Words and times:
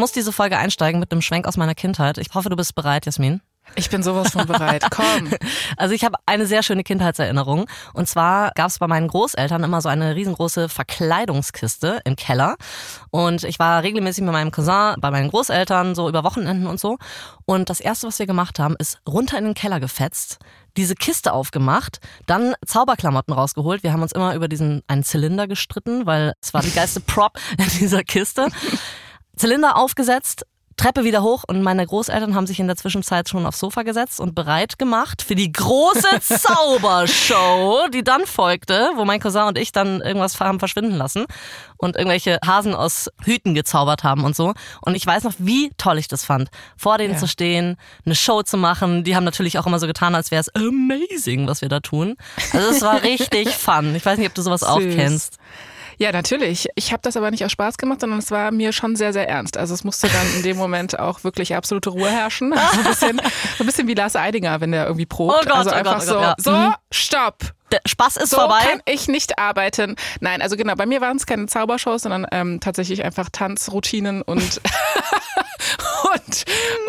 muss 0.00 0.12
diese 0.12 0.32
Folge 0.32 0.58
einsteigen 0.58 0.98
mit 0.98 1.12
einem 1.12 1.22
Schwenk 1.22 1.46
aus 1.46 1.56
meiner 1.56 1.74
Kindheit. 1.74 2.18
Ich 2.18 2.34
hoffe, 2.34 2.48
du 2.48 2.56
bist 2.56 2.74
bereit, 2.74 3.06
Jasmin. 3.06 3.40
Ich 3.76 3.90
bin 3.90 4.02
sowas 4.02 4.32
von 4.32 4.46
bereit. 4.46 4.84
Komm. 4.90 5.30
Also 5.76 5.94
ich 5.94 6.04
habe 6.04 6.16
eine 6.26 6.46
sehr 6.46 6.62
schöne 6.62 6.82
Kindheitserinnerung. 6.82 7.66
Und 7.94 8.08
zwar 8.08 8.50
gab 8.54 8.68
es 8.68 8.78
bei 8.78 8.86
meinen 8.86 9.08
Großeltern 9.08 9.62
immer 9.62 9.80
so 9.80 9.88
eine 9.88 10.16
riesengroße 10.16 10.68
Verkleidungskiste 10.68 12.00
im 12.04 12.16
Keller. 12.16 12.56
Und 13.10 13.44
ich 13.44 13.58
war 13.58 13.82
regelmäßig 13.82 14.24
mit 14.24 14.32
meinem 14.32 14.50
Cousin 14.50 14.96
bei 15.00 15.10
meinen 15.10 15.30
Großeltern, 15.30 15.94
so 15.94 16.08
über 16.08 16.24
Wochenenden 16.24 16.66
und 16.66 16.80
so. 16.80 16.98
Und 17.46 17.70
das 17.70 17.80
Erste, 17.80 18.08
was 18.08 18.18
wir 18.18 18.26
gemacht 18.26 18.58
haben, 18.58 18.74
ist 18.78 19.00
runter 19.08 19.38
in 19.38 19.44
den 19.44 19.54
Keller 19.54 19.80
gefetzt, 19.80 20.38
diese 20.76 20.94
Kiste 20.94 21.32
aufgemacht, 21.32 22.00
dann 22.26 22.54
Zauberklamotten 22.66 23.32
rausgeholt. 23.32 23.82
Wir 23.82 23.92
haben 23.92 24.02
uns 24.02 24.12
immer 24.12 24.34
über 24.34 24.48
diesen 24.48 24.82
einen 24.88 25.04
Zylinder 25.04 25.46
gestritten, 25.46 26.06
weil 26.06 26.34
es 26.42 26.52
war 26.52 26.62
die 26.62 26.72
geilste 26.72 27.00
Prop 27.00 27.38
in 27.58 27.68
dieser 27.78 28.02
Kiste. 28.02 28.48
Zylinder 29.40 29.78
aufgesetzt, 29.78 30.44
Treppe 30.76 31.02
wieder 31.02 31.22
hoch 31.22 31.44
und 31.46 31.62
meine 31.62 31.86
Großeltern 31.86 32.34
haben 32.34 32.46
sich 32.46 32.60
in 32.60 32.66
der 32.66 32.76
Zwischenzeit 32.76 33.26
schon 33.26 33.46
aufs 33.46 33.58
Sofa 33.58 33.84
gesetzt 33.84 34.20
und 34.20 34.34
bereit 34.34 34.78
gemacht 34.78 35.22
für 35.22 35.34
die 35.34 35.50
große 35.50 36.20
Zaubershow, 36.20 37.88
die 37.92 38.04
dann 38.04 38.26
folgte, 38.26 38.90
wo 38.96 39.06
mein 39.06 39.18
Cousin 39.18 39.44
und 39.44 39.56
ich 39.56 39.72
dann 39.72 40.02
irgendwas 40.02 40.38
haben 40.40 40.58
verschwinden 40.58 40.96
lassen 40.96 41.24
und 41.78 41.96
irgendwelche 41.96 42.38
Hasen 42.46 42.74
aus 42.74 43.10
Hüten 43.24 43.54
gezaubert 43.54 44.04
haben 44.04 44.24
und 44.24 44.36
so. 44.36 44.52
Und 44.82 44.94
ich 44.94 45.06
weiß 45.06 45.24
noch, 45.24 45.34
wie 45.38 45.70
toll 45.78 45.96
ich 45.96 46.08
das 46.08 46.22
fand, 46.22 46.50
vor 46.76 46.98
denen 46.98 47.14
ja. 47.14 47.18
zu 47.18 47.28
stehen, 47.28 47.78
eine 48.04 48.14
Show 48.14 48.42
zu 48.42 48.58
machen. 48.58 49.04
Die 49.04 49.16
haben 49.16 49.24
natürlich 49.24 49.58
auch 49.58 49.66
immer 49.66 49.78
so 49.78 49.86
getan, 49.86 50.14
als 50.14 50.30
wäre 50.30 50.40
es 50.42 50.54
amazing, 50.54 51.46
was 51.46 51.62
wir 51.62 51.70
da 51.70 51.80
tun. 51.80 52.16
Also 52.52 52.70
es 52.70 52.82
war 52.82 53.02
richtig 53.02 53.48
fun. 53.48 53.94
Ich 53.94 54.04
weiß 54.04 54.18
nicht, 54.18 54.28
ob 54.28 54.34
du 54.34 54.42
sowas 54.42 54.60
Süß. 54.60 54.68
auch 54.68 54.80
kennst. 54.80 55.38
Ja, 56.00 56.12
natürlich. 56.12 56.66
Ich 56.76 56.92
habe 56.92 57.02
das 57.02 57.18
aber 57.18 57.30
nicht 57.30 57.44
aus 57.44 57.52
Spaß 57.52 57.76
gemacht, 57.76 58.00
sondern 58.00 58.20
es 58.20 58.30
war 58.30 58.52
mir 58.52 58.72
schon 58.72 58.96
sehr, 58.96 59.12
sehr 59.12 59.28
ernst. 59.28 59.58
Also 59.58 59.74
es 59.74 59.84
musste 59.84 60.08
dann 60.08 60.34
in 60.34 60.42
dem 60.42 60.56
Moment 60.56 60.98
auch 60.98 61.24
wirklich 61.24 61.54
absolute 61.54 61.90
Ruhe 61.90 62.08
herrschen. 62.08 62.54
Also 62.54 62.78
ein 62.78 62.84
bisschen, 62.84 63.20
so 63.58 63.64
ein 63.64 63.66
bisschen 63.66 63.86
wie 63.86 63.92
Lars 63.92 64.16
Eidinger, 64.16 64.62
wenn 64.62 64.72
der 64.72 64.86
irgendwie 64.86 65.04
probt. 65.04 65.34
Oh 65.34 65.44
Gott, 65.44 65.52
also 65.52 65.70
oh 65.70 65.74
einfach 65.74 65.98
Gott, 65.98 66.08
oh 66.08 66.20
Gott, 66.20 66.34
so, 66.40 66.50
ja. 66.52 66.70
so, 66.70 66.74
stopp. 66.90 67.36
Der 67.70 67.82
Spaß 67.86 68.16
ist 68.16 68.30
so 68.30 68.38
vorbei. 68.38 68.60
kann 68.66 68.80
ich 68.86 69.08
nicht 69.08 69.38
arbeiten. 69.38 69.94
Nein, 70.20 70.40
also 70.40 70.56
genau, 70.56 70.74
bei 70.74 70.86
mir 70.86 71.02
waren 71.02 71.18
es 71.18 71.26
keine 71.26 71.44
Zaubershows, 71.46 72.00
sondern 72.00 72.26
ähm, 72.32 72.60
tatsächlich 72.60 73.04
einfach 73.04 73.28
Tanzroutinen 73.30 74.22
und 74.22 74.40
und, 76.14 76.44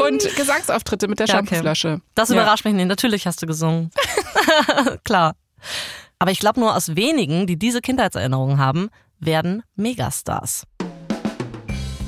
und 0.07 0.35
Gesangsauftritte 0.37 1.09
mit 1.09 1.19
der 1.19 1.27
ja, 1.27 1.35
Shampooflasche. 1.35 1.95
Okay. 1.95 2.01
Das 2.15 2.29
überrascht 2.29 2.63
ja. 2.63 2.71
mich 2.71 2.77
nicht. 2.77 2.87
Natürlich 2.87 3.27
hast 3.27 3.41
du 3.41 3.45
gesungen. 3.45 3.91
Klar. 5.03 5.35
Aber 6.21 6.29
ich 6.29 6.37
glaube 6.37 6.59
nur 6.59 6.75
aus 6.75 6.95
wenigen, 6.95 7.47
die 7.47 7.57
diese 7.57 7.81
Kindheitserinnerungen 7.81 8.59
haben, 8.59 8.89
werden 9.19 9.63
Megastars. 9.75 10.67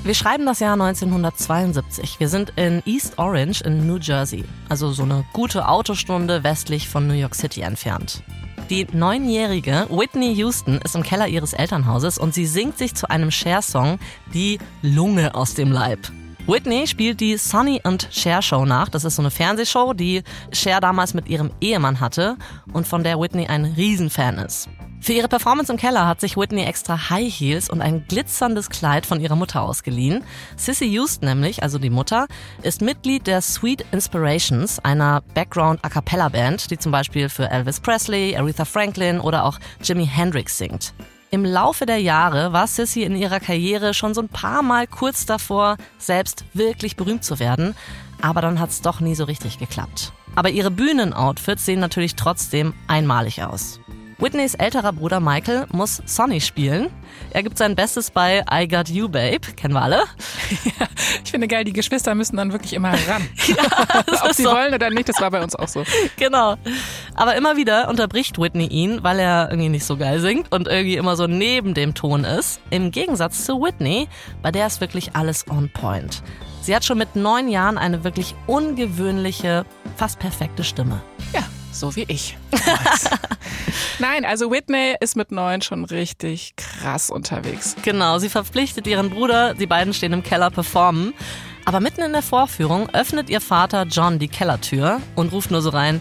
Wir 0.04 0.14
schreiben 0.14 0.46
das 0.46 0.60
Jahr 0.60 0.74
1972. 0.74 2.20
Wir 2.20 2.30
sind 2.30 2.54
in 2.56 2.84
East 2.86 3.18
Orange 3.18 3.62
in 3.62 3.88
New 3.88 3.98
Jersey, 3.98 4.46
also 4.70 4.92
so 4.92 5.02
eine 5.02 5.26
gute 5.34 5.68
Autostunde 5.68 6.44
westlich 6.44 6.88
von 6.88 7.08
New 7.08 7.16
York 7.16 7.34
City 7.34 7.62
entfernt. 7.62 8.22
Die 8.70 8.86
neunjährige 8.94 9.88
Whitney 9.90 10.34
Houston 10.36 10.80
ist 10.84 10.94
im 10.94 11.02
Keller 11.02 11.28
ihres 11.28 11.54
Elternhauses 11.54 12.20
und 12.20 12.36
sie 12.36 12.46
singt 12.46 12.78
sich 12.78 12.94
zu 12.94 13.10
einem 13.10 13.32
Cher-Song 13.32 13.98
die 14.32 14.60
Lunge 14.84 15.34
aus 15.34 15.56
dem 15.56 15.72
Leib. 15.72 16.00
Whitney 16.46 16.88
spielt 16.88 17.22
die 17.22 17.38
Sonny 17.38 17.80
und 17.86 18.10
Cher 18.12 18.42
Show 18.42 18.66
nach. 18.66 18.90
Das 18.90 19.06
ist 19.06 19.16
so 19.16 19.22
eine 19.22 19.32
Fernsehshow, 19.32 19.94
die 19.94 20.24
Cher 20.52 20.82
damals 20.82 21.14
mit 21.14 21.30
ihrem 21.30 21.52
Ehemann 21.62 22.02
hatte 22.02 22.36
und 22.74 22.86
von 22.86 23.02
der 23.02 23.18
Whitney 23.18 23.48
ein 23.48 23.64
Riesenfan 23.64 24.40
ist. 24.40 24.68
Für 25.00 25.14
ihre 25.14 25.30
Performance 25.30 25.72
im 25.72 25.78
Keller 25.78 26.06
hat 26.06 26.20
sich 26.20 26.36
Whitney 26.36 26.64
extra 26.64 27.10
High 27.10 27.34
Heels 27.34 27.70
und 27.70 27.82
ein 27.82 28.06
glitzerndes 28.10 28.70
Kleid 28.70 29.06
von 29.06 29.22
ihrer 29.22 29.38
Mutter 29.38 29.62
ausgeliehen. 29.62 30.26
Sissy 30.58 30.86
Houston 30.86 31.28
nämlich, 31.28 31.64
also 31.64 31.80
die 31.80 31.90
Mutter, 31.90 32.28
ist 32.62 32.82
Mitglied 32.82 33.26
der 33.26 33.42
Sweet 33.42 33.86
Inspirations, 33.94 34.80
einer 34.80 35.22
Background 35.34 35.80
A 35.84 35.90
Cappella 35.90 36.28
Band, 36.28 36.72
die 36.72 36.78
zum 36.78 36.92
Beispiel 36.92 37.30
für 37.30 37.50
Elvis 37.50 37.80
Presley, 37.80 38.36
Aretha 38.36 38.66
Franklin 38.66 39.22
oder 39.22 39.46
auch 39.46 39.60
Jimi 39.82 40.06
Hendrix 40.06 40.58
singt. 40.58 40.94
Im 41.34 41.46
Laufe 41.46 41.88
der 41.88 41.98
Jahre 41.98 42.54
war 42.54 42.68
Sissy 42.68 43.02
in 43.02 43.16
ihrer 43.16 43.40
Karriere 43.40 43.96
schon 43.96 44.14
so 44.14 44.22
ein 44.22 44.30
paar 44.30 44.62
Mal 44.62 44.86
kurz 44.86 45.26
davor, 45.26 45.78
selbst 45.98 46.46
wirklich 46.54 46.96
berühmt 46.96 47.24
zu 47.24 47.40
werden, 47.40 47.74
aber 48.22 48.40
dann 48.42 48.60
hat 48.60 48.70
es 48.70 48.84
doch 48.84 49.00
nie 49.00 49.16
so 49.16 49.24
richtig 49.24 49.58
geklappt. 49.58 50.14
Aber 50.36 50.52
ihre 50.52 50.70
Bühnenoutfits 50.70 51.66
sehen 51.66 51.80
natürlich 51.80 52.14
trotzdem 52.14 52.76
einmalig 52.86 53.42
aus. 53.42 53.80
Whitneys 54.20 54.54
älterer 54.54 54.94
Bruder 54.94 55.20
Michael 55.20 55.66
muss 55.72 56.04
Sonny 56.06 56.40
spielen. 56.40 56.92
Er 57.34 57.42
gibt 57.42 57.58
sein 57.58 57.76
Bestes 57.76 58.12
bei 58.12 58.46
I 58.52 58.68
Got 58.68 58.90
You 58.90 59.10
Babe, 59.10 59.40
kennen 59.56 59.74
wir 59.74 59.82
alle. 59.82 60.04
Ja, 60.80 60.88
ich 61.24 61.32
finde 61.32 61.48
geil, 61.48 61.64
die 61.64 61.74
Geschwister 61.74 62.14
müssen 62.14 62.38
dann 62.38 62.52
wirklich 62.52 62.74
immer 62.74 62.92
ran. 62.92 63.28
ja, 63.48 64.24
Ob 64.24 64.34
sie 64.34 64.44
so. 64.44 64.52
wollen 64.52 64.74
oder 64.74 64.92
nicht, 64.92 65.10
das 65.10 65.20
war 65.20 65.32
bei 65.32 65.42
uns 65.42 65.56
auch 65.56 65.68
so. 65.68 65.84
Genau. 66.18 66.56
Aber 67.16 67.36
immer 67.36 67.58
wieder 67.58 67.90
unterbricht 67.90 68.40
Whitney 68.40 68.68
ihn, 68.68 69.04
weil 69.04 69.20
er 69.20 69.50
irgendwie 69.50 69.70
nicht 69.70 69.86
so 69.86 69.98
geil 69.98 70.20
singt 70.20 70.52
und 70.52 70.68
irgendwie 70.68 70.96
immer 70.96 71.16
so 71.16 71.26
neben 71.26 71.74
dem 71.74 71.96
Ton 71.96 72.24
ist. 72.24 72.62
Im 72.70 72.92
Gegensatz 72.92 73.46
zu 73.46 73.62
Whitney, 73.62 74.08
bei 74.42 74.52
der 74.52 74.68
ist 74.68 74.80
wirklich 74.80 75.16
alles 75.16 75.48
on 75.50 75.70
point. 75.70 76.22
Sie 76.62 76.76
hat 76.76 76.86
schon 76.86 76.98
mit 76.98 77.16
neun 77.16 77.50
Jahren 77.50 77.78
eine 77.78 78.04
wirklich 78.04 78.36
ungewöhnliche, 78.48 79.66
fast 79.98 80.20
perfekte 80.20 80.64
Stimme. 80.64 81.02
Ja, 81.34 81.44
so 81.84 81.98
wie 81.98 82.06
ich. 82.08 82.38
Nein, 84.00 84.24
also 84.24 84.50
Whitney 84.50 84.96
ist 85.02 85.18
mit 85.18 85.34
neun 85.34 85.62
schon 85.62 85.84
richtig 85.84 86.54
krass 86.56 87.10
unterwegs. 87.10 87.76
Genau, 87.84 88.20
sie 88.20 88.30
verpflichtet 88.30 88.88
ihren 88.88 89.10
Bruder, 89.10 89.54
die 89.54 89.68
beiden 89.68 89.94
stehen 89.94 90.14
im 90.14 90.24
Keller 90.24 90.50
performen. 90.50 91.14
Aber 91.66 91.82
mitten 91.82 92.02
in 92.02 92.14
der 92.14 92.22
Vorführung 92.22 92.90
öffnet 92.92 93.30
ihr 93.30 93.42
Vater 93.42 93.84
John 93.84 94.18
die 94.18 94.30
Kellertür 94.30 95.02
und 95.16 95.34
ruft 95.34 95.52
nur 95.52 95.62
so 95.62 95.72
rein: 95.72 96.00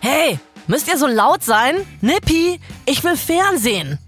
Hey, 0.00 0.38
müsst 0.66 0.88
ihr 0.88 0.96
so 0.96 1.06
laut 1.06 1.44
sein? 1.44 1.74
Nippy, 2.00 2.58
ich 2.86 3.04
will 3.04 3.18
Fernsehen. 3.18 3.98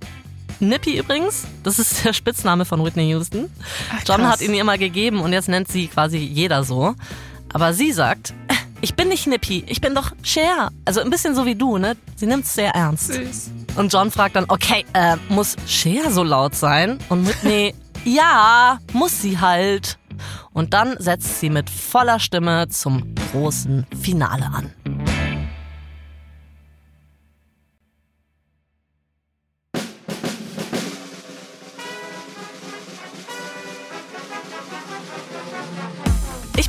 Nippy 0.58 0.98
übrigens, 0.98 1.46
das 1.64 1.78
ist 1.78 2.02
der 2.02 2.14
Spitzname 2.14 2.64
von 2.64 2.82
Whitney 2.82 3.10
Houston. 3.10 3.50
Ach, 3.94 4.02
John 4.06 4.26
hat 4.26 4.40
ihn 4.40 4.54
ihr 4.54 4.64
mal 4.64 4.78
gegeben 4.78 5.20
und 5.20 5.34
jetzt 5.34 5.50
nennt 5.50 5.68
sie 5.68 5.88
quasi 5.88 6.16
jeder 6.16 6.64
so. 6.64 6.94
Aber 7.52 7.74
sie 7.74 7.92
sagt, 7.92 8.32
ich 8.80 8.94
bin 8.94 9.08
nicht 9.08 9.26
Nippy, 9.26 9.64
ich 9.66 9.80
bin 9.80 9.94
doch 9.94 10.12
Cher. 10.22 10.70
Also 10.84 11.00
ein 11.00 11.10
bisschen 11.10 11.34
so 11.34 11.46
wie 11.46 11.54
du, 11.54 11.78
ne? 11.78 11.96
Sie 12.16 12.26
nimmt 12.26 12.44
es 12.44 12.54
sehr 12.54 12.70
ernst. 12.74 13.12
Süß. 13.12 13.50
Und 13.76 13.92
John 13.92 14.10
fragt 14.10 14.36
dann, 14.36 14.46
okay, 14.48 14.84
äh, 14.94 15.16
muss 15.28 15.56
Cher 15.66 16.10
so 16.10 16.22
laut 16.22 16.54
sein? 16.54 16.98
Und 17.08 17.26
Whitney, 17.28 17.74
ja, 18.04 18.78
muss 18.92 19.20
sie 19.20 19.38
halt. 19.38 19.98
Und 20.52 20.74
dann 20.74 20.96
setzt 20.98 21.40
sie 21.40 21.50
mit 21.50 21.70
voller 21.70 22.18
Stimme 22.18 22.68
zum 22.68 23.14
großen 23.32 23.86
Finale 24.00 24.46
an. 24.46 24.72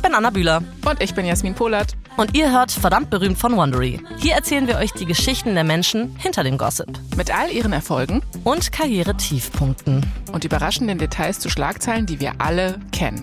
Ich 0.02 0.08
bin 0.08 0.16
Anna 0.16 0.30
Bühler. 0.30 0.64
Und 0.84 1.00
ich 1.00 1.14
bin 1.14 1.24
Jasmin 1.24 1.54
Polat. 1.54 1.94
Und 2.16 2.36
ihr 2.36 2.50
hört 2.50 2.72
verdammt 2.72 3.08
berühmt 3.10 3.38
von 3.38 3.56
Wondery. 3.56 4.00
Hier 4.18 4.34
erzählen 4.34 4.66
wir 4.66 4.78
euch 4.78 4.90
die 4.90 5.04
Geschichten 5.04 5.54
der 5.54 5.62
Menschen 5.62 6.16
hinter 6.18 6.42
dem 6.42 6.58
Gossip. 6.58 6.88
Mit 7.16 7.32
all 7.32 7.52
ihren 7.52 7.72
Erfolgen 7.72 8.20
und 8.42 8.72
Karriere-Tiefpunkten. 8.72 10.04
Und 10.32 10.44
überraschenden 10.44 10.98
Details 10.98 11.38
zu 11.38 11.48
Schlagzeilen, 11.48 12.06
die 12.06 12.18
wir 12.18 12.32
alle 12.38 12.80
kennen. 12.90 13.22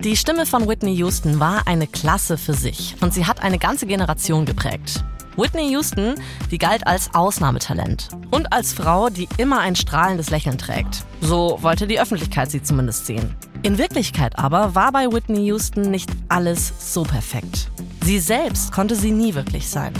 Die 0.00 0.16
Stimme 0.16 0.46
von 0.46 0.66
Whitney 0.66 0.94
Houston 0.94 1.40
war 1.40 1.66
eine 1.66 1.86
Klasse 1.86 2.38
für 2.38 2.54
sich 2.54 2.96
und 3.02 3.12
sie 3.12 3.26
hat 3.26 3.42
eine 3.42 3.58
ganze 3.58 3.84
Generation 3.84 4.46
geprägt. 4.46 5.04
Whitney 5.36 5.72
Houston, 5.72 6.14
die 6.50 6.58
galt 6.58 6.86
als 6.86 7.14
Ausnahmetalent 7.14 8.08
und 8.30 8.50
als 8.50 8.72
Frau, 8.72 9.10
die 9.10 9.28
immer 9.36 9.60
ein 9.60 9.76
strahlendes 9.76 10.30
Lächeln 10.30 10.56
trägt. 10.56 11.04
So 11.20 11.58
wollte 11.60 11.86
die 11.86 12.00
Öffentlichkeit 12.00 12.50
sie 12.50 12.62
zumindest 12.62 13.04
sehen. 13.04 13.36
In 13.64 13.78
Wirklichkeit 13.78 14.38
aber 14.38 14.74
war 14.74 14.92
bei 14.92 15.10
Whitney 15.10 15.46
Houston 15.46 15.90
nicht 15.90 16.10
alles 16.28 16.70
so 16.78 17.02
perfekt. 17.02 17.70
Sie 18.04 18.18
selbst 18.18 18.72
konnte 18.72 18.94
sie 18.94 19.10
nie 19.10 19.34
wirklich 19.34 19.70
sein. 19.70 19.94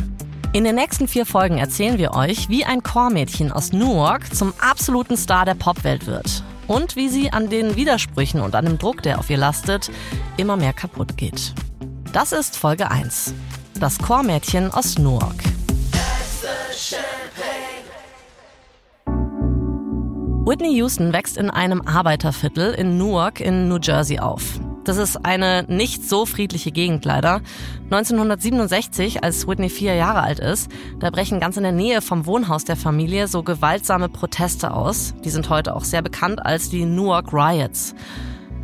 In 0.52 0.64
den 0.64 0.74
nächsten 0.74 1.08
vier 1.08 1.24
Folgen 1.24 1.56
erzählen 1.56 1.96
wir 1.96 2.12
euch, 2.12 2.50
wie 2.50 2.66
ein 2.66 2.82
Chormädchen 2.82 3.50
aus 3.50 3.72
Newark 3.72 4.34
zum 4.34 4.52
absoluten 4.60 5.16
Star 5.16 5.46
der 5.46 5.54
Popwelt 5.54 6.06
wird 6.06 6.44
und 6.66 6.94
wie 6.94 7.08
sie 7.08 7.32
an 7.32 7.48
den 7.48 7.74
Widersprüchen 7.74 8.42
und 8.42 8.54
an 8.54 8.66
dem 8.66 8.76
Druck, 8.76 9.02
der 9.02 9.18
auf 9.18 9.30
ihr 9.30 9.38
lastet, 9.38 9.90
immer 10.36 10.58
mehr 10.58 10.74
kaputt 10.74 11.16
geht. 11.16 11.54
Das 12.12 12.32
ist 12.32 12.58
Folge 12.58 12.90
1. 12.90 13.32
Das 13.80 13.96
Chormädchen 13.96 14.74
aus 14.74 14.98
Newark. 14.98 15.42
Whitney 20.46 20.76
Houston 20.76 21.14
wächst 21.14 21.38
in 21.38 21.48
einem 21.48 21.80
Arbeiterviertel 21.80 22.74
in 22.74 22.98
Newark 22.98 23.40
in 23.40 23.66
New 23.66 23.78
Jersey 23.78 24.18
auf. 24.18 24.60
Das 24.84 24.98
ist 24.98 25.24
eine 25.24 25.64
nicht 25.68 26.06
so 26.06 26.26
friedliche 26.26 26.70
Gegend 26.70 27.06
leider. 27.06 27.40
1967, 27.84 29.24
als 29.24 29.48
Whitney 29.48 29.70
vier 29.70 29.94
Jahre 29.94 30.20
alt 30.20 30.40
ist, 30.40 30.70
da 31.00 31.08
brechen 31.08 31.40
ganz 31.40 31.56
in 31.56 31.62
der 31.62 31.72
Nähe 31.72 32.02
vom 32.02 32.26
Wohnhaus 32.26 32.64
der 32.64 32.76
Familie 32.76 33.26
so 33.26 33.42
gewaltsame 33.42 34.10
Proteste 34.10 34.74
aus. 34.74 35.14
Die 35.24 35.30
sind 35.30 35.48
heute 35.48 35.74
auch 35.74 35.84
sehr 35.84 36.02
bekannt 36.02 36.44
als 36.44 36.68
die 36.68 36.84
Newark 36.84 37.32
Riots. 37.32 37.94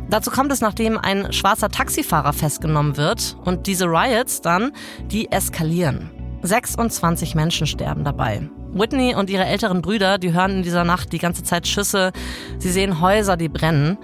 Dazu 0.07 0.29
kommt 0.29 0.51
es, 0.51 0.61
nachdem 0.61 0.99
ein 0.99 1.33
schwarzer 1.33 1.69
Taxifahrer 1.69 2.33
festgenommen 2.33 2.95
wird 2.95 3.37
und 3.43 3.65
diese 3.65 3.85
Riots 3.85 4.41
dann, 4.41 4.71
die 5.07 5.31
eskalieren. 5.31 6.11
26 6.43 7.33
Menschen 7.33 7.65
sterben 7.65 8.03
dabei. 8.03 8.51
Whitney 8.73 9.15
und 9.15 9.29
ihre 9.29 9.45
älteren 9.45 9.81
Brüder, 9.81 10.17
die 10.17 10.33
hören 10.33 10.57
in 10.57 10.63
dieser 10.63 10.83
Nacht 10.83 11.11
die 11.13 11.19
ganze 11.19 11.43
Zeit 11.43 11.67
Schüsse. 11.67 12.11
Sie 12.57 12.71
sehen 12.71 13.01
Häuser, 13.01 13.37
die 13.37 13.49
brennen. 13.49 13.97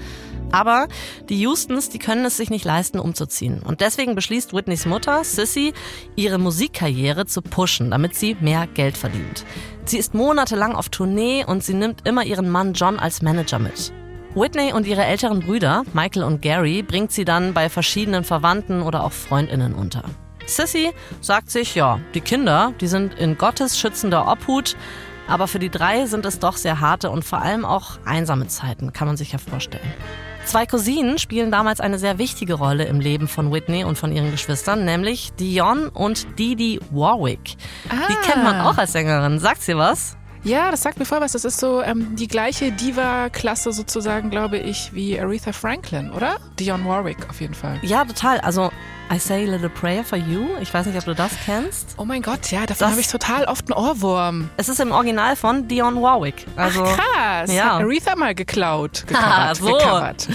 Aber 0.51 0.87
die 1.29 1.45
Houstons, 1.45 1.89
die 1.89 1.99
können 1.99 2.25
es 2.25 2.37
sich 2.37 2.49
nicht 2.49 2.65
leisten, 2.65 2.99
umzuziehen. 2.99 3.61
Und 3.61 3.81
deswegen 3.81 4.15
beschließt 4.15 4.53
Whitneys 4.53 4.85
Mutter, 4.85 5.23
Sissy, 5.23 5.73
ihre 6.15 6.37
Musikkarriere 6.37 7.25
zu 7.25 7.41
pushen, 7.41 7.91
damit 7.91 8.15
sie 8.15 8.37
mehr 8.39 8.67
Geld 8.67 8.97
verdient. 8.97 9.45
Sie 9.85 9.97
ist 9.97 10.13
monatelang 10.13 10.75
auf 10.75 10.89
Tournee 10.89 11.45
und 11.45 11.63
sie 11.63 11.73
nimmt 11.73 12.07
immer 12.07 12.23
ihren 12.23 12.49
Mann 12.49 12.73
John 12.73 12.99
als 12.99 13.21
Manager 13.21 13.59
mit. 13.59 13.91
Whitney 14.35 14.71
und 14.71 14.85
ihre 14.85 15.03
älteren 15.03 15.39
Brüder, 15.39 15.83
Michael 15.93 16.23
und 16.23 16.41
Gary, 16.41 16.83
bringt 16.83 17.11
sie 17.11 17.25
dann 17.25 17.53
bei 17.53 17.69
verschiedenen 17.69 18.23
Verwandten 18.23 18.81
oder 18.81 19.03
auch 19.03 19.11
Freundinnen 19.11 19.73
unter. 19.73 20.03
Sissy 20.47 20.93
sagt 21.21 21.51
sich, 21.51 21.75
ja, 21.75 21.99
die 22.13 22.21
Kinder, 22.21 22.73
die 22.81 22.87
sind 22.87 23.13
in 23.13 23.37
Gottes 23.37 23.77
schützender 23.77 24.27
Obhut, 24.27 24.75
aber 25.27 25.47
für 25.47 25.59
die 25.59 25.69
drei 25.69 26.05
sind 26.05 26.25
es 26.25 26.39
doch 26.39 26.57
sehr 26.57 26.79
harte 26.79 27.09
und 27.11 27.23
vor 27.23 27.41
allem 27.41 27.65
auch 27.65 27.99
einsame 28.05 28.47
Zeiten, 28.47 28.93
kann 28.93 29.07
man 29.07 29.17
sich 29.17 29.33
ja 29.33 29.39
vorstellen. 29.39 29.93
Zwei 30.45 30.65
Cousinen 30.65 31.17
spielen 31.17 31.51
damals 31.51 31.81
eine 31.81 31.99
sehr 31.99 32.17
wichtige 32.17 32.53
Rolle 32.53 32.85
im 32.85 33.01
Leben 33.01 33.27
von 33.27 33.51
Whitney 33.51 33.83
und 33.83 33.97
von 33.97 34.13
ihren 34.13 34.31
Geschwistern, 34.31 34.85
nämlich 34.85 35.33
Dion 35.33 35.89
und 35.89 36.39
Didi 36.39 36.79
Warwick. 36.89 37.57
Ah. 37.89 38.07
Die 38.09 38.15
kennt 38.25 38.45
man 38.45 38.61
auch 38.61 38.77
als 38.77 38.93
Sängerin. 38.93 39.39
Sagt 39.39 39.61
sie 39.61 39.75
was? 39.75 40.16
Ja, 40.43 40.71
das 40.71 40.81
sagt 40.81 40.99
mir 40.99 41.05
voll 41.05 41.21
was. 41.21 41.33
Das 41.33 41.45
ist 41.45 41.59
so 41.59 41.81
ähm, 41.81 42.15
die 42.15 42.27
gleiche 42.27 42.71
Diva-Klasse 42.71 43.71
sozusagen, 43.71 44.29
glaube 44.29 44.57
ich, 44.57 44.93
wie 44.93 45.19
Aretha 45.19 45.51
Franklin, 45.51 46.11
oder? 46.11 46.37
Dionne 46.59 46.85
Warwick 46.85 47.29
auf 47.29 47.41
jeden 47.41 47.53
Fall. 47.53 47.79
Ja, 47.81 48.05
total. 48.05 48.39
Also 48.39 48.71
I 49.11 49.19
Say 49.19 49.47
a 49.47 49.51
Little 49.51 49.69
Prayer 49.69 50.03
for 50.03 50.17
You. 50.17 50.47
Ich 50.61 50.73
weiß 50.73 50.85
nicht, 50.85 50.97
ob 50.97 51.05
du 51.05 51.15
das 51.15 51.31
kennst. 51.45 51.95
Oh 51.97 52.05
mein 52.05 52.21
Gott, 52.21 52.51
ja, 52.51 52.65
davon 52.65 52.91
habe 52.91 52.99
ich 52.99 53.07
total 53.07 53.45
oft 53.45 53.71
einen 53.71 53.81
Ohrwurm. 53.81 54.49
Es 54.57 54.67
ist 54.69 54.79
im 54.79 54.91
Original 54.91 55.35
von 55.35 55.67
Dionne 55.67 56.01
Warwick. 56.01 56.45
Also, 56.55 56.83
Ach, 56.83 56.97
krass. 56.97 57.53
Ja. 57.53 57.75
Hat 57.75 57.83
Aretha 57.83 58.15
mal 58.15 58.35
geklaut. 58.35 59.05
Gecovert, 59.07 59.57
so. 59.57 59.65
Gecovert. 59.65 60.27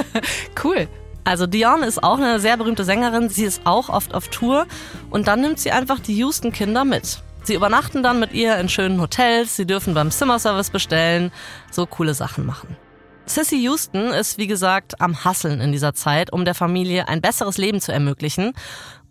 cool. 0.64 0.88
Also 1.22 1.46
Dionne 1.46 1.86
ist 1.86 2.02
auch 2.02 2.18
eine 2.18 2.38
sehr 2.38 2.56
berühmte 2.56 2.84
Sängerin. 2.84 3.28
Sie 3.28 3.44
ist 3.44 3.62
auch 3.64 3.88
oft 3.88 4.14
auf 4.14 4.28
Tour. 4.28 4.66
Und 5.10 5.26
dann 5.28 5.40
nimmt 5.40 5.58
sie 5.58 5.72
einfach 5.72 5.98
die 5.98 6.16
Houston-Kinder 6.18 6.84
mit. 6.84 7.20
Sie 7.46 7.54
übernachten 7.54 8.02
dann 8.02 8.18
mit 8.18 8.32
ihr 8.32 8.58
in 8.58 8.68
schönen 8.68 9.00
Hotels, 9.00 9.54
sie 9.54 9.66
dürfen 9.66 9.94
beim 9.94 10.10
Zimmerservice 10.10 10.70
bestellen, 10.70 11.30
so 11.70 11.86
coole 11.86 12.12
Sachen 12.12 12.44
machen. 12.44 12.76
Sissy 13.24 13.56
Houston 13.62 14.08
ist, 14.08 14.36
wie 14.36 14.48
gesagt, 14.48 15.00
am 15.00 15.24
Hasseln 15.24 15.60
in 15.60 15.70
dieser 15.70 15.94
Zeit, 15.94 16.32
um 16.32 16.44
der 16.44 16.56
Familie 16.56 17.06
ein 17.06 17.20
besseres 17.20 17.56
Leben 17.56 17.80
zu 17.80 17.92
ermöglichen. 17.92 18.52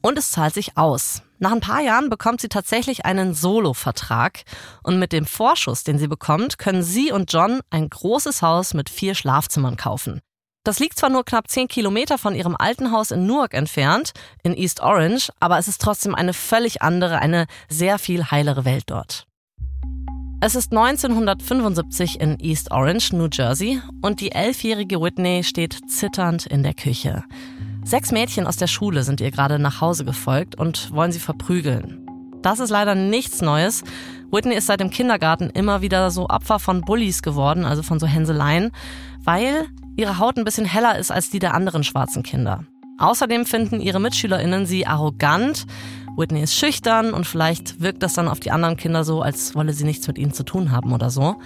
Und 0.02 0.18
es 0.18 0.32
zahlt 0.32 0.54
sich 0.54 0.76
aus. 0.76 1.22
Nach 1.40 1.54
ein 1.54 1.62
paar 1.62 1.80
Jahren 1.80 2.10
bekommt 2.10 2.42
sie 2.42 2.50
tatsächlich 2.50 3.06
einen 3.06 3.34
Solo-Vertrag. 3.34 4.44
Und 4.84 5.00
mit 5.00 5.14
dem 5.14 5.26
Vorschuss, 5.26 5.86
den 5.86 5.98
sie 5.98 6.08
bekommt, 6.08 6.58
können 6.58 6.84
sie 6.84 7.14
und 7.14 7.32
John 7.32 7.62
ein 7.70 7.90
großes 7.90 8.42
Haus 8.42 8.74
mit 8.74 8.90
vier 8.90 9.16
Schlafzimmern 9.16 9.78
kaufen. 9.78 10.20
Das 10.66 10.80
liegt 10.80 10.98
zwar 10.98 11.12
nur 11.12 11.24
knapp 11.24 11.48
10 11.48 11.68
Kilometer 11.68 12.18
von 12.18 12.34
ihrem 12.34 12.56
alten 12.58 12.92
Haus 12.92 13.12
in 13.12 13.28
Newark 13.28 13.54
entfernt, 13.54 14.14
in 14.42 14.58
East 14.58 14.82
Orange, 14.82 15.30
aber 15.40 15.60
es 15.60 15.68
ist 15.68 15.80
trotzdem 15.80 16.16
eine 16.16 16.34
völlig 16.34 16.82
andere, 16.82 17.20
eine 17.20 17.46
sehr 17.70 18.00
viel 18.00 18.32
heilere 18.32 18.66
Welt 18.66 18.86
dort. 18.88 19.28
Es 20.42 20.56
ist 20.56 20.74
1975 20.74 22.20
in 22.20 22.40
East 22.40 22.72
Orange, 22.72 23.16
New 23.16 23.28
Jersey, 23.32 23.80
und 24.02 24.22
die 24.22 24.32
elfjährige 24.32 25.00
Whitney 25.00 25.44
steht 25.44 25.80
zitternd 25.88 26.48
in 26.48 26.64
der 26.64 26.74
Küche. 26.74 27.24
Sechs 27.84 28.12
Mädchen 28.12 28.48
aus 28.48 28.58
der 28.58 28.68
Schule 28.68 29.04
sind 29.04 29.22
ihr 29.22 29.30
gerade 29.30 29.60
nach 29.60 29.82
Hause 29.82 30.04
gefolgt 30.04 30.56
und 30.56 30.92
wollen 30.92 31.12
sie 31.12 31.20
verprügeln. 31.20 32.05
Das 32.46 32.60
ist 32.60 32.70
leider 32.70 32.94
nichts 32.94 33.42
Neues. 33.42 33.84
Whitney 34.32 34.54
ist 34.54 34.68
seit 34.68 34.80
dem 34.80 34.92
Kindergarten 34.92 35.50
immer 35.50 35.82
wieder 35.82 36.12
so 36.12 36.28
Opfer 36.30 36.60
von 36.60 36.82
Bullies 36.82 37.24
geworden, 37.24 37.66
also 37.66 37.82
von 37.82 38.00
so 38.00 38.06
Hänseleien, 38.06 38.70
weil 39.24 39.66
ihre 39.96 40.20
Haut 40.20 40.38
ein 40.38 40.44
bisschen 40.44 40.66
heller 40.66 40.96
ist 41.00 41.12
als 41.12 41.32
die 41.32 41.40
der 41.40 41.56
anderen 41.56 41.84
schwarzen 41.84 42.22
Kinder. 42.22 42.64
Außerdem 43.00 43.48
finden 43.48 43.82
ihre 43.82 44.00
MitschülerInnen 44.00 44.68
sie 44.68 44.86
arrogant. 44.86 45.66
Whitney 46.18 46.44
ist 46.44 46.54
schüchtern 46.54 47.16
und 47.16 47.26
vielleicht 47.26 47.82
wirkt 47.82 48.04
das 48.04 48.14
dann 48.14 48.28
auf 48.28 48.40
die 48.40 48.52
anderen 48.52 48.78
Kinder 48.78 49.04
so, 49.04 49.24
als 49.24 49.56
wolle 49.56 49.74
sie 49.74 49.84
nichts 49.84 50.08
mit 50.08 50.20
ihnen 50.20 50.32
zu 50.32 50.44
tun 50.44 50.72
haben 50.72 50.94
oder 50.94 51.10
so. 51.10 51.38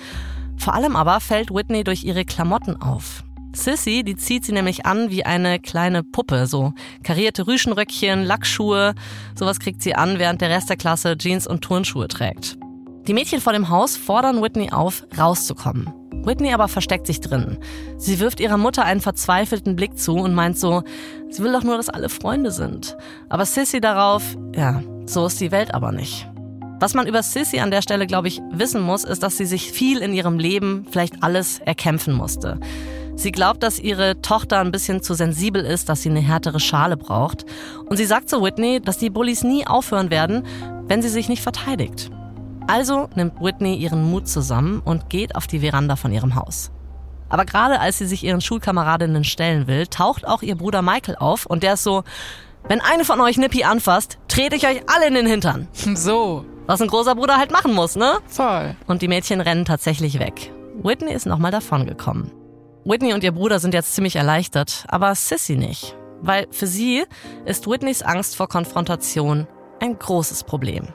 Vor 0.57 0.73
allem 0.73 0.97
aber 0.97 1.21
fällt 1.21 1.49
Whitney 1.49 1.85
durch 1.85 2.03
ihre 2.03 2.25
Klamotten 2.25 2.75
auf. 2.75 3.23
Sissy, 3.53 4.03
die 4.03 4.15
zieht 4.15 4.45
sie 4.45 4.51
nämlich 4.51 4.85
an 4.85 5.09
wie 5.09 5.25
eine 5.25 5.59
kleine 5.59 6.03
Puppe, 6.03 6.47
so 6.47 6.73
karierte 7.03 7.47
Rüschenröckchen, 7.47 8.23
Lackschuhe, 8.23 8.93
sowas 9.35 9.59
kriegt 9.59 9.81
sie 9.81 9.95
an, 9.95 10.19
während 10.19 10.41
der 10.41 10.49
Rest 10.49 10.69
der 10.69 10.77
Klasse 10.77 11.17
Jeans 11.17 11.47
und 11.47 11.61
Turnschuhe 11.61 12.07
trägt. 12.07 12.57
Die 13.07 13.13
Mädchen 13.13 13.41
vor 13.41 13.53
dem 13.53 13.69
Haus 13.69 13.97
fordern 13.97 14.41
Whitney 14.41 14.71
auf, 14.71 15.03
rauszukommen. 15.17 15.91
Whitney 16.25 16.53
aber 16.53 16.67
versteckt 16.67 17.07
sich 17.07 17.21
drin. 17.21 17.57
Sie 17.97 18.19
wirft 18.19 18.39
ihrer 18.39 18.57
Mutter 18.57 18.83
einen 18.83 19.01
verzweifelten 19.01 19.75
Blick 19.75 19.97
zu 19.97 20.15
und 20.15 20.35
meint 20.35 20.57
so, 20.57 20.83
sie 21.29 21.41
will 21.41 21.51
doch 21.51 21.63
nur, 21.63 21.77
dass 21.77 21.89
alle 21.89 22.09
Freunde 22.09 22.51
sind. 22.51 22.97
Aber 23.29 23.45
Sissy 23.45 23.81
darauf, 23.81 24.37
ja, 24.55 24.83
so 25.05 25.25
ist 25.25 25.39
die 25.39 25.51
Welt 25.51 25.73
aber 25.73 25.91
nicht. 25.91 26.29
Was 26.79 26.93
man 26.93 27.07
über 27.07 27.23
Sissy 27.23 27.59
an 27.59 27.71
der 27.71 27.81
Stelle, 27.81 28.05
glaube 28.05 28.27
ich, 28.27 28.41
wissen 28.51 28.81
muss, 28.81 29.03
ist, 29.03 29.23
dass 29.23 29.37
sie 29.37 29.45
sich 29.45 29.71
viel 29.71 29.99
in 29.99 30.13
ihrem 30.13 30.39
Leben 30.39 30.85
vielleicht 30.89 31.23
alles 31.23 31.59
erkämpfen 31.59 32.13
musste. 32.13 32.59
Sie 33.19 33.33
glaubt, 33.33 33.63
dass 33.63 33.79
ihre 33.79 34.21
Tochter 34.21 34.59
ein 34.59 34.71
bisschen 34.71 35.03
zu 35.03 35.13
sensibel 35.13 35.65
ist, 35.65 35.89
dass 35.89 36.03
sie 36.03 36.09
eine 36.09 36.21
härtere 36.21 36.61
Schale 36.61 36.95
braucht. 36.95 37.45
Und 37.89 37.97
sie 37.97 38.05
sagt 38.05 38.29
zu 38.29 38.41
Whitney, 38.41 38.79
dass 38.79 38.97
die 38.97 39.09
Bullies 39.09 39.43
nie 39.43 39.67
aufhören 39.67 40.09
werden, 40.09 40.47
wenn 40.87 41.01
sie 41.01 41.09
sich 41.09 41.27
nicht 41.27 41.43
verteidigt. 41.43 42.09
Also 42.67 43.09
nimmt 43.15 43.41
Whitney 43.41 43.75
ihren 43.75 44.09
Mut 44.09 44.29
zusammen 44.29 44.81
und 44.85 45.09
geht 45.09 45.35
auf 45.35 45.47
die 45.47 45.59
Veranda 45.59 45.97
von 45.97 46.13
ihrem 46.13 46.35
Haus. 46.35 46.71
Aber 47.27 47.43
gerade 47.43 47.81
als 47.81 47.97
sie 47.97 48.05
sich 48.05 48.23
ihren 48.23 48.39
Schulkameradinnen 48.39 49.25
stellen 49.25 49.67
will, 49.67 49.87
taucht 49.87 50.25
auch 50.25 50.41
ihr 50.41 50.55
Bruder 50.55 50.81
Michael 50.81 51.17
auf 51.17 51.45
und 51.45 51.61
der 51.61 51.73
ist 51.73 51.83
so, 51.83 52.05
wenn 52.69 52.79
eine 52.79 53.03
von 53.03 53.19
euch 53.19 53.37
Nippy 53.37 53.65
anfasst, 53.65 54.17
trete 54.29 54.55
ich 54.55 54.65
euch 54.65 54.83
alle 54.87 55.07
in 55.07 55.15
den 55.15 55.27
Hintern. 55.27 55.67
So. 55.95 56.45
Was 56.67 56.81
ein 56.81 56.87
großer 56.87 57.15
Bruder 57.15 57.35
halt 57.35 57.51
machen 57.51 57.73
muss, 57.73 57.97
ne? 57.97 58.19
Voll. 58.27 58.77
Und 58.87 59.01
die 59.01 59.09
Mädchen 59.09 59.41
rennen 59.41 59.65
tatsächlich 59.65 60.19
weg. 60.19 60.53
Whitney 60.81 61.11
ist 61.11 61.25
nochmal 61.25 61.51
davongekommen. 61.51 62.31
Whitney 62.89 63.13
und 63.13 63.23
ihr 63.23 63.33
Bruder 63.33 63.59
sind 63.59 63.75
jetzt 63.75 63.93
ziemlich 63.93 64.15
erleichtert, 64.15 64.83
aber 64.87 65.13
Sissy 65.13 65.55
nicht. 65.55 65.95
Weil 66.23 66.47
für 66.49 66.65
sie 66.65 67.03
ist 67.45 67.69
Whitneys 67.69 68.01
Angst 68.01 68.35
vor 68.35 68.49
Konfrontation 68.49 69.45
ein 69.79 69.99
großes 69.99 70.43
Problem. 70.43 70.87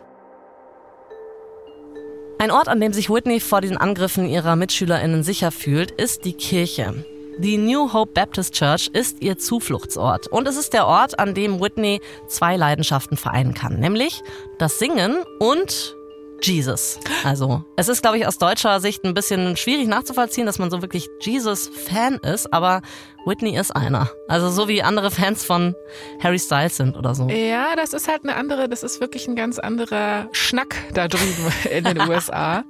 Ein 2.41 2.51
Ort, 2.51 2.67
an 2.67 2.81
dem 2.81 2.93
sich 2.93 3.11
Whitney 3.11 3.39
vor 3.39 3.61
den 3.61 3.77
Angriffen 3.77 4.27
ihrer 4.27 4.57
MitschülerInnen 4.57 5.23
sicher 5.23 5.53
fühlt, 5.53 5.93
ist 5.93 6.25
die 6.25 6.33
Kirche. 6.33 7.05
Die 7.39 7.59
New 7.59 7.93
Hope 7.93 8.11
Baptist 8.13 8.55
Church 8.55 8.89
ist 8.93 9.23
ihr 9.23 9.39
Zufluchtsort 9.39 10.27
und 10.27 10.49
es 10.49 10.57
ist 10.57 10.73
der 10.73 10.89
Ort, 10.89 11.21
an 11.21 11.33
dem 11.33 11.61
Whitney 11.61 12.01
zwei 12.27 12.57
Leidenschaften 12.57 13.17
vereinen 13.17 13.55
kann, 13.55 13.79
nämlich 13.79 14.21
das 14.59 14.81
Singen 14.81 15.19
und 15.39 15.95
Jesus. 16.43 16.99
Also, 17.25 17.65
es 17.77 17.89
ist, 17.89 18.03
glaube 18.03 18.19
ich, 18.19 18.27
aus 18.27 18.39
deutscher 18.39 18.81
Sicht 18.81 19.05
ein 19.05 19.15
bisschen 19.15 19.57
schwierig 19.57 19.87
nachzuvollziehen, 19.87 20.47
dass 20.47 20.59
man 20.59 20.71
so 20.71 20.83
wirklich 20.83 21.09
Jesus-Fan 21.21 22.17
ist, 22.17 22.53
aber 22.53 22.83
Whitney 23.25 23.57
ist 23.57 23.75
einer. 23.75 24.11
Also 24.29 24.51
so 24.51 24.69
wie 24.69 24.83
andere 24.83 25.11
Fans 25.11 25.45
von 25.45 25.75
Harry 26.23 26.39
Styles 26.39 26.77
sind 26.77 26.97
oder 26.97 27.15
so. 27.15 27.29
Ja, 27.29 27.75
das 27.77 27.93
ist 27.93 28.09
halt 28.09 28.25
eine 28.25 28.37
andere, 28.37 28.69
das 28.69 28.83
ist 28.83 29.01
wirklich 29.01 29.27
ein 29.27 29.37
ganz 29.37 29.59
anderer 29.59 30.29
Schnack 30.33 30.77
da 30.93 31.09
drüben 31.09 31.53
in 31.71 31.85
den 31.85 32.01
USA. 32.09 32.65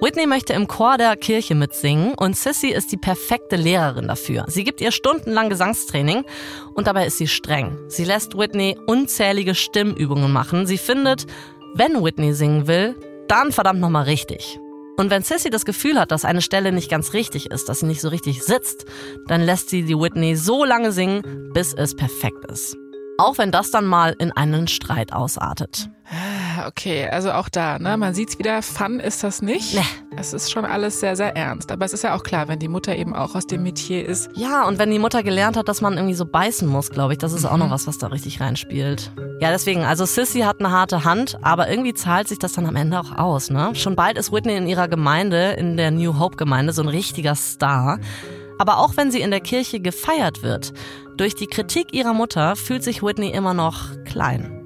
Whitney 0.00 0.26
möchte 0.28 0.52
im 0.52 0.68
Chor 0.68 0.96
der 0.96 1.16
Kirche 1.16 1.56
mitsingen 1.56 2.14
und 2.14 2.36
Sissy 2.36 2.68
ist 2.68 2.92
die 2.92 2.96
perfekte 2.96 3.56
Lehrerin 3.56 4.06
dafür. 4.06 4.44
Sie 4.46 4.62
gibt 4.62 4.80
ihr 4.80 4.92
stundenlang 4.92 5.48
Gesangstraining 5.48 6.24
und 6.74 6.86
dabei 6.86 7.06
ist 7.06 7.18
sie 7.18 7.26
streng. 7.26 7.76
Sie 7.88 8.04
lässt 8.04 8.38
Whitney 8.38 8.78
unzählige 8.86 9.56
Stimmübungen 9.56 10.32
machen. 10.32 10.68
Sie 10.68 10.78
findet, 10.78 11.26
wenn 11.74 12.02
Whitney 12.02 12.32
singen 12.32 12.66
will, 12.66 12.96
dann 13.28 13.52
verdammt 13.52 13.80
nochmal 13.80 14.04
richtig. 14.04 14.58
Und 14.96 15.10
wenn 15.10 15.22
Sissy 15.22 15.48
das 15.48 15.64
Gefühl 15.64 15.98
hat, 15.98 16.10
dass 16.10 16.24
eine 16.24 16.42
Stelle 16.42 16.72
nicht 16.72 16.90
ganz 16.90 17.12
richtig 17.12 17.50
ist, 17.50 17.68
dass 17.68 17.80
sie 17.80 17.86
nicht 17.86 18.00
so 18.00 18.08
richtig 18.08 18.42
sitzt, 18.42 18.84
dann 19.28 19.40
lässt 19.42 19.70
sie 19.70 19.84
die 19.84 19.96
Whitney 19.96 20.34
so 20.34 20.64
lange 20.64 20.90
singen, 20.90 21.50
bis 21.52 21.72
es 21.72 21.94
perfekt 21.94 22.44
ist. 22.50 22.76
Auch 23.16 23.38
wenn 23.38 23.52
das 23.52 23.70
dann 23.70 23.86
mal 23.86 24.16
in 24.18 24.32
einen 24.32 24.66
Streit 24.66 25.12
ausartet. 25.12 25.88
Okay, 26.66 27.06
also 27.06 27.32
auch 27.32 27.48
da, 27.48 27.78
ne? 27.78 27.96
Man 27.96 28.14
sieht's 28.14 28.38
wieder, 28.38 28.62
Fun 28.62 28.98
ist 28.98 29.22
das 29.22 29.42
nicht. 29.42 29.74
Nee. 29.74 29.82
Es 30.16 30.32
ist 30.32 30.50
schon 30.50 30.64
alles 30.64 31.00
sehr, 31.00 31.16
sehr 31.16 31.36
ernst. 31.36 31.70
Aber 31.70 31.84
es 31.84 31.92
ist 31.92 32.02
ja 32.02 32.16
auch 32.16 32.22
klar, 32.22 32.48
wenn 32.48 32.58
die 32.58 32.68
Mutter 32.68 32.96
eben 32.96 33.14
auch 33.14 33.34
aus 33.34 33.46
dem 33.46 33.62
Metier 33.62 34.06
ist. 34.06 34.30
Ja, 34.34 34.66
und 34.66 34.78
wenn 34.78 34.90
die 34.90 34.98
Mutter 34.98 35.22
gelernt 35.22 35.56
hat, 35.56 35.68
dass 35.68 35.80
man 35.80 35.94
irgendwie 35.94 36.14
so 36.14 36.24
beißen 36.24 36.66
muss, 36.66 36.90
glaube 36.90 37.12
ich, 37.12 37.18
das 37.18 37.32
ist 37.32 37.42
mhm. 37.42 37.50
auch 37.50 37.56
noch 37.58 37.70
was, 37.70 37.86
was 37.86 37.98
da 37.98 38.08
richtig 38.08 38.40
reinspielt. 38.40 39.12
Ja, 39.40 39.50
deswegen, 39.50 39.84
also 39.84 40.06
Sissy 40.06 40.40
hat 40.40 40.60
eine 40.60 40.70
harte 40.70 41.04
Hand, 41.04 41.38
aber 41.42 41.68
irgendwie 41.68 41.94
zahlt 41.94 42.26
sich 42.26 42.38
das 42.38 42.54
dann 42.54 42.66
am 42.66 42.76
Ende 42.76 42.98
auch 42.98 43.12
aus, 43.16 43.50
ne? 43.50 43.74
Schon 43.74 43.94
bald 43.94 44.18
ist 44.18 44.32
Whitney 44.32 44.56
in 44.56 44.66
ihrer 44.66 44.88
Gemeinde, 44.88 45.50
in 45.52 45.76
der 45.76 45.90
New 45.90 46.18
Hope 46.18 46.36
Gemeinde, 46.36 46.72
so 46.72 46.82
ein 46.82 46.88
richtiger 46.88 47.34
Star. 47.34 47.98
Aber 48.58 48.78
auch 48.78 48.96
wenn 48.96 49.12
sie 49.12 49.20
in 49.20 49.30
der 49.30 49.40
Kirche 49.40 49.78
gefeiert 49.78 50.42
wird, 50.42 50.72
durch 51.16 51.34
die 51.36 51.46
Kritik 51.46 51.92
ihrer 51.92 52.14
Mutter 52.14 52.56
fühlt 52.56 52.82
sich 52.82 53.02
Whitney 53.02 53.30
immer 53.30 53.54
noch 53.54 53.90
klein. 54.04 54.57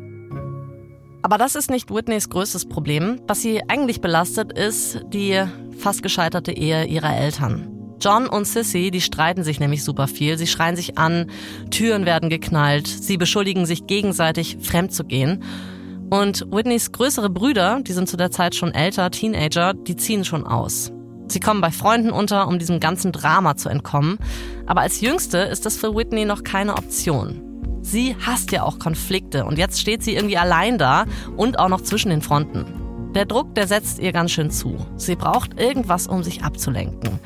Aber 1.23 1.39
das 1.39 1.55
ist 1.55 1.71
nicht 1.71 1.95
Whitneys 1.95 2.29
größtes 2.29 2.69
Problem. 2.69 3.21
Was 3.29 3.43
sie 3.43 3.63
eigentlich 3.69 4.01
belastet, 4.01 4.53
ist 4.59 5.01
die 5.13 5.43
fast 5.79 6.03
gescheiterte 6.03 6.53
Ehe 6.53 6.85
ihrer 6.85 7.17
Eltern. 7.17 7.69
John 8.01 8.27
und 8.27 8.47
Sissy, 8.47 8.91
die 8.91 9.01
streiten 9.01 9.45
sich 9.45 9.61
nämlich 9.61 9.85
super 9.85 10.09
viel. 10.09 10.37
Sie 10.37 10.49
schreien 10.49 10.75
sich 10.75 10.99
an, 10.99 11.31
Türen 11.71 12.05
werden 12.05 12.29
geknallt, 12.29 12.89
sie 12.89 13.17
beschuldigen 13.17 13.65
sich 13.65 13.87
gegenseitig, 13.87 14.59
fremd 14.61 14.93
zu 14.93 15.05
gehen. 15.05 15.45
Und 16.11 16.45
Whitneys 16.51 16.91
größere 16.91 17.31
Brüder, 17.31 17.81
die 17.81 17.93
sind 17.93 18.09
zu 18.09 18.17
der 18.17 18.33
Zeit 18.33 18.57
schon 18.57 18.75
älter, 18.75 19.11
Teenager, 19.13 19.73
die 19.73 19.97
ziehen 19.97 20.25
schon 20.25 20.45
aus. 20.45 20.93
Sie 21.29 21.39
kommen 21.39 21.61
bei 21.61 21.71
Freunden 21.71 22.11
unter, 22.11 22.49
um 22.49 22.59
diesem 22.59 22.81
ganzen 22.81 23.13
Drama 23.13 23.57
zu 23.57 23.69
entkommen. 23.69 24.19
Aber 24.67 24.81
als 24.81 25.01
Jüngste 25.01 25.39
ist 25.39 25.65
das 25.65 25.77
für 25.77 25.95
Whitney 25.95 26.25
noch 26.25 26.43
keine 26.43 26.75
Option. 26.75 27.52
Sie 27.83 28.17
hasst 28.25 28.53
ja 28.53 28.63
auch 28.63 28.79
Konflikte 28.79 29.45
und 29.45 29.59
jetzt 29.59 29.81
steht 29.81 30.03
sie 30.03 30.15
irgendwie 30.15 30.39
allein 30.39 30.79
da 30.79 31.05
und 31.37 31.59
auch 31.59 31.69
noch 31.69 31.83
zwischen 31.83 32.11
den 32.11 32.23
Fronten. 32.23 32.65
Der 33.15 33.27
Druck, 33.27 33.55
der 33.55 33.67
setzt 33.67 33.99
ihr 33.99 34.13
ganz 34.13 34.31
schön 34.31 34.51
zu. 34.51 34.79
Sie 34.97 35.17
braucht 35.17 35.61
irgendwas, 35.61 36.07
um 36.07 36.23
sich 36.23 36.45
abzulenken. 36.45 37.19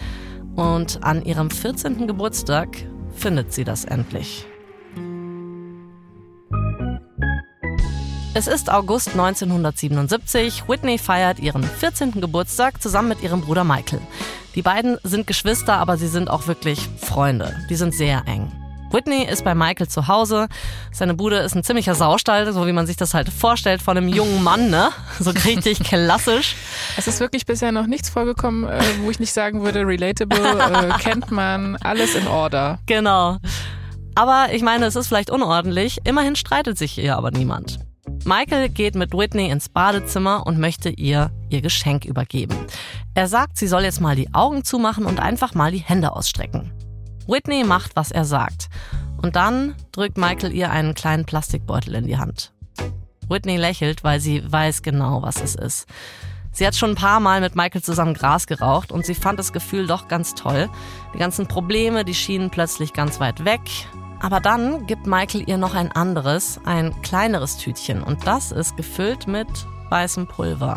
Und 0.57 1.05
an 1.05 1.25
ihrem 1.25 1.51
14. 1.51 2.07
Geburtstag 2.07 2.69
findet 3.15 3.53
sie 3.53 3.65
das 3.65 3.85
endlich. 3.85 4.47
Es 8.35 8.49
ist 8.49 8.71
August 8.71 9.11
1977. 9.11 10.69
Whitney 10.69 10.99
feiert 10.99 11.39
ihren 11.39 11.63
14. 11.63 12.21
Geburtstag 12.21 12.83
zusammen 12.83 13.09
mit 13.09 13.23
ihrem 13.23 13.43
Bruder 13.43 13.65
Michael. 13.65 14.01
Die 14.55 14.63
beiden 14.63 14.99
sind 15.05 15.27
Geschwister, 15.27 15.75
aber 15.75 15.97
sie 15.97 16.09
sind 16.09 16.29
auch 16.29 16.47
wirklich 16.47 16.89
Freunde. 16.99 17.55
Die 17.71 17.77
sind 17.77 17.95
sehr 17.95 18.25
eng. 18.27 18.51
Whitney 18.91 19.25
ist 19.25 19.45
bei 19.45 19.55
Michael 19.55 19.89
zu 19.89 20.09
Hause. 20.09 20.49
Seine 20.93 21.15
Bude 21.15 21.39
ist 21.39 21.55
ein 21.55 21.65
ziemlicher 21.65 21.95
Saustall, 21.95 22.53
so 22.53 22.67
wie 22.67 22.73
man 22.73 22.87
sich 22.87 22.97
das 22.97 23.15
halt 23.15 23.29
vorstellt 23.29 23.83
von 23.83 23.97
einem 23.97 24.09
jungen 24.09 24.43
Mann, 24.43 24.71
ne? 24.71 24.91
So 25.19 25.31
richtig 25.31 25.81
klassisch. 25.81 26.57
Es 26.97 27.07
ist 27.07 27.21
wirklich 27.21 27.47
bisher 27.47 27.73
noch 27.73 27.87
nichts 27.87 28.09
vorgekommen, 28.11 28.65
äh, 28.65 28.81
wo 29.03 29.11
ich 29.11 29.19
nicht 29.19 29.33
sagen 29.33 29.63
würde, 29.63 29.87
relatable, 29.87 30.39
äh, 30.39 30.99
kennt 31.01 31.31
man, 31.31 31.77
alles 31.77 32.15
in 32.15 32.27
Order. 32.29 32.79
Genau. 32.87 33.39
Aber 34.15 34.49
ich 34.53 34.63
meine, 34.63 34.87
es 34.87 34.97
ist 34.97 35.09
vielleicht 35.09 35.31
unordentlich. 35.31 36.01
Immerhin 36.05 36.37
streitet 36.37 36.79
sich 36.79 36.93
hier 36.93 37.17
aber 37.17 37.31
niemand. 37.31 37.79
Michael 38.25 38.69
geht 38.69 38.95
mit 38.95 39.13
Whitney 39.13 39.51
ins 39.51 39.69
Badezimmer 39.69 40.47
und 40.47 40.59
möchte 40.59 40.89
ihr 40.89 41.31
ihr 41.51 41.61
Geschenk 41.61 42.05
übergeben. 42.05 42.57
Er 43.15 43.29
sagt, 43.29 43.57
sie 43.59 43.67
soll 43.67 43.83
jetzt 43.83 44.01
mal 44.01 44.17
die 44.17 44.33
Augen 44.35 44.65
zumachen 44.65 45.07
und 45.07 45.21
einfach 45.21 45.55
mal 45.55 45.71
die 45.71 45.79
Hände 45.79 46.13
ausstrecken. 46.13 46.73
Whitney 47.27 47.65
macht, 47.65 47.97
was 47.97 48.11
er 48.11 48.25
sagt. 48.25 48.69
Und 49.23 49.37
dann 49.37 49.75
drückt 49.93 50.19
Michael 50.19 50.53
ihr 50.53 50.71
einen 50.71 50.95
kleinen 50.95 51.25
Plastikbeutel 51.25 51.95
in 51.95 52.07
die 52.07 52.19
Hand. 52.19 52.53
Whitney 53.29 53.57
lächelt, 53.57 54.05
weil 54.05 54.21
sie 54.21 54.43
weiß 54.51 54.83
genau, 54.83 55.23
was 55.23 55.43
es 55.43 55.55
ist. 55.55 55.87
Sie 56.53 56.67
hat 56.67 56.75
schon 56.75 56.91
ein 56.91 56.97
paar 56.97 57.21
Mal 57.21 57.41
mit 57.41 57.55
Michael 57.55 57.83
zusammen 57.83 58.15
Gras 58.15 58.47
geraucht 58.47 58.91
und 58.91 59.05
sie 59.05 59.15
fand 59.15 59.39
das 59.39 59.53
Gefühl 59.53 59.87
doch 59.87 60.09
ganz 60.09 60.35
toll. 60.35 60.71
Die 61.13 61.19
ganzen 61.19 61.49
Probleme, 61.49 62.05
die 62.05 62.15
schienen 62.15 62.51
plötzlich 62.51 62.93
ganz 62.93 63.21
weit 63.21 63.45
weg. 63.45 63.61
Aber 64.21 64.41
dann 64.41 64.87
gibt 64.87 65.07
Michael 65.07 65.47
ihr 65.47 65.59
noch 65.59 65.75
ein 65.75 65.93
anderes, 65.93 66.59
ein 66.65 66.99
kleineres 67.03 67.59
Tütchen 67.59 68.03
und 68.03 68.27
das 68.27 68.53
ist 68.53 68.77
gefüllt 68.77 69.27
mit 69.27 69.49
weißem 69.91 70.27
Pulver. 70.27 70.77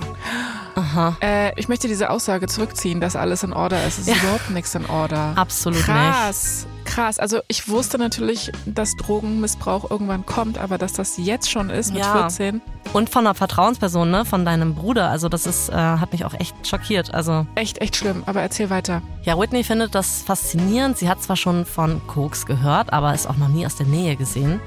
Aha. 0.75 1.17
Äh, 1.21 1.59
ich 1.59 1.67
möchte 1.67 1.87
diese 1.87 2.09
Aussage 2.09 2.47
zurückziehen, 2.47 3.01
dass 3.01 3.15
alles 3.15 3.43
in 3.43 3.53
Order 3.53 3.85
ist. 3.85 3.99
Es 3.99 4.07
ist 4.07 4.15
ja. 4.15 4.23
überhaupt 4.23 4.49
nichts 4.51 4.73
in 4.75 4.85
Order. 4.85 5.33
Absolut 5.35 5.81
krass, 5.81 6.65
nicht. 6.65 6.85
Krass, 6.85 7.19
Also 7.19 7.39
ich 7.47 7.67
wusste 7.67 7.97
natürlich, 7.97 8.51
dass 8.65 8.95
Drogenmissbrauch 8.95 9.91
irgendwann 9.91 10.25
kommt, 10.25 10.57
aber 10.57 10.77
dass 10.77 10.93
das 10.93 11.17
jetzt 11.17 11.51
schon 11.51 11.69
ist 11.69 11.93
mit 11.93 12.03
ja. 12.03 12.13
14. 12.13 12.61
Und 12.93 13.09
von 13.09 13.27
einer 13.27 13.35
Vertrauensperson, 13.35 14.09
ne? 14.09 14.25
Von 14.25 14.45
deinem 14.45 14.73
Bruder. 14.73 15.09
Also 15.09 15.29
das 15.29 15.45
ist, 15.45 15.69
äh, 15.69 15.73
hat 15.73 16.11
mich 16.11 16.25
auch 16.25 16.33
echt 16.33 16.55
schockiert. 16.65 17.13
Also 17.13 17.45
echt, 17.55 17.79
echt 17.79 17.95
schlimm. 17.95 18.23
Aber 18.25 18.41
erzähl 18.41 18.69
weiter. 18.69 19.01
Ja, 19.23 19.37
Whitney 19.37 19.63
findet 19.63 19.93
das 19.93 20.21
faszinierend. 20.21 20.97
Sie 20.97 21.09
hat 21.09 21.21
zwar 21.21 21.35
schon 21.35 21.65
von 21.65 22.01
Koks 22.07 22.45
gehört, 22.45 22.93
aber 22.93 23.13
ist 23.13 23.29
auch 23.29 23.37
noch 23.37 23.49
nie 23.49 23.65
aus 23.65 23.75
der 23.75 23.85
Nähe 23.85 24.15
gesehen. 24.15 24.59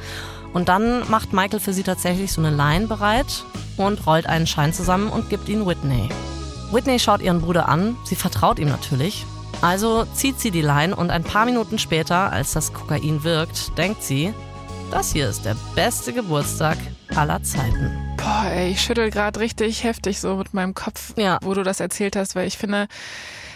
Und 0.52 0.68
dann 0.68 1.09
macht 1.11 1.32
Michael 1.32 1.61
für 1.61 1.73
sie 1.73 1.82
tatsächlich 1.82 2.32
so 2.32 2.40
eine 2.40 2.54
Line 2.54 2.87
bereit 2.87 3.44
und 3.76 4.06
rollt 4.06 4.26
einen 4.26 4.47
Schein 4.47 4.73
zusammen 4.73 5.09
und 5.09 5.30
gibt 5.30 5.49
ihn 5.49 5.66
Whitney. 5.66 6.09
Whitney 6.71 6.99
schaut 6.99 7.21
ihren 7.23 7.40
Bruder 7.40 7.68
an, 7.68 7.97
sie 8.04 8.16
vertraut 8.16 8.59
ihm 8.59 8.68
natürlich. 8.68 9.26
Also 9.61 10.04
zieht 10.14 10.40
sie 10.40 10.50
die 10.50 10.62
Line 10.62 10.97
und 10.97 11.11
ein 11.11 11.23
paar 11.23 11.44
Minuten 11.44 11.78
später, 11.78 12.32
als 12.32 12.52
das 12.52 12.73
Kokain 12.73 13.23
wirkt, 13.23 13.76
denkt 13.78 14.02
sie, 14.02 14.35
das 14.90 15.12
hier 15.12 15.28
ist 15.28 15.44
der 15.44 15.56
beste 15.75 16.12
Geburtstag 16.12 16.76
aller 17.14 17.42
Zeiten. 17.42 18.14
Boah, 18.16 18.44
ey, 18.47 18.73
ich 18.73 18.82
schüttel 18.82 19.11
gerade 19.11 19.40
richtig 19.40 19.85
heftig 19.85 20.21
so 20.21 20.37
mit 20.37 20.52
meinem 20.52 20.75
Kopf, 20.75 21.14
ja. 21.16 21.38
wo 21.42 21.54
du 21.54 21.62
das 21.62 21.80
erzählt 21.80 22.16
hast, 22.16 22.35
weil 22.35 22.47
ich 22.47 22.59
finde, 22.59 22.88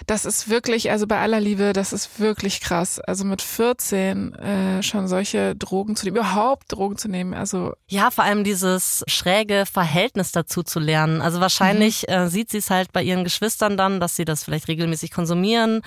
das 0.07 0.25
ist 0.25 0.49
wirklich, 0.49 0.93
also 0.93 1.09
bei 1.09 1.19
aller 1.19 1.41
Liebe, 1.41 1.73
das 1.73 1.93
ist 1.93 2.21
wirklich 2.21 2.61
krass. 2.61 3.01
Also 3.01 3.25
mit 3.25 3.43
14 3.43 4.35
äh, 4.35 4.83
schon 4.83 5.09
solche 5.09 5.57
Drogen 5.57 5.97
zu 5.97 6.05
nehmen, 6.05 6.19
überhaupt 6.19 6.73
Drogen 6.73 6.97
zu 6.97 7.09
nehmen. 7.09 7.35
Also 7.35 7.73
ja, 7.89 8.13
vor 8.13 8.23
allem 8.23 8.45
dieses 8.45 9.03
schräge 9.09 9.65
Verhältnis 9.67 10.31
dazu 10.31 10.63
zu 10.63 10.79
lernen. 10.79 11.21
Also 11.21 11.41
wahrscheinlich 11.41 12.05
mhm. 12.09 12.15
äh, 12.15 12.29
sieht 12.29 12.51
sie 12.51 12.59
es 12.59 12.71
halt 12.71 12.93
bei 12.93 13.03
ihren 13.03 13.25
Geschwistern 13.25 13.77
dann, 13.77 13.99
dass 13.99 14.15
sie 14.15 14.25
das 14.25 14.45
vielleicht 14.45 14.69
regelmäßig 14.69 15.11
konsumieren 15.11 15.83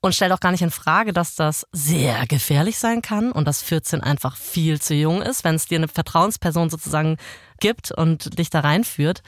und 0.00 0.14
stellt 0.14 0.32
auch 0.32 0.40
gar 0.40 0.52
nicht 0.52 0.62
in 0.62 0.70
Frage, 0.70 1.14
dass 1.14 1.34
das 1.34 1.66
sehr 1.72 2.26
gefährlich 2.26 2.78
sein 2.78 3.00
kann 3.00 3.32
und 3.32 3.46
dass 3.48 3.62
14 3.62 4.02
einfach 4.02 4.36
viel 4.36 4.82
zu 4.82 4.92
jung 4.94 5.22
ist, 5.22 5.44
wenn 5.44 5.54
es 5.54 5.64
dir 5.64 5.78
eine 5.78 5.88
Vertrauensperson 5.88 6.68
sozusagen 6.68 7.16
gibt 7.58 7.90
und 7.90 8.38
dich 8.38 8.50
da 8.50 8.60
reinführt. 8.60 9.22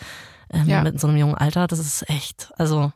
Ähm, 0.53 0.69
ja. 0.69 0.83
Mit 0.83 1.01
so 1.01 1.07
einem 1.07 1.17
jungen 1.17 1.35
Alter, 1.35 1.67
das 1.67 1.79
ist 1.79 2.11
echt, 2.11 2.53
also 2.59 2.93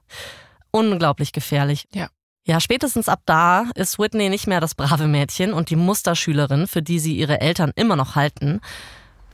unglaublich 0.70 1.32
gefährlich. 1.32 1.86
Ja. 1.92 2.08
Ja, 2.46 2.60
spätestens 2.60 3.10
ab 3.10 3.20
da 3.26 3.66
ist 3.74 3.98
Whitney 3.98 4.30
nicht 4.30 4.46
mehr 4.46 4.60
das 4.60 4.74
brave 4.74 5.06
Mädchen 5.06 5.52
und 5.52 5.68
die 5.68 5.76
Musterschülerin, 5.76 6.66
für 6.66 6.80
die 6.80 6.98
sie 6.98 7.14
ihre 7.14 7.42
Eltern 7.42 7.72
immer 7.76 7.94
noch 7.94 8.14
halten. 8.14 8.60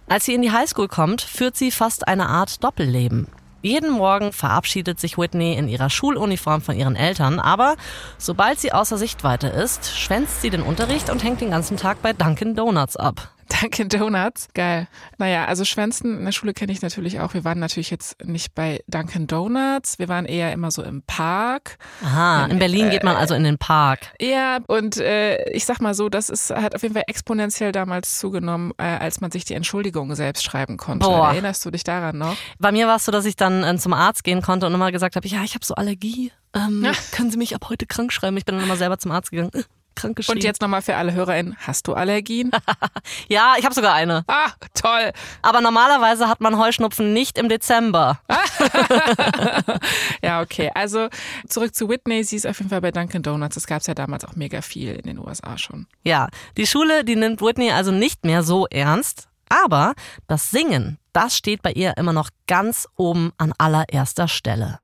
Als 0.08 0.24
sie 0.24 0.34
in 0.34 0.42
die 0.42 0.50
Highschool 0.50 0.88
kommt, 0.88 1.22
führt 1.22 1.56
sie 1.56 1.70
fast 1.70 2.08
eine 2.08 2.28
Art 2.28 2.62
Doppelleben. 2.64 3.28
Jeden 3.62 3.92
Morgen 3.92 4.32
verabschiedet 4.32 5.00
sich 5.00 5.16
Whitney 5.16 5.54
in 5.54 5.68
ihrer 5.68 5.88
Schuluniform 5.88 6.60
von 6.60 6.76
ihren 6.76 6.96
Eltern, 6.96 7.40
aber 7.40 7.76
sobald 8.18 8.58
sie 8.58 8.72
außer 8.72 8.98
Sichtweite 8.98 9.46
ist, 9.46 9.96
schwänzt 9.96 10.42
sie 10.42 10.50
den 10.50 10.60
Unterricht 10.60 11.08
und 11.08 11.24
hängt 11.24 11.40
den 11.40 11.50
ganzen 11.50 11.76
Tag 11.78 12.02
bei 12.02 12.12
Dunkin' 12.12 12.56
Donuts 12.56 12.96
ab. 12.96 13.33
Dunkin' 13.60 13.88
Donuts. 13.88 14.48
Geil. 14.54 14.88
Naja, 15.18 15.44
also 15.46 15.64
Schwänzen 15.64 16.18
in 16.18 16.24
der 16.24 16.32
Schule 16.32 16.54
kenne 16.54 16.72
ich 16.72 16.82
natürlich 16.82 17.20
auch. 17.20 17.34
Wir 17.34 17.44
waren 17.44 17.58
natürlich 17.58 17.90
jetzt 17.90 18.24
nicht 18.24 18.54
bei 18.54 18.82
Dunkin' 18.88 19.26
Donuts. 19.26 19.98
Wir 19.98 20.08
waren 20.08 20.24
eher 20.24 20.52
immer 20.52 20.70
so 20.70 20.82
im 20.82 21.02
Park. 21.02 21.78
Aha, 22.04 22.46
in 22.46 22.58
Berlin 22.58 22.88
äh, 22.88 22.90
geht 22.90 23.04
man 23.04 23.16
also 23.16 23.34
in 23.34 23.44
den 23.44 23.58
Park. 23.58 24.12
Ja, 24.20 24.58
und 24.66 24.96
äh, 24.96 25.50
ich 25.50 25.64
sag 25.64 25.80
mal 25.80 25.94
so, 25.94 26.08
das 26.08 26.30
ist, 26.30 26.50
hat 26.50 26.74
auf 26.74 26.82
jeden 26.82 26.94
Fall 26.94 27.04
exponentiell 27.06 27.72
damals 27.72 28.18
zugenommen, 28.18 28.72
äh, 28.78 28.84
als 28.84 29.20
man 29.20 29.30
sich 29.30 29.44
die 29.44 29.54
Entschuldigung 29.54 30.14
selbst 30.14 30.44
schreiben 30.44 30.76
konnte. 30.76 31.06
Boah. 31.06 31.28
Erinnerst 31.28 31.64
du 31.64 31.70
dich 31.70 31.84
daran 31.84 32.18
noch? 32.18 32.36
Bei 32.58 32.72
mir 32.72 32.86
war 32.86 32.96
es 32.96 33.04
so, 33.04 33.12
dass 33.12 33.24
ich 33.24 33.36
dann 33.36 33.62
äh, 33.64 33.76
zum 33.78 33.92
Arzt 33.92 34.24
gehen 34.24 34.42
konnte 34.42 34.66
und 34.66 34.74
immer 34.74 34.92
gesagt 34.92 35.16
habe, 35.16 35.26
ja, 35.28 35.42
ich 35.44 35.54
habe 35.54 35.64
so 35.64 35.74
Allergie. 35.74 36.32
Ähm, 36.54 36.86
können 37.12 37.30
Sie 37.30 37.38
mich 37.38 37.54
ab 37.54 37.66
heute 37.68 37.86
krank 37.86 38.12
schreiben? 38.12 38.36
Ich 38.36 38.44
bin 38.44 38.56
dann 38.56 38.64
immer 38.64 38.76
selber 38.76 38.98
zum 38.98 39.10
Arzt 39.10 39.30
gegangen 39.30 39.50
krank 39.94 40.16
geschrieben. 40.16 40.38
Und 40.38 40.44
jetzt 40.44 40.60
nochmal 40.60 40.82
für 40.82 40.96
alle 40.96 41.12
HörerInnen, 41.12 41.56
hast 41.58 41.86
du 41.86 41.94
Allergien? 41.94 42.50
ja, 43.28 43.54
ich 43.58 43.64
habe 43.64 43.74
sogar 43.74 43.94
eine. 43.94 44.24
Ah, 44.26 44.50
toll. 44.74 45.12
Aber 45.42 45.60
normalerweise 45.60 46.28
hat 46.28 46.40
man 46.40 46.58
Heuschnupfen 46.58 47.12
nicht 47.12 47.38
im 47.38 47.48
Dezember. 47.48 48.20
ja, 50.22 50.40
okay. 50.40 50.70
Also 50.74 51.08
zurück 51.48 51.74
zu 51.74 51.88
Whitney. 51.88 52.24
Sie 52.24 52.36
ist 52.36 52.46
auf 52.46 52.58
jeden 52.58 52.70
Fall 52.70 52.80
bei 52.80 52.90
Dunkin' 52.90 53.22
Donuts. 53.22 53.54
Das 53.54 53.66
gab 53.66 53.80
es 53.80 53.86
ja 53.86 53.94
damals 53.94 54.24
auch 54.24 54.36
mega 54.36 54.62
viel 54.62 54.94
in 54.94 55.02
den 55.02 55.18
USA 55.18 55.58
schon. 55.58 55.86
Ja, 56.02 56.28
die 56.56 56.66
Schule, 56.66 57.04
die 57.04 57.16
nimmt 57.16 57.40
Whitney 57.40 57.70
also 57.70 57.90
nicht 57.90 58.24
mehr 58.24 58.42
so 58.42 58.66
ernst. 58.66 59.28
Aber 59.48 59.94
das 60.26 60.50
Singen, 60.50 60.98
das 61.12 61.36
steht 61.36 61.62
bei 61.62 61.72
ihr 61.72 61.96
immer 61.96 62.12
noch 62.12 62.30
ganz 62.46 62.88
oben 62.96 63.32
an 63.36 63.52
allererster 63.56 64.26
Stelle. 64.26 64.80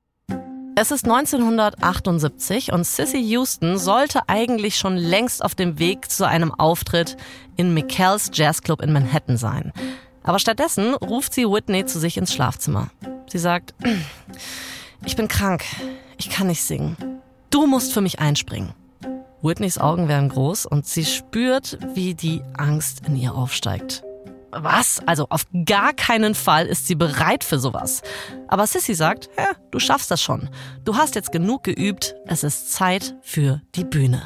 Es 0.81 0.89
ist 0.89 1.05
1978 1.05 2.73
und 2.73 2.87
Sissy 2.87 3.19
Houston 3.19 3.77
sollte 3.77 4.27
eigentlich 4.27 4.77
schon 4.77 4.97
längst 4.97 5.45
auf 5.45 5.53
dem 5.53 5.77
Weg 5.77 6.09
zu 6.09 6.27
einem 6.27 6.51
Auftritt 6.51 7.17
in 7.55 7.75
Mikkels 7.75 8.31
Jazzclub 8.33 8.81
in 8.81 8.91
Manhattan 8.91 9.37
sein. 9.37 9.73
Aber 10.23 10.39
stattdessen 10.39 10.95
ruft 10.95 11.35
sie 11.35 11.45
Whitney 11.45 11.85
zu 11.85 11.99
sich 11.99 12.17
ins 12.17 12.33
Schlafzimmer. 12.33 12.87
Sie 13.27 13.37
sagt, 13.37 13.75
ich 15.05 15.15
bin 15.15 15.27
krank, 15.27 15.65
ich 16.17 16.31
kann 16.31 16.47
nicht 16.47 16.63
singen. 16.63 16.97
Du 17.51 17.67
musst 17.67 17.93
für 17.93 18.01
mich 18.01 18.17
einspringen. 18.17 18.73
Whitneys 19.43 19.77
Augen 19.77 20.07
werden 20.07 20.29
groß 20.29 20.65
und 20.65 20.87
sie 20.87 21.05
spürt, 21.05 21.77
wie 21.93 22.15
die 22.15 22.41
Angst 22.57 23.03
in 23.05 23.15
ihr 23.15 23.35
aufsteigt. 23.35 24.01
Was? 24.51 25.01
Also 25.05 25.27
auf 25.29 25.45
gar 25.65 25.93
keinen 25.93 26.35
Fall 26.35 26.65
ist 26.65 26.87
sie 26.87 26.95
bereit 26.95 27.43
für 27.43 27.57
sowas. 27.57 28.01
Aber 28.47 28.67
Sissy 28.67 28.93
sagt, 28.93 29.29
ja, 29.37 29.51
du 29.71 29.79
schaffst 29.79 30.11
das 30.11 30.21
schon. 30.21 30.49
Du 30.83 30.95
hast 30.97 31.15
jetzt 31.15 31.31
genug 31.31 31.63
geübt. 31.63 32.15
Es 32.25 32.43
ist 32.43 32.73
Zeit 32.73 33.15
für 33.21 33.61
die 33.75 33.85
Bühne. 33.85 34.21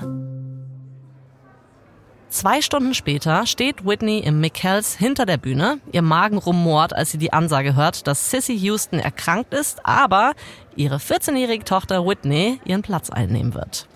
Zwei 2.30 2.62
Stunden 2.62 2.94
später 2.94 3.46
steht 3.46 3.86
Whitney 3.86 4.20
im 4.20 4.42
McKells 4.42 4.96
hinter 4.96 5.26
der 5.26 5.38
Bühne. 5.38 5.80
Ihr 5.94 6.02
Magen 6.02 6.38
rumort, 6.38 6.94
als 6.94 7.12
sie 7.12 7.18
die 7.18 7.32
Ansage 7.32 7.76
hört, 7.76 8.08
dass 8.08 8.30
Sissy 8.30 8.58
Houston 8.58 9.00
erkrankt 9.00 9.54
ist, 9.54 9.86
aber 9.86 10.34
ihre 10.76 10.98
14-jährige 10.98 11.64
Tochter 11.64 12.06
Whitney 12.06 12.60
ihren 12.66 12.82
Platz 12.82 13.10
einnehmen 13.10 13.54
wird. 13.54 13.88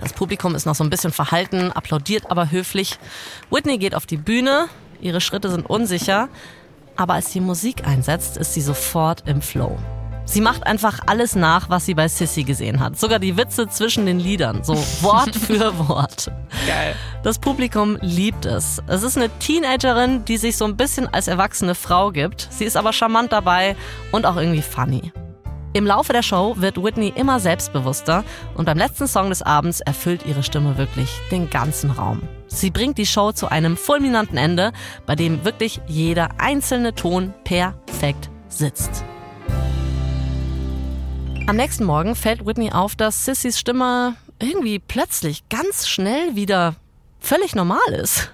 Das 0.00 0.12
Publikum 0.12 0.56
ist 0.56 0.66
noch 0.66 0.74
so 0.74 0.82
ein 0.82 0.90
bisschen 0.90 1.12
verhalten, 1.12 1.70
applaudiert 1.70 2.28
aber 2.32 2.50
höflich. 2.50 2.98
Whitney 3.50 3.78
geht 3.78 3.94
auf 3.94 4.06
die 4.06 4.16
Bühne, 4.16 4.68
ihre 5.02 5.20
Schritte 5.20 5.50
sind 5.50 5.68
unsicher, 5.68 6.28
aber 6.96 7.14
als 7.14 7.30
die 7.30 7.40
Musik 7.40 7.86
einsetzt, 7.86 8.36
ist 8.36 8.54
sie 8.54 8.60
sofort 8.60 9.26
im 9.26 9.42
Flow. 9.42 9.78
Sie 10.24 10.40
macht 10.40 10.66
einfach 10.66 11.00
alles 11.06 11.34
nach, 11.34 11.68
was 11.68 11.84
sie 11.84 11.94
bei 11.94 12.06
Sissy 12.08 12.44
gesehen 12.44 12.80
hat. 12.80 12.98
Sogar 12.98 13.18
die 13.18 13.36
Witze 13.36 13.68
zwischen 13.68 14.06
den 14.06 14.20
Liedern. 14.20 14.62
So 14.62 14.74
Wort 15.02 15.34
für 15.34 15.76
Wort. 15.88 16.30
Geil. 16.66 16.94
Das 17.22 17.38
Publikum 17.38 17.98
liebt 18.00 18.46
es. 18.46 18.80
Es 18.86 19.02
ist 19.02 19.16
eine 19.16 19.30
Teenagerin, 19.40 20.24
die 20.24 20.36
sich 20.36 20.56
so 20.56 20.64
ein 20.64 20.76
bisschen 20.76 21.12
als 21.12 21.26
erwachsene 21.26 21.74
Frau 21.74 22.12
gibt. 22.12 22.48
Sie 22.50 22.64
ist 22.64 22.76
aber 22.76 22.92
charmant 22.92 23.32
dabei 23.32 23.76
und 24.12 24.24
auch 24.24 24.36
irgendwie 24.36 24.62
funny. 24.62 25.12
Im 25.74 25.86
Laufe 25.86 26.12
der 26.12 26.22
Show 26.22 26.54
wird 26.58 26.82
Whitney 26.82 27.12
immer 27.16 27.40
selbstbewusster 27.40 28.24
und 28.54 28.66
beim 28.66 28.78
letzten 28.78 29.08
Song 29.08 29.30
des 29.30 29.42
Abends 29.42 29.80
erfüllt 29.80 30.24
ihre 30.26 30.42
Stimme 30.42 30.76
wirklich 30.76 31.08
den 31.30 31.48
ganzen 31.48 31.90
Raum. 31.90 32.20
Sie 32.54 32.70
bringt 32.70 32.98
die 32.98 33.06
Show 33.06 33.32
zu 33.32 33.48
einem 33.48 33.76
fulminanten 33.76 34.36
Ende, 34.36 34.72
bei 35.06 35.16
dem 35.16 35.44
wirklich 35.44 35.80
jeder 35.86 36.28
einzelne 36.38 36.94
Ton 36.94 37.32
perfekt 37.44 38.30
sitzt. 38.48 39.04
Am 41.46 41.56
nächsten 41.56 41.84
Morgen 41.84 42.14
fällt 42.14 42.46
Whitney 42.46 42.70
auf, 42.70 42.94
dass 42.94 43.24
Sissys 43.24 43.58
Stimme 43.58 44.16
irgendwie 44.38 44.78
plötzlich 44.78 45.48
ganz 45.48 45.88
schnell 45.88 46.36
wieder 46.36 46.76
völlig 47.18 47.54
normal 47.54 47.80
ist. 47.90 48.30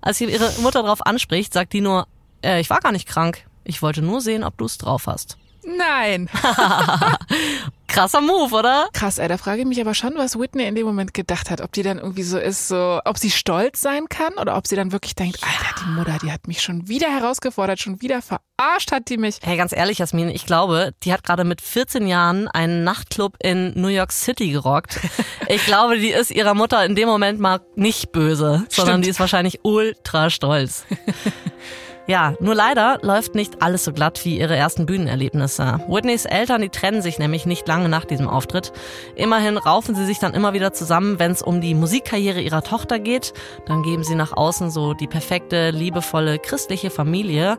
Als 0.00 0.18
sie 0.18 0.24
ihre 0.24 0.50
Mutter 0.62 0.82
darauf 0.82 1.04
anspricht, 1.06 1.52
sagt 1.52 1.72
die 1.72 1.82
nur, 1.82 2.08
äh, 2.42 2.60
ich 2.60 2.70
war 2.70 2.80
gar 2.80 2.92
nicht 2.92 3.06
krank. 3.06 3.44
Ich 3.64 3.82
wollte 3.82 4.02
nur 4.02 4.20
sehen, 4.20 4.44
ob 4.44 4.56
du 4.58 4.64
es 4.64 4.78
drauf 4.78 5.06
hast. 5.06 5.36
Nein. 5.64 6.28
Krasser 7.92 8.22
Move, 8.22 8.54
oder? 8.54 8.88
Krass, 8.94 9.18
ey, 9.18 9.28
da 9.28 9.36
frage 9.36 9.60
ich 9.60 9.66
mich 9.66 9.78
aber 9.78 9.92
schon, 9.92 10.14
was 10.16 10.38
Whitney 10.38 10.64
in 10.64 10.74
dem 10.74 10.86
Moment 10.86 11.12
gedacht 11.12 11.50
hat. 11.50 11.60
Ob 11.60 11.72
die 11.72 11.82
dann 11.82 11.98
irgendwie 11.98 12.22
so 12.22 12.38
ist, 12.38 12.66
so, 12.66 13.02
ob 13.04 13.18
sie 13.18 13.30
stolz 13.30 13.82
sein 13.82 14.08
kann 14.08 14.32
oder 14.40 14.56
ob 14.56 14.66
sie 14.66 14.76
dann 14.76 14.92
wirklich 14.92 15.14
denkt, 15.14 15.38
ja. 15.42 15.46
Alter, 15.46 15.84
die 15.84 15.90
Mutter, 15.90 16.18
die 16.22 16.32
hat 16.32 16.48
mich 16.48 16.62
schon 16.62 16.88
wieder 16.88 17.08
herausgefordert, 17.08 17.80
schon 17.80 18.00
wieder 18.00 18.22
verarscht 18.22 18.92
hat 18.92 19.10
die 19.10 19.18
mich. 19.18 19.40
Hey, 19.42 19.58
ganz 19.58 19.72
ehrlich, 19.72 19.98
Jasmin, 19.98 20.30
ich 20.30 20.46
glaube, 20.46 20.94
die 21.02 21.12
hat 21.12 21.22
gerade 21.22 21.44
mit 21.44 21.60
14 21.60 22.06
Jahren 22.06 22.48
einen 22.48 22.82
Nachtclub 22.82 23.36
in 23.42 23.78
New 23.78 23.88
York 23.88 24.12
City 24.12 24.50
gerockt. 24.50 24.98
Ich 25.48 25.66
glaube, 25.66 25.98
die 25.98 26.10
ist 26.10 26.30
ihrer 26.30 26.54
Mutter 26.54 26.82
in 26.86 26.94
dem 26.94 27.08
Moment 27.08 27.38
mal 27.38 27.60
nicht 27.74 28.10
böse, 28.12 28.64
sondern 28.70 28.94
Stimmt. 28.94 29.04
die 29.04 29.10
ist 29.10 29.20
wahrscheinlich 29.20 29.60
ultra 29.64 30.30
stolz. 30.30 30.86
Ja, 32.08 32.34
nur 32.40 32.54
leider 32.56 32.98
läuft 33.02 33.36
nicht 33.36 33.62
alles 33.62 33.84
so 33.84 33.92
glatt 33.92 34.24
wie 34.24 34.38
ihre 34.38 34.56
ersten 34.56 34.86
Bühnenerlebnisse. 34.86 35.80
Whitneys 35.86 36.24
Eltern, 36.24 36.60
die 36.60 36.68
trennen 36.68 37.00
sich 37.00 37.18
nämlich 37.18 37.46
nicht 37.46 37.68
lange 37.68 37.88
nach 37.88 38.04
diesem 38.04 38.28
Auftritt. 38.28 38.72
Immerhin 39.14 39.56
raufen 39.56 39.94
sie 39.94 40.04
sich 40.04 40.18
dann 40.18 40.34
immer 40.34 40.52
wieder 40.52 40.72
zusammen, 40.72 41.20
wenn 41.20 41.30
es 41.30 41.42
um 41.42 41.60
die 41.60 41.74
Musikkarriere 41.74 42.40
ihrer 42.40 42.62
Tochter 42.62 42.98
geht. 42.98 43.32
Dann 43.66 43.84
geben 43.84 44.02
sie 44.02 44.16
nach 44.16 44.36
außen 44.36 44.70
so 44.70 44.94
die 44.94 45.06
perfekte, 45.06 45.70
liebevolle, 45.70 46.40
christliche 46.40 46.90
Familie. 46.90 47.56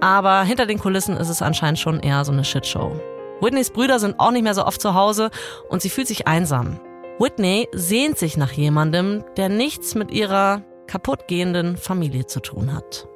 Aber 0.00 0.42
hinter 0.42 0.64
den 0.64 0.78
Kulissen 0.78 1.16
ist 1.16 1.28
es 1.28 1.42
anscheinend 1.42 1.78
schon 1.78 2.00
eher 2.00 2.24
so 2.24 2.32
eine 2.32 2.44
Shitshow. 2.44 2.98
Whitneys 3.40 3.70
Brüder 3.70 3.98
sind 3.98 4.18
auch 4.18 4.30
nicht 4.30 4.42
mehr 4.42 4.54
so 4.54 4.64
oft 4.64 4.80
zu 4.80 4.94
Hause 4.94 5.30
und 5.68 5.82
sie 5.82 5.90
fühlt 5.90 6.08
sich 6.08 6.26
einsam. 6.26 6.80
Whitney 7.18 7.68
sehnt 7.72 8.16
sich 8.16 8.36
nach 8.38 8.52
jemandem, 8.52 9.22
der 9.36 9.48
nichts 9.48 9.94
mit 9.94 10.10
ihrer 10.10 10.62
kaputtgehenden 10.86 11.76
Familie 11.76 12.26
zu 12.26 12.40
tun 12.40 12.72
hat. 12.72 13.06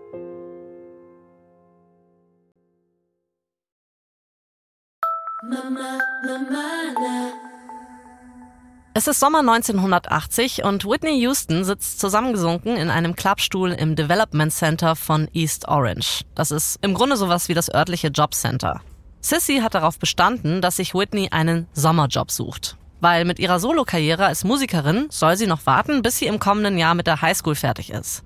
Es 8.95 9.07
ist 9.07 9.21
Sommer 9.21 9.41
1980 9.41 10.65
und 10.65 10.87
Whitney 10.87 11.21
Houston 11.21 11.65
sitzt 11.65 12.01
zusammengesunken 12.01 12.77
in 12.77 12.89
einem 12.89 13.15
Klappstuhl 13.15 13.73
im 13.73 13.95
Development 13.95 14.51
Center 14.51 14.97
von 14.97 15.29
East 15.35 15.69
Orange. 15.69 16.23
Das 16.35 16.51
ist 16.51 16.79
im 16.81 16.95
Grunde 16.95 17.19
sowas 17.19 17.51
wie 17.51 17.55
das 17.55 17.73
örtliche 17.73 18.09
Jobcenter. 18.09 18.81
Sissy 19.21 19.59
hat 19.59 19.75
darauf 19.75 19.99
bestanden, 19.99 20.63
dass 20.63 20.77
sich 20.77 20.95
Whitney 20.95 21.29
einen 21.31 21.69
Sommerjob 21.75 22.31
sucht. 22.31 22.79
Weil 23.01 23.27
mit 23.27 23.39
ihrer 23.39 23.61
Solokarriere 23.61 24.25
als 24.25 24.45
Musikerin 24.45 25.09
soll 25.11 25.37
sie 25.37 25.47
noch 25.47 25.67
warten, 25.67 26.01
bis 26.01 26.17
sie 26.17 26.27
im 26.27 26.39
kommenden 26.39 26.79
Jahr 26.79 26.95
mit 26.95 27.07
der 27.07 27.21
Highschool 27.21 27.55
fertig 27.55 27.91
ist. 27.91 28.25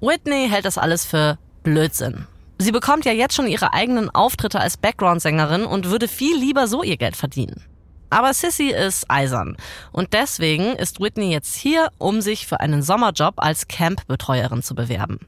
Whitney 0.00 0.48
hält 0.48 0.64
das 0.64 0.78
alles 0.78 1.04
für 1.04 1.38
Blödsinn. 1.62 2.26
Sie 2.58 2.72
bekommt 2.72 3.04
ja 3.04 3.12
jetzt 3.12 3.34
schon 3.34 3.48
ihre 3.48 3.74
eigenen 3.74 4.08
Auftritte 4.10 4.60
als 4.60 4.76
Background-Sängerin 4.76 5.66
und 5.66 5.90
würde 5.90 6.08
viel 6.08 6.36
lieber 6.38 6.68
so 6.68 6.82
ihr 6.82 6.96
Geld 6.96 7.16
verdienen. 7.16 7.62
Aber 8.08 8.32
Sissy 8.32 8.70
ist 8.70 9.10
eisern 9.10 9.56
und 9.92 10.12
deswegen 10.12 10.74
ist 10.76 11.00
Whitney 11.00 11.32
jetzt 11.32 11.54
hier, 11.54 11.88
um 11.98 12.20
sich 12.20 12.46
für 12.46 12.60
einen 12.60 12.82
Sommerjob 12.82 13.34
als 13.36 13.68
Camp-Betreuerin 13.68 14.62
zu 14.62 14.74
bewerben. 14.74 15.18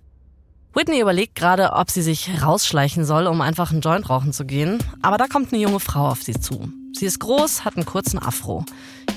Whitney 0.74 1.00
überlegt 1.00 1.34
gerade, 1.34 1.72
ob 1.72 1.90
sie 1.90 2.02
sich 2.02 2.42
rausschleichen 2.42 3.04
soll, 3.04 3.26
um 3.26 3.40
einfach 3.40 3.72
einen 3.72 3.80
Joint 3.80 4.08
rauchen 4.08 4.32
zu 4.32 4.44
gehen, 4.44 4.78
aber 5.02 5.18
da 5.18 5.26
kommt 5.26 5.52
eine 5.52 5.60
junge 5.60 5.80
Frau 5.80 6.08
auf 6.08 6.22
sie 6.22 6.38
zu. 6.38 6.70
Sie 6.92 7.06
ist 7.06 7.18
groß, 7.18 7.64
hat 7.64 7.76
einen 7.76 7.86
kurzen 7.86 8.18
Afro. 8.18 8.64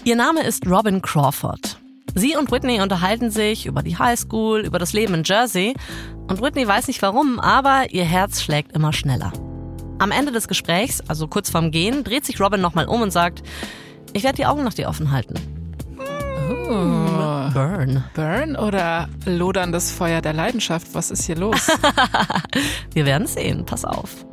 Ihr 0.03 0.15
Name 0.15 0.43
ist 0.43 0.65
Robin 0.67 1.01
Crawford. 1.01 1.80
Sie 2.15 2.35
und 2.35 2.51
Whitney 2.51 2.81
unterhalten 2.81 3.31
sich 3.31 3.65
über 3.65 3.83
die 3.83 3.97
Highschool, 3.97 4.61
über 4.61 4.79
das 4.79 4.93
Leben 4.93 5.13
in 5.13 5.23
Jersey 5.23 5.75
und 6.27 6.41
Whitney 6.41 6.67
weiß 6.67 6.87
nicht 6.87 7.01
warum, 7.01 7.39
aber 7.39 7.91
ihr 7.91 8.05
Herz 8.05 8.41
schlägt 8.41 8.73
immer 8.73 8.93
schneller. 8.93 9.31
Am 9.99 10.11
Ende 10.11 10.31
des 10.31 10.47
Gesprächs, 10.47 11.01
also 11.07 11.27
kurz 11.27 11.49
vorm 11.49 11.71
Gehen, 11.71 12.03
dreht 12.03 12.25
sich 12.25 12.39
Robin 12.39 12.61
nochmal 12.61 12.87
um 12.87 13.01
und 13.01 13.11
sagt, 13.11 13.43
ich 14.13 14.23
werde 14.23 14.37
die 14.37 14.45
Augen 14.45 14.63
nach 14.63 14.73
dir 14.73 14.87
offen 14.87 15.11
halten. 15.11 15.35
Oh. 15.99 17.49
Burn. 17.53 18.03
Burn 18.13 18.55
oder 18.55 19.09
loderndes 19.25 19.91
Feuer 19.91 20.21
der 20.21 20.33
Leidenschaft? 20.33 20.87
Was 20.93 21.11
ist 21.11 21.25
hier 21.25 21.35
los? 21.35 21.67
Wir 22.93 23.05
werden 23.05 23.27
sehen, 23.27 23.65
pass 23.65 23.83
auf. 23.83 24.25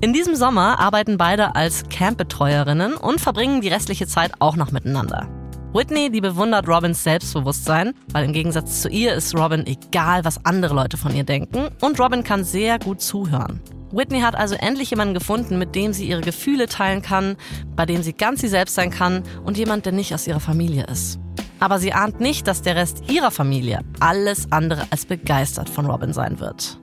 In 0.00 0.12
diesem 0.12 0.36
Sommer 0.36 0.78
arbeiten 0.78 1.16
beide 1.16 1.56
als 1.56 1.84
Campbetreuerinnen 1.88 2.94
und 2.94 3.20
verbringen 3.20 3.60
die 3.60 3.68
restliche 3.68 4.06
Zeit 4.06 4.32
auch 4.38 4.54
noch 4.54 4.70
miteinander. 4.70 5.28
Whitney, 5.74 6.10
die 6.10 6.22
bewundert 6.22 6.66
Robins 6.66 7.04
Selbstbewusstsein, 7.04 7.92
weil 8.12 8.24
im 8.24 8.32
Gegensatz 8.32 8.80
zu 8.80 8.88
ihr 8.88 9.12
ist 9.14 9.36
Robin 9.36 9.66
egal, 9.66 10.24
was 10.24 10.42
andere 10.46 10.74
Leute 10.74 10.96
von 10.96 11.14
ihr 11.14 11.24
denken 11.24 11.68
und 11.82 12.00
Robin 12.00 12.24
kann 12.24 12.42
sehr 12.42 12.78
gut 12.78 13.02
zuhören. 13.02 13.60
Whitney 13.92 14.20
hat 14.20 14.34
also 14.34 14.54
endlich 14.54 14.90
jemanden 14.90 15.12
gefunden, 15.12 15.58
mit 15.58 15.74
dem 15.74 15.92
sie 15.92 16.08
ihre 16.08 16.22
Gefühle 16.22 16.68
teilen 16.68 17.02
kann, 17.02 17.36
bei 17.76 17.84
dem 17.84 18.02
sie 18.02 18.14
ganz 18.14 18.40
sie 18.40 18.48
selbst 18.48 18.76
sein 18.76 18.90
kann 18.90 19.22
und 19.44 19.58
jemand, 19.58 19.84
der 19.84 19.92
nicht 19.92 20.14
aus 20.14 20.26
ihrer 20.26 20.40
Familie 20.40 20.84
ist. 20.84 21.18
Aber 21.60 21.78
sie 21.78 21.92
ahnt 21.92 22.18
nicht, 22.18 22.46
dass 22.46 22.62
der 22.62 22.76
Rest 22.76 23.10
ihrer 23.10 23.30
Familie 23.30 23.80
alles 24.00 24.50
andere 24.50 24.86
als 24.90 25.04
begeistert 25.04 25.68
von 25.68 25.84
Robin 25.84 26.14
sein 26.14 26.40
wird. 26.40 26.78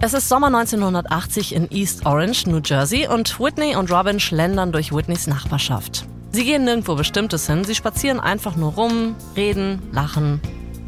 Es 0.00 0.14
ist 0.14 0.28
Sommer 0.28 0.48
1980 0.48 1.54
in 1.54 1.70
East 1.70 2.06
Orange, 2.06 2.48
New 2.48 2.60
Jersey 2.64 3.08
und 3.08 3.40
Whitney 3.40 3.74
und 3.74 3.90
Robin 3.90 4.20
schlendern 4.20 4.70
durch 4.70 4.92
Whitneys 4.92 5.26
Nachbarschaft. 5.26 6.06
Sie 6.34 6.44
gehen 6.44 6.64
nirgendwo 6.64 6.94
Bestimmtes 6.94 7.46
hin, 7.46 7.62
sie 7.64 7.74
spazieren 7.74 8.18
einfach 8.18 8.56
nur 8.56 8.72
rum, 8.72 9.14
reden, 9.36 9.82
lachen. 9.92 10.40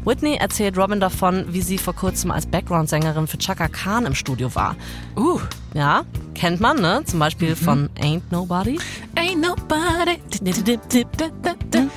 Whitney 0.03 0.37
erzählt 0.37 0.75
Robin 0.75 0.99
davon, 0.99 1.45
wie 1.49 1.61
sie 1.61 1.77
vor 1.77 1.93
kurzem 1.93 2.31
als 2.31 2.47
Background-Sängerin 2.47 3.27
für 3.27 3.37
Chaka 3.37 3.67
Khan 3.67 4.07
im 4.07 4.15
Studio 4.15 4.53
war. 4.55 4.75
Uh, 5.15 5.39
ja, 5.75 6.05
kennt 6.35 6.61
man, 6.61 6.79
ne? 6.79 7.03
Zum 7.05 7.19
Beispiel 7.19 7.49
mhm. 7.49 7.55
von 7.55 7.89
Ain't 7.99 8.21
Nobody. 8.31 8.79
Ain't 9.15 9.39
Nobody. 9.39 10.19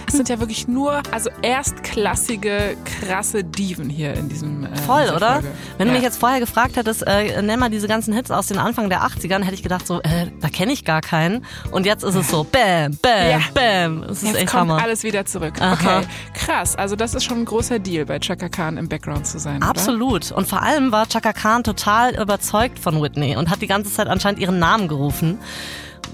Es 0.07 0.15
sind 0.15 0.29
ja 0.29 0.41
wirklich 0.41 0.67
nur, 0.67 1.03
also 1.13 1.31
erstklassige, 1.43 2.77
krasse 2.85 3.45
Diven 3.45 3.89
hier 3.89 4.15
in 4.15 4.29
diesem. 4.29 4.65
Äh, 4.65 4.77
Voll, 4.79 5.13
oder? 5.15 5.35
Folge. 5.35 5.49
Wenn 5.77 5.87
ja. 5.87 5.93
du 5.93 5.99
mich 5.99 6.03
jetzt 6.03 6.19
vorher 6.19 6.41
gefragt 6.41 6.77
hättest, 6.77 7.07
äh, 7.07 7.41
nenn 7.43 7.61
mal 7.61 7.71
diese 7.71 7.87
ganzen 7.87 8.15
Hits 8.15 8.31
aus 8.31 8.47
den 8.47 8.59
Anfang 8.59 8.89
der 8.89 9.03
80ern, 9.03 9.43
hätte 9.43 9.55
ich 9.55 9.63
gedacht, 9.63 9.87
so, 9.87 10.01
äh, 10.01 10.27
da 10.41 10.49
kenne 10.49 10.73
ich 10.73 10.85
gar 10.85 11.01
keinen. 11.01 11.45
Und 11.71 11.87
jetzt 11.87 12.03
ist 12.03 12.15
es 12.15 12.29
so, 12.29 12.45
bam, 12.45 12.97
bam, 13.01 13.31
ja. 13.31 13.41
bam. 13.55 14.03
Es 14.05 14.23
ist 14.23 14.29
jetzt 14.29 14.37
echt 14.39 14.47
kommt 14.49 14.71
Hammer. 14.71 14.83
alles 14.83 15.05
wieder 15.05 15.25
zurück. 15.25 15.55
Aha. 15.61 15.99
Okay, 15.99 16.07
krass. 16.35 16.75
Also 16.75 16.97
das 16.97 17.15
ist 17.15 17.25
schon 17.25 17.39
ein 17.39 17.45
großer 17.45 17.79
Deal, 17.79 18.07
bei 18.07 18.19
Chaka 18.19 18.49
Khan 18.49 18.77
im 18.77 18.89
Background 18.89 19.27
zu 19.27 19.39
sein. 19.39 19.63
Absolut. 19.63 20.33
Oder? 20.33 20.39
Und 20.39 20.49
vor 20.49 20.63
allem 20.63 20.91
war 20.91 21.09
Chaka 21.09 21.33
Khan 21.33 21.63
total 21.63 22.21
überzeugt 22.21 22.79
von 22.79 23.01
Whitney 23.01 23.37
und 23.37 23.51
hat 23.51 23.63
die 23.63 23.68
ganze 23.69 23.93
Zeit 23.93 24.09
anscheinend 24.09 24.41
ihren 24.41 24.59
Namen 24.59 24.89
gerufen. 24.89 25.39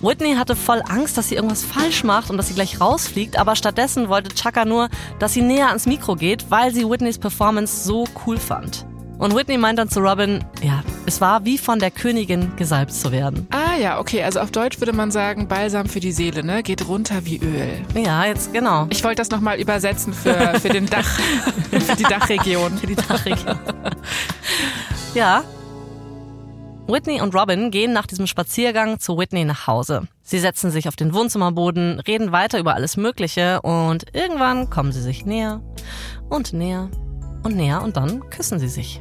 Whitney 0.02 0.34
hatte 0.34 0.54
voll 0.56 0.82
Angst, 0.86 1.16
dass 1.16 1.28
sie 1.28 1.36
irgendwas 1.36 1.64
falsch 1.64 2.04
macht 2.04 2.28
und 2.28 2.36
dass 2.36 2.48
sie 2.48 2.54
gleich 2.54 2.80
rausfliegt, 2.80 3.38
aber 3.38 3.56
stattdessen 3.56 4.08
wollte 4.08 4.34
Chaka 4.34 4.64
nur, 4.64 4.88
dass 5.18 5.32
sie 5.32 5.40
näher 5.42 5.68
ans 5.68 5.86
Mikro 5.86 6.16
geht, 6.16 6.50
weil 6.50 6.74
sie 6.74 6.88
Whitneys 6.88 7.18
Performance 7.18 7.84
so 7.84 8.04
cool 8.26 8.36
fand. 8.36 8.84
Und 9.16 9.34
Whitney 9.34 9.56
meint 9.56 9.78
dann 9.78 9.88
zu 9.88 10.00
Robin, 10.00 10.44
ja, 10.62 10.82
es 11.06 11.20
war 11.20 11.44
wie 11.44 11.56
von 11.56 11.78
der 11.78 11.92
Königin 11.92 12.54
gesalbt 12.56 12.92
zu 12.92 13.12
werden. 13.12 13.46
Ah 13.50 13.64
Ah 13.74 13.76
ja, 13.76 13.98
okay. 13.98 14.22
Also 14.22 14.38
auf 14.38 14.52
Deutsch 14.52 14.78
würde 14.78 14.92
man 14.92 15.10
sagen, 15.10 15.48
Balsam 15.48 15.86
für 15.88 15.98
die 15.98 16.12
Seele, 16.12 16.44
ne? 16.44 16.62
Geht 16.62 16.86
runter 16.86 17.24
wie 17.24 17.38
Öl. 17.38 17.82
Ja, 18.00 18.24
jetzt 18.24 18.52
genau. 18.52 18.86
Ich 18.90 19.02
wollte 19.02 19.16
das 19.16 19.30
nochmal 19.30 19.60
übersetzen 19.60 20.12
für, 20.12 20.60
für 20.60 20.68
den 20.68 20.86
Dach, 20.86 21.04
für 21.72 21.96
die 21.96 22.04
Dachregion. 22.04 22.78
für 22.78 22.86
die 22.86 22.94
Dachregion. 22.94 23.58
ja. 25.14 25.42
Whitney 26.86 27.22
und 27.22 27.34
Robin 27.34 27.70
gehen 27.70 27.94
nach 27.94 28.06
diesem 28.06 28.26
Spaziergang 28.26 29.00
zu 29.00 29.16
Whitney 29.16 29.44
nach 29.44 29.66
Hause. 29.66 30.06
Sie 30.22 30.38
setzen 30.38 30.70
sich 30.70 30.86
auf 30.86 30.96
den 30.96 31.14
Wohnzimmerboden, 31.14 32.00
reden 32.00 32.30
weiter 32.30 32.58
über 32.58 32.74
alles 32.74 32.98
Mögliche 32.98 33.62
und 33.62 34.04
irgendwann 34.12 34.68
kommen 34.68 34.92
sie 34.92 35.00
sich 35.00 35.24
näher 35.24 35.62
und 36.28 36.52
näher 36.52 36.90
und 37.42 37.56
näher 37.56 37.82
und 37.82 37.96
dann 37.96 38.28
küssen 38.28 38.58
sie 38.58 38.68
sich. 38.68 39.00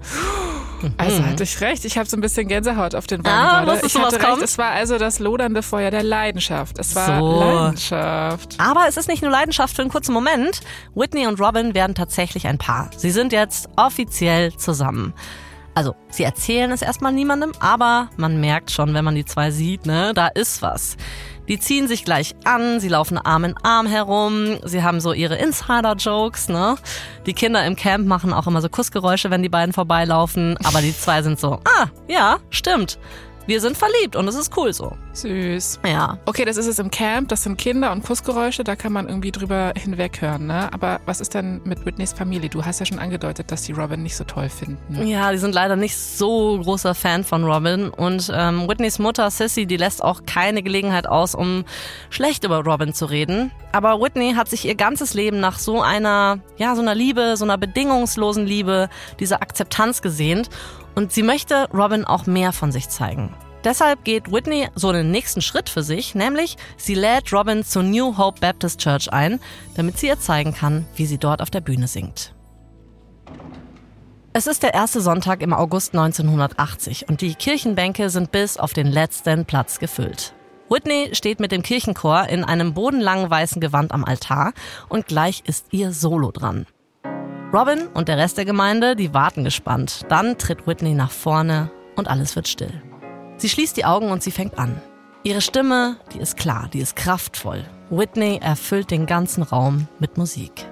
Also 0.97 1.21
mhm. 1.21 1.27
hatte 1.27 1.43
ich 1.43 1.61
recht. 1.61 1.85
Ich 1.85 1.97
habe 1.97 2.09
so 2.09 2.17
ein 2.17 2.21
bisschen 2.21 2.47
Gänsehaut 2.47 2.93
auf 2.93 3.07
den 3.07 3.23
Wangen 3.23 3.35
ah, 3.35 3.63
gerade. 3.63 3.85
Ich 3.85 3.97
hatte 3.97 4.17
recht. 4.17 4.25
Kommt? 4.25 4.41
Es 4.43 4.57
war 4.57 4.71
also 4.71 4.97
das 4.97 5.19
lodernde 5.19 5.63
Feuer 5.63 5.91
der 5.91 6.03
Leidenschaft. 6.03 6.77
Es 6.77 6.95
war 6.95 7.19
so. 7.19 7.39
Leidenschaft. 7.39 8.55
Aber 8.59 8.85
es 8.87 8.97
ist 8.97 9.07
nicht 9.07 9.21
nur 9.21 9.31
Leidenschaft 9.31 9.75
für 9.75 9.81
einen 9.81 9.91
kurzen 9.91 10.13
Moment. 10.13 10.59
Whitney 10.93 11.27
und 11.27 11.39
Robin 11.39 11.73
werden 11.73 11.95
tatsächlich 11.95 12.47
ein 12.47 12.57
Paar. 12.57 12.89
Sie 12.97 13.11
sind 13.11 13.31
jetzt 13.31 13.69
offiziell 13.77 14.53
zusammen. 14.57 15.13
Also, 15.75 15.95
sie 16.09 16.23
erzählen 16.23 16.71
es 16.71 16.81
erstmal 16.81 17.13
niemandem, 17.13 17.51
aber 17.59 18.09
man 18.17 18.39
merkt 18.39 18.71
schon, 18.71 18.93
wenn 18.93 19.05
man 19.05 19.15
die 19.15 19.25
zwei 19.25 19.51
sieht, 19.51 19.85
ne, 19.85 20.11
da 20.13 20.27
ist 20.27 20.61
was. 20.61 20.97
Die 21.47 21.59
ziehen 21.59 21.87
sich 21.87 22.05
gleich 22.05 22.35
an, 22.45 22.79
sie 22.79 22.87
laufen 22.87 23.17
Arm 23.17 23.43
in 23.43 23.55
Arm 23.63 23.85
herum, 23.85 24.59
sie 24.63 24.81
haben 24.81 25.01
so 25.01 25.11
ihre 25.11 25.35
Insider-Jokes, 25.35 26.47
ne? 26.47 26.75
Die 27.25 27.33
Kinder 27.33 27.65
im 27.65 27.75
Camp 27.75 28.07
machen 28.07 28.31
auch 28.31 28.47
immer 28.47 28.61
so 28.61 28.69
Kussgeräusche, 28.69 29.29
wenn 29.29 29.43
die 29.43 29.49
beiden 29.49 29.73
vorbeilaufen, 29.73 30.57
aber 30.63 30.81
die 30.81 30.95
zwei 30.95 31.21
sind 31.21 31.39
so, 31.39 31.59
ah, 31.65 31.87
ja, 32.07 32.37
stimmt 32.49 32.97
wir 33.45 33.61
sind 33.61 33.77
verliebt 33.77 34.15
und 34.15 34.27
es 34.27 34.35
ist 34.35 34.55
cool 34.57 34.73
so. 34.73 34.93
Süß. 35.13 35.79
Ja. 35.85 36.17
Okay, 36.25 36.45
das 36.45 36.57
ist 36.57 36.67
es 36.67 36.79
im 36.79 36.89
Camp, 36.89 37.29
das 37.29 37.43
sind 37.43 37.57
Kinder 37.57 37.91
und 37.91 38.03
Kussgeräusche, 38.03 38.63
da 38.63 38.75
kann 38.75 38.93
man 38.93 39.07
irgendwie 39.07 39.31
drüber 39.31 39.73
hinweg 39.75 40.21
hören, 40.21 40.47
ne? 40.47 40.71
Aber 40.73 41.01
was 41.05 41.21
ist 41.21 41.33
denn 41.33 41.61
mit 41.65 41.85
Whitneys 41.85 42.13
Familie? 42.13 42.49
Du 42.49 42.63
hast 42.65 42.79
ja 42.79 42.85
schon 42.85 42.99
angedeutet, 42.99 43.51
dass 43.51 43.63
die 43.63 43.73
Robin 43.73 44.01
nicht 44.01 44.15
so 44.15 44.23
toll 44.23 44.49
finden. 44.49 45.05
Ja, 45.05 45.31
die 45.31 45.37
sind 45.37 45.53
leider 45.53 45.75
nicht 45.75 45.97
so 45.97 46.59
großer 46.59 46.95
Fan 46.95 47.23
von 47.23 47.43
Robin 47.43 47.89
und 47.89 48.31
ähm, 48.33 48.67
Whitneys 48.67 48.99
Mutter 48.99 49.29
Sissy, 49.29 49.65
die 49.65 49.77
lässt 49.77 50.03
auch 50.03 50.21
keine 50.25 50.63
Gelegenheit 50.63 51.07
aus, 51.07 51.35
um 51.35 51.65
schlecht 52.09 52.43
über 52.43 52.63
Robin 52.63 52.93
zu 52.93 53.05
reden. 53.05 53.51
Aber 53.71 53.99
Whitney 53.99 54.33
hat 54.35 54.49
sich 54.49 54.65
ihr 54.65 54.75
ganzes 54.75 55.13
Leben 55.13 55.39
nach 55.39 55.59
so 55.59 55.81
einer, 55.81 56.39
ja, 56.57 56.75
so 56.75 56.81
einer 56.81 56.95
Liebe, 56.95 57.37
so 57.37 57.43
einer 57.43 57.57
bedingungslosen 57.57 58.45
Liebe, 58.45 58.89
dieser 59.19 59.41
Akzeptanz 59.41 60.01
gesehnt 60.01 60.49
und 60.95 61.11
sie 61.11 61.23
möchte 61.23 61.67
Robin 61.73 62.05
auch 62.05 62.25
mehr 62.25 62.53
von 62.53 62.71
sich 62.71 62.89
zeigen. 62.89 63.35
Deshalb 63.63 64.03
geht 64.03 64.31
Whitney 64.31 64.67
so 64.75 64.91
den 64.91 65.11
nächsten 65.11 65.41
Schritt 65.41 65.69
für 65.69 65.83
sich, 65.83 66.15
nämlich 66.15 66.57
sie 66.75 66.95
lädt 66.95 67.31
Robin 67.31 67.63
zur 67.63 67.83
New 67.83 68.17
Hope 68.17 68.41
Baptist 68.41 68.79
Church 68.79 69.11
ein, 69.11 69.39
damit 69.75 69.97
sie 69.97 70.07
ihr 70.07 70.19
zeigen 70.19 70.53
kann, 70.53 70.85
wie 70.95 71.05
sie 71.05 71.17
dort 71.17 71.41
auf 71.41 71.49
der 71.49 71.61
Bühne 71.61 71.87
singt. 71.87 72.33
Es 74.33 74.47
ist 74.47 74.63
der 74.63 74.73
erste 74.73 74.99
Sonntag 74.99 75.41
im 75.41 75.53
August 75.53 75.93
1980 75.93 77.07
und 77.07 77.21
die 77.21 77.35
Kirchenbänke 77.35 78.09
sind 78.09 78.31
bis 78.31 78.57
auf 78.57 78.73
den 78.73 78.87
letzten 78.87 79.45
Platz 79.45 79.79
gefüllt. 79.79 80.33
Whitney 80.69 81.09
steht 81.13 81.39
mit 81.39 81.51
dem 81.51 81.61
Kirchenchor 81.61 82.27
in 82.29 82.43
einem 82.43 82.73
bodenlangen 82.73 83.29
weißen 83.29 83.61
Gewand 83.61 83.91
am 83.91 84.03
Altar 84.03 84.53
und 84.89 85.05
gleich 85.05 85.43
ist 85.45 85.67
ihr 85.71 85.91
Solo 85.91 86.31
dran. 86.31 86.65
Robin 87.53 87.87
und 87.93 88.07
der 88.07 88.17
Rest 88.17 88.39
der 88.39 88.45
Gemeinde, 88.45 88.95
die 88.95 89.13
warten 89.13 89.43
gespannt. 89.43 90.07
Dann 90.09 90.39
tritt 90.39 90.65
Whitney 90.65 90.95
nach 90.95 91.11
vorne 91.11 91.69
und 91.95 92.07
alles 92.07 92.35
wird 92.35 92.47
still. 92.47 92.81
Sie 93.37 93.47
schließt 93.47 93.77
die 93.77 93.85
Augen 93.85 94.09
und 94.09 94.23
sie 94.23 94.31
fängt 94.31 94.57
an. 94.57 94.81
Ihre 95.21 95.39
Stimme, 95.39 95.97
die 96.13 96.19
ist 96.19 96.35
klar, 96.35 96.67
die 96.73 96.79
ist 96.79 96.95
kraftvoll. 96.95 97.63
Whitney 97.91 98.39
erfüllt 98.41 98.89
den 98.89 99.05
ganzen 99.05 99.43
Raum 99.43 99.87
mit 99.99 100.17
Musik. 100.17 100.65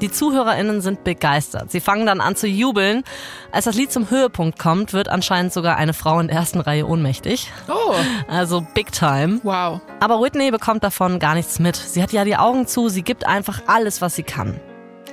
Die 0.00 0.10
ZuhörerInnen 0.10 0.80
sind 0.80 1.04
begeistert. 1.04 1.70
Sie 1.70 1.80
fangen 1.80 2.06
dann 2.06 2.22
an 2.22 2.34
zu 2.34 2.48
jubeln. 2.48 3.04
Als 3.52 3.66
das 3.66 3.76
Lied 3.76 3.92
zum 3.92 4.08
Höhepunkt 4.08 4.58
kommt, 4.58 4.94
wird 4.94 5.08
anscheinend 5.08 5.52
sogar 5.52 5.76
eine 5.76 5.92
Frau 5.92 6.18
in 6.18 6.28
der 6.28 6.38
ersten 6.38 6.60
Reihe 6.60 6.86
ohnmächtig. 6.86 7.52
Oh. 7.68 7.94
Also 8.26 8.66
big 8.74 8.90
time. 8.90 9.38
Wow. 9.42 9.82
Aber 10.00 10.20
Whitney 10.22 10.50
bekommt 10.50 10.82
davon 10.82 11.18
gar 11.18 11.34
nichts 11.34 11.58
mit. 11.58 11.76
Sie 11.76 12.02
hat 12.02 12.12
ja 12.12 12.24
die 12.24 12.36
Augen 12.36 12.66
zu, 12.66 12.88
sie 12.88 13.02
gibt 13.02 13.26
einfach 13.26 13.62
alles, 13.66 14.00
was 14.00 14.16
sie 14.16 14.24
kann. 14.24 14.58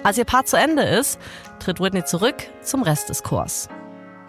Als 0.03 0.17
ihr 0.17 0.25
Part 0.25 0.47
zu 0.47 0.57
Ende 0.57 0.83
ist, 0.83 1.19
tritt 1.59 1.81
Whitney 1.81 2.05
zurück 2.05 2.35
zum 2.61 2.83
Rest 2.83 3.09
des 3.09 3.21
Chors. 3.21 3.67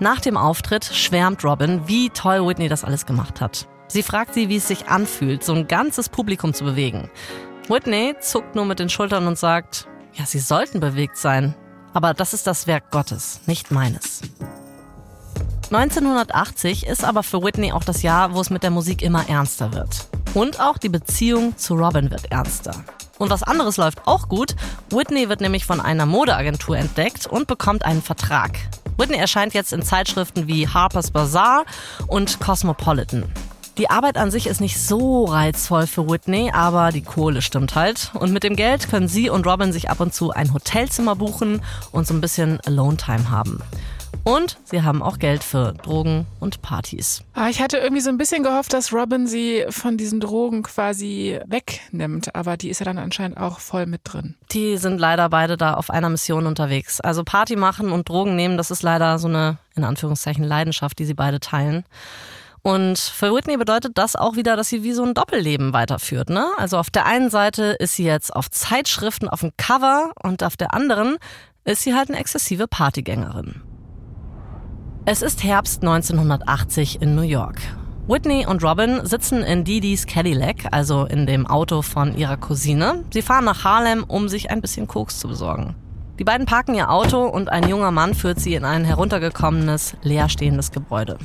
Nach 0.00 0.20
dem 0.20 0.36
Auftritt 0.36 0.84
schwärmt 0.84 1.44
Robin, 1.44 1.86
wie 1.86 2.10
toll 2.10 2.46
Whitney 2.46 2.68
das 2.68 2.84
alles 2.84 3.06
gemacht 3.06 3.40
hat. 3.40 3.68
Sie 3.86 4.02
fragt 4.02 4.34
sie, 4.34 4.48
wie 4.48 4.56
es 4.56 4.66
sich 4.66 4.88
anfühlt, 4.88 5.44
so 5.44 5.52
ein 5.52 5.68
ganzes 5.68 6.08
Publikum 6.08 6.54
zu 6.54 6.64
bewegen. 6.64 7.10
Whitney 7.68 8.16
zuckt 8.20 8.54
nur 8.56 8.64
mit 8.64 8.80
den 8.80 8.88
Schultern 8.88 9.26
und 9.26 9.38
sagt, 9.38 9.86
ja, 10.14 10.26
sie 10.26 10.40
sollten 10.40 10.80
bewegt 10.80 11.16
sein, 11.16 11.54
aber 11.92 12.14
das 12.14 12.34
ist 12.34 12.46
das 12.46 12.66
Werk 12.66 12.90
Gottes, 12.90 13.40
nicht 13.46 13.70
meines. 13.70 14.22
1980 15.72 16.84
ist 16.86 17.04
aber 17.04 17.22
für 17.22 17.44
Whitney 17.44 17.72
auch 17.72 17.84
das 17.84 18.02
Jahr, 18.02 18.34
wo 18.34 18.40
es 18.40 18.50
mit 18.50 18.64
der 18.64 18.70
Musik 18.70 19.02
immer 19.02 19.28
ernster 19.28 19.72
wird. 19.72 20.08
Und 20.34 20.60
auch 20.60 20.78
die 20.78 20.88
Beziehung 20.88 21.56
zu 21.56 21.74
Robin 21.74 22.10
wird 22.10 22.32
ernster. 22.32 22.74
Und 23.18 23.30
was 23.30 23.44
anderes 23.44 23.76
läuft 23.76 24.04
auch 24.06 24.28
gut. 24.28 24.56
Whitney 24.90 25.28
wird 25.28 25.40
nämlich 25.40 25.64
von 25.64 25.80
einer 25.80 26.06
Modeagentur 26.06 26.76
entdeckt 26.76 27.28
und 27.28 27.46
bekommt 27.46 27.84
einen 27.84 28.02
Vertrag. 28.02 28.58
Whitney 28.96 29.18
erscheint 29.18 29.54
jetzt 29.54 29.72
in 29.72 29.82
Zeitschriften 29.82 30.48
wie 30.48 30.66
Harper's 30.66 31.12
Bazaar 31.12 31.64
und 32.08 32.40
Cosmopolitan. 32.40 33.24
Die 33.78 33.88
Arbeit 33.88 34.18
an 34.18 34.32
sich 34.32 34.48
ist 34.48 34.60
nicht 34.60 34.80
so 34.80 35.24
reizvoll 35.26 35.86
für 35.86 36.10
Whitney, 36.10 36.50
aber 36.52 36.90
die 36.90 37.02
Kohle 37.02 37.42
stimmt 37.42 37.76
halt. 37.76 38.10
Und 38.14 38.32
mit 38.32 38.42
dem 38.42 38.56
Geld 38.56 38.90
können 38.90 39.06
sie 39.06 39.30
und 39.30 39.46
Robin 39.46 39.72
sich 39.72 39.88
ab 39.88 40.00
und 40.00 40.12
zu 40.12 40.32
ein 40.32 40.52
Hotelzimmer 40.52 41.14
buchen 41.14 41.62
und 41.92 42.08
so 42.08 42.14
ein 42.14 42.20
bisschen 42.20 42.58
Alone-Time 42.66 43.30
haben. 43.30 43.62
Und 44.24 44.58
sie 44.64 44.82
haben 44.82 45.02
auch 45.02 45.18
Geld 45.18 45.42
für 45.42 45.72
Drogen 45.72 46.26
und 46.40 46.62
Partys. 46.62 47.22
Ah, 47.32 47.48
ich 47.48 47.60
hatte 47.60 47.78
irgendwie 47.78 48.02
so 48.02 48.10
ein 48.10 48.18
bisschen 48.18 48.42
gehofft, 48.42 48.72
dass 48.72 48.92
Robin 48.92 49.26
sie 49.26 49.64
von 49.70 49.96
diesen 49.96 50.20
Drogen 50.20 50.62
quasi 50.62 51.40
wegnimmt, 51.46 52.34
aber 52.34 52.56
die 52.56 52.68
ist 52.68 52.80
ja 52.80 52.84
dann 52.84 52.98
anscheinend 52.98 53.38
auch 53.38 53.60
voll 53.60 53.86
mit 53.86 54.02
drin. 54.04 54.36
Die 54.52 54.76
sind 54.76 54.98
leider 54.98 55.28
beide 55.30 55.56
da 55.56 55.74
auf 55.74 55.90
einer 55.90 56.10
Mission 56.10 56.46
unterwegs. 56.46 57.00
Also 57.00 57.24
Party 57.24 57.56
machen 57.56 57.92
und 57.92 58.08
Drogen 58.08 58.36
nehmen, 58.36 58.56
das 58.56 58.70
ist 58.70 58.82
leider 58.82 59.18
so 59.18 59.28
eine, 59.28 59.58
in 59.74 59.84
Anführungszeichen, 59.84 60.44
Leidenschaft, 60.44 60.98
die 60.98 61.06
sie 61.06 61.14
beide 61.14 61.40
teilen. 61.40 61.84
Und 62.62 62.98
für 62.98 63.34
Whitney 63.34 63.56
bedeutet 63.56 63.96
das 63.96 64.16
auch 64.16 64.36
wieder, 64.36 64.54
dass 64.54 64.68
sie 64.68 64.82
wie 64.82 64.92
so 64.92 65.02
ein 65.02 65.14
Doppelleben 65.14 65.72
weiterführt. 65.72 66.28
Ne? 66.28 66.46
Also 66.58 66.76
auf 66.76 66.90
der 66.90 67.06
einen 67.06 67.30
Seite 67.30 67.76
ist 67.78 67.96
sie 67.96 68.04
jetzt 68.04 68.34
auf 68.36 68.50
Zeitschriften 68.50 69.28
auf 69.28 69.40
dem 69.40 69.52
Cover 69.56 70.12
und 70.22 70.42
auf 70.42 70.58
der 70.58 70.74
anderen 70.74 71.16
ist 71.64 71.82
sie 71.82 71.94
halt 71.94 72.10
eine 72.10 72.18
exzessive 72.18 72.66
Partygängerin. 72.68 73.62
Es 75.06 75.22
ist 75.22 75.42
Herbst 75.42 75.82
1980 75.82 77.00
in 77.00 77.14
New 77.14 77.22
York. 77.22 77.56
Whitney 78.06 78.46
und 78.46 78.62
Robin 78.62 79.04
sitzen 79.06 79.42
in 79.42 79.64
Didis 79.64 80.06
Cadillac, 80.06 80.66
also 80.72 81.06
in 81.06 81.26
dem 81.26 81.46
Auto 81.46 81.80
von 81.80 82.14
ihrer 82.16 82.36
Cousine. 82.36 83.04
Sie 83.10 83.22
fahren 83.22 83.46
nach 83.46 83.64
Harlem, 83.64 84.04
um 84.04 84.28
sich 84.28 84.50
ein 84.50 84.60
bisschen 84.60 84.86
Koks 84.86 85.18
zu 85.18 85.28
besorgen. 85.28 85.74
Die 86.18 86.24
beiden 86.24 86.44
parken 86.44 86.74
ihr 86.74 86.90
Auto 86.90 87.24
und 87.24 87.48
ein 87.48 87.66
junger 87.66 87.90
Mann 87.90 88.12
führt 88.14 88.40
sie 88.40 88.54
in 88.54 88.66
ein 88.66 88.84
heruntergekommenes, 88.84 89.96
leerstehendes 90.02 90.70
Gebäude. 90.70 91.16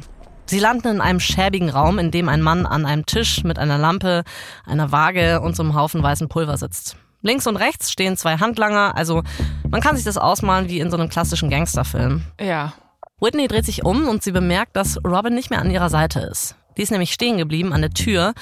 Sie 0.45 0.59
landen 0.59 0.87
in 0.87 1.01
einem 1.01 1.19
schäbigen 1.19 1.69
Raum, 1.69 1.99
in 1.99 2.11
dem 2.11 2.29
ein 2.29 2.41
Mann 2.41 2.65
an 2.65 2.85
einem 2.85 3.05
Tisch 3.05 3.43
mit 3.43 3.59
einer 3.59 3.77
Lampe, 3.77 4.23
einer 4.65 4.93
Waage 4.93 5.41
und 5.41 5.55
so 5.57 5.63
einem 5.63 5.75
Haufen 5.75 6.01
weißen 6.01 6.29
Pulver 6.29 6.57
sitzt. 6.57 6.95
Links 7.21 7.45
und 7.45 7.57
rechts 7.57 7.91
stehen 7.91 8.15
zwei 8.15 8.37
Handlanger, 8.37 8.95
also 8.95 9.23
man 9.69 9.81
kann 9.81 9.97
sich 9.97 10.05
das 10.05 10.17
ausmalen 10.17 10.69
wie 10.69 10.79
in 10.79 10.91
so 10.91 10.97
einem 10.97 11.09
klassischen 11.09 11.49
Gangsterfilm. 11.49 12.21
Ja, 12.39 12.73
Whitney 13.21 13.47
dreht 13.47 13.65
sich 13.65 13.85
um 13.85 14.07
und 14.07 14.23
sie 14.23 14.31
bemerkt, 14.31 14.75
dass 14.75 14.99
Robin 15.05 15.33
nicht 15.33 15.49
mehr 15.49 15.61
an 15.61 15.71
ihrer 15.71 15.89
Seite 15.89 16.19
ist. 16.19 16.55
Die 16.77 16.81
ist 16.81 16.91
nämlich 16.91 17.13
stehen 17.13 17.37
geblieben 17.37 17.71
an 17.71 17.81
der 17.81 17.91
Tür 17.91 18.33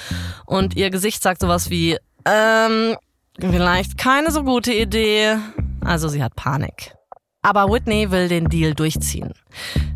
und 0.45 0.75
ihr 0.75 0.89
Gesicht 0.89 1.21
sagt 1.21 1.41
sowas 1.41 1.69
wie, 1.69 1.97
ähm, 2.25 2.95
vielleicht 3.39 3.97
keine 3.97 4.31
so 4.31 4.43
gute 4.43 4.73
Idee. 4.73 5.37
Also 5.85 6.07
sie 6.07 6.23
hat 6.23 6.35
Panik. 6.35 6.95
Aber 7.43 7.71
Whitney 7.71 8.09
will 8.09 8.29
den 8.29 8.49
Deal 8.49 8.73
durchziehen. 8.73 9.33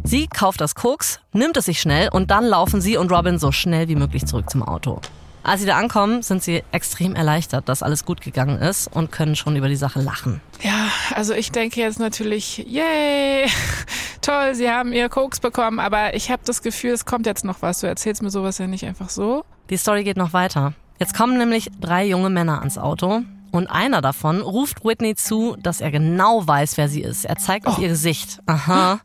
Sie 0.03 0.27
kauft 0.27 0.61
das 0.61 0.75
Koks, 0.75 1.21
nimmt 1.33 1.57
es 1.57 1.65
sich 1.65 1.81
schnell 1.81 2.09
und 2.09 2.29
dann 2.29 2.45
laufen 2.45 2.79
sie 2.79 2.97
und 2.97 3.11
Robin 3.11 3.39
so 3.39 3.51
schnell 3.51 3.87
wie 3.87 3.95
möglich 3.95 4.25
zurück 4.25 4.49
zum 4.49 4.61
Auto. 4.61 5.01
Als 5.47 5.61
sie 5.61 5.65
da 5.65 5.77
ankommen, 5.77 6.23
sind 6.23 6.43
sie 6.43 6.61
extrem 6.73 7.15
erleichtert, 7.15 7.69
dass 7.69 7.81
alles 7.81 8.03
gut 8.03 8.19
gegangen 8.19 8.59
ist 8.59 8.93
und 8.93 9.13
können 9.13 9.37
schon 9.37 9.55
über 9.55 9.69
die 9.69 9.77
Sache 9.77 10.01
lachen. 10.01 10.41
Ja, 10.61 10.89
also 11.15 11.33
ich 11.33 11.53
denke 11.53 11.79
jetzt 11.79 12.01
natürlich, 12.01 12.57
yay, 12.67 13.47
toll, 14.21 14.55
sie 14.55 14.69
haben 14.69 14.91
ihr 14.91 15.07
Koks 15.07 15.39
bekommen, 15.39 15.79
aber 15.79 16.15
ich 16.15 16.31
habe 16.31 16.41
das 16.43 16.61
Gefühl, 16.61 16.91
es 16.91 17.05
kommt 17.05 17.25
jetzt 17.25 17.45
noch 17.45 17.61
was. 17.61 17.79
Du 17.79 17.87
erzählst 17.87 18.21
mir 18.21 18.29
sowas 18.29 18.57
ja 18.57 18.67
nicht 18.67 18.83
einfach 18.83 19.09
so. 19.09 19.45
Die 19.69 19.77
Story 19.77 20.03
geht 20.03 20.17
noch 20.17 20.33
weiter. 20.33 20.73
Jetzt 20.99 21.15
kommen 21.15 21.37
nämlich 21.37 21.71
drei 21.79 22.05
junge 22.05 22.29
Männer 22.29 22.59
ans 22.59 22.77
Auto 22.77 23.23
Und 23.51 23.67
einer 23.67 24.01
davon 24.01 24.41
ruft 24.41 24.83
Whitney 24.83 25.15
zu, 25.15 25.55
dass 25.61 25.81
er 25.81 25.91
genau 25.91 26.45
weiß, 26.45 26.77
wer 26.77 26.89
sie 26.89 27.01
ist. 27.01 27.25
Er 27.25 27.37
zeigt 27.37 27.65
auf 27.67 27.77
oh. 27.77 27.81
ihr 27.81 27.89
Gesicht. 27.89 28.39
Aha. 28.45 28.99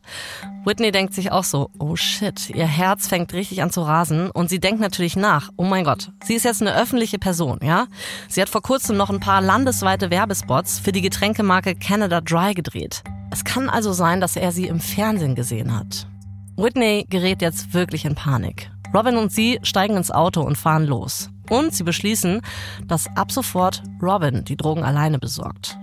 Whitney 0.65 0.91
denkt 0.91 1.13
sich 1.13 1.31
auch 1.31 1.43
so, 1.43 1.69
oh 1.79 1.95
shit, 1.95 2.49
ihr 2.49 2.67
Herz 2.67 3.07
fängt 3.07 3.33
richtig 3.33 3.61
an 3.61 3.71
zu 3.71 3.81
rasen 3.81 4.31
und 4.31 4.49
sie 4.49 4.59
denkt 4.59 4.79
natürlich 4.79 5.15
nach, 5.15 5.49
oh 5.57 5.63
mein 5.63 5.83
Gott, 5.83 6.11
sie 6.23 6.35
ist 6.35 6.45
jetzt 6.45 6.61
eine 6.61 6.75
öffentliche 6.75 7.19
Person, 7.19 7.59
ja? 7.61 7.87
Sie 8.29 8.41
hat 8.41 8.49
vor 8.49 8.61
kurzem 8.61 8.95
noch 8.95 9.09
ein 9.09 9.19
paar 9.19 9.41
landesweite 9.41 10.09
Werbespots 10.09 10.79
für 10.79 10.91
die 10.91 11.01
Getränkemarke 11.01 11.75
Canada 11.75 12.21
Dry 12.21 12.53
gedreht. 12.53 13.03
Es 13.31 13.43
kann 13.43 13.69
also 13.69 13.91
sein, 13.91 14.21
dass 14.21 14.35
er 14.35 14.51
sie 14.51 14.67
im 14.67 14.79
Fernsehen 14.79 15.35
gesehen 15.35 15.77
hat. 15.77 16.07
Whitney 16.55 17.05
gerät 17.09 17.41
jetzt 17.41 17.73
wirklich 17.73 18.05
in 18.05 18.15
Panik. 18.15 18.71
Robin 18.93 19.17
und 19.17 19.31
sie 19.31 19.59
steigen 19.63 19.97
ins 19.97 20.11
Auto 20.11 20.41
und 20.41 20.57
fahren 20.57 20.85
los. 20.85 21.32
Und 21.49 21.73
sie 21.73 21.83
beschließen, 21.83 22.41
dass 22.87 23.07
ab 23.15 23.31
sofort 23.31 23.83
Robin 24.01 24.43
die 24.45 24.57
Drogen 24.57 24.83
alleine 24.83 25.19
besorgt. 25.19 25.77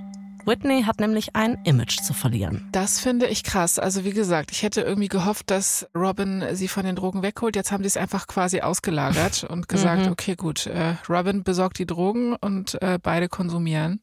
Whitney 0.46 0.82
hat 0.84 1.00
nämlich 1.00 1.36
ein 1.36 1.58
Image 1.64 2.00
zu 2.00 2.14
verlieren. 2.14 2.68
Das 2.72 2.98
finde 2.98 3.26
ich 3.26 3.44
krass. 3.44 3.78
Also 3.78 4.04
wie 4.04 4.12
gesagt, 4.12 4.50
ich 4.50 4.62
hätte 4.62 4.80
irgendwie 4.80 5.08
gehofft, 5.08 5.50
dass 5.50 5.86
Robin 5.94 6.44
sie 6.52 6.68
von 6.68 6.84
den 6.84 6.96
Drogen 6.96 7.22
wegholt. 7.22 7.56
Jetzt 7.56 7.72
haben 7.72 7.82
sie 7.82 7.88
es 7.88 7.96
einfach 7.96 8.26
quasi 8.26 8.60
ausgelagert 8.60 9.44
und 9.48 9.68
gesagt, 9.68 10.06
mhm. 10.06 10.12
okay, 10.12 10.36
gut, 10.36 10.66
äh, 10.66 10.94
Robin 11.08 11.44
besorgt 11.44 11.78
die 11.78 11.86
Drogen 11.86 12.34
und 12.34 12.80
äh, 12.82 12.98
beide 13.02 13.28
konsumieren. 13.28 14.00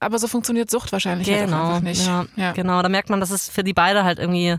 Aber 0.00 0.18
so 0.18 0.28
funktioniert 0.28 0.70
Sucht 0.70 0.92
wahrscheinlich 0.92 1.26
genau, 1.26 1.56
halt 1.56 1.66
einfach 1.66 1.80
nicht. 1.80 2.06
Ja, 2.06 2.26
ja. 2.36 2.52
Genau, 2.52 2.82
da 2.82 2.88
merkt 2.88 3.10
man, 3.10 3.20
dass 3.20 3.30
es 3.30 3.48
für 3.48 3.64
die 3.64 3.72
beide 3.72 4.04
halt 4.04 4.18
irgendwie 4.18 4.56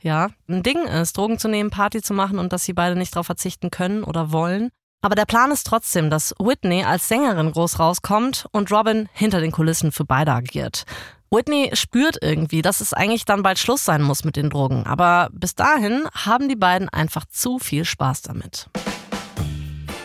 ja, 0.00 0.28
ein 0.48 0.62
Ding 0.62 0.84
ist, 0.84 1.16
Drogen 1.16 1.38
zu 1.38 1.48
nehmen, 1.48 1.70
Party 1.70 2.02
zu 2.02 2.14
machen 2.14 2.38
und 2.38 2.52
dass 2.52 2.64
sie 2.64 2.72
beide 2.72 2.96
nicht 2.96 3.14
darauf 3.14 3.26
verzichten 3.26 3.70
können 3.70 4.04
oder 4.04 4.32
wollen. 4.32 4.70
Aber 5.02 5.14
der 5.14 5.26
Plan 5.26 5.50
ist 5.50 5.66
trotzdem, 5.66 6.10
dass 6.10 6.34
Whitney 6.38 6.84
als 6.84 7.08
Sängerin 7.08 7.52
groß 7.52 7.78
rauskommt 7.78 8.46
und 8.52 8.72
Robin 8.72 9.08
hinter 9.12 9.40
den 9.40 9.52
Kulissen 9.52 9.92
für 9.92 10.04
beide 10.04 10.32
agiert. 10.32 10.84
Whitney 11.30 11.70
spürt 11.74 12.18
irgendwie, 12.22 12.62
dass 12.62 12.80
es 12.80 12.92
eigentlich 12.92 13.24
dann 13.24 13.42
bald 13.42 13.58
Schluss 13.58 13.84
sein 13.84 14.02
muss 14.02 14.24
mit 14.24 14.36
den 14.36 14.50
Drogen. 14.50 14.86
Aber 14.86 15.28
bis 15.32 15.54
dahin 15.54 16.08
haben 16.12 16.48
die 16.48 16.56
beiden 16.56 16.88
einfach 16.88 17.24
zu 17.26 17.58
viel 17.58 17.84
Spaß 17.84 18.22
damit. 18.22 18.68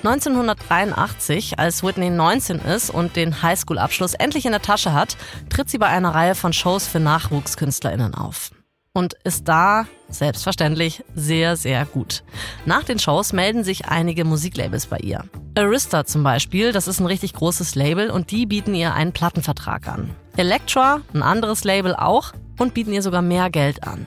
1983, 0.03 1.59
als 1.59 1.83
Whitney 1.83 2.09
19 2.09 2.59
ist 2.59 2.89
und 2.89 3.15
den 3.15 3.43
Highschool-Abschluss 3.43 4.15
endlich 4.15 4.45
in 4.47 4.51
der 4.51 4.63
Tasche 4.63 4.93
hat, 4.93 5.15
tritt 5.49 5.69
sie 5.69 5.77
bei 5.77 5.87
einer 5.87 6.15
Reihe 6.15 6.33
von 6.33 6.53
Shows 6.53 6.87
für 6.87 6.99
NachwuchskünstlerInnen 6.99 8.15
auf 8.15 8.51
und 8.93 9.13
ist 9.23 9.47
da 9.47 9.85
selbstverständlich 10.09 11.03
sehr, 11.15 11.55
sehr 11.55 11.85
gut. 11.85 12.23
Nach 12.65 12.83
den 12.83 12.99
Shows 12.99 13.31
melden 13.31 13.63
sich 13.63 13.87
einige 13.87 14.25
Musiklabels 14.25 14.87
bei 14.87 14.97
ihr. 14.97 15.23
Arista 15.55 16.05
zum 16.05 16.23
Beispiel, 16.23 16.71
das 16.71 16.87
ist 16.87 16.99
ein 16.99 17.05
richtig 17.05 17.33
großes 17.33 17.75
Label 17.75 18.09
und 18.09 18.31
die 18.31 18.45
bieten 18.45 18.75
ihr 18.75 18.93
einen 18.93 19.13
Plattenvertrag 19.13 19.87
an. 19.87 20.09
Elektra, 20.35 21.01
ein 21.13 21.23
anderes 21.23 21.63
Label 21.63 21.95
auch 21.95 22.33
und 22.57 22.73
bieten 22.73 22.93
ihr 22.93 23.01
sogar 23.01 23.21
mehr 23.21 23.49
Geld 23.49 23.87
an. 23.87 24.05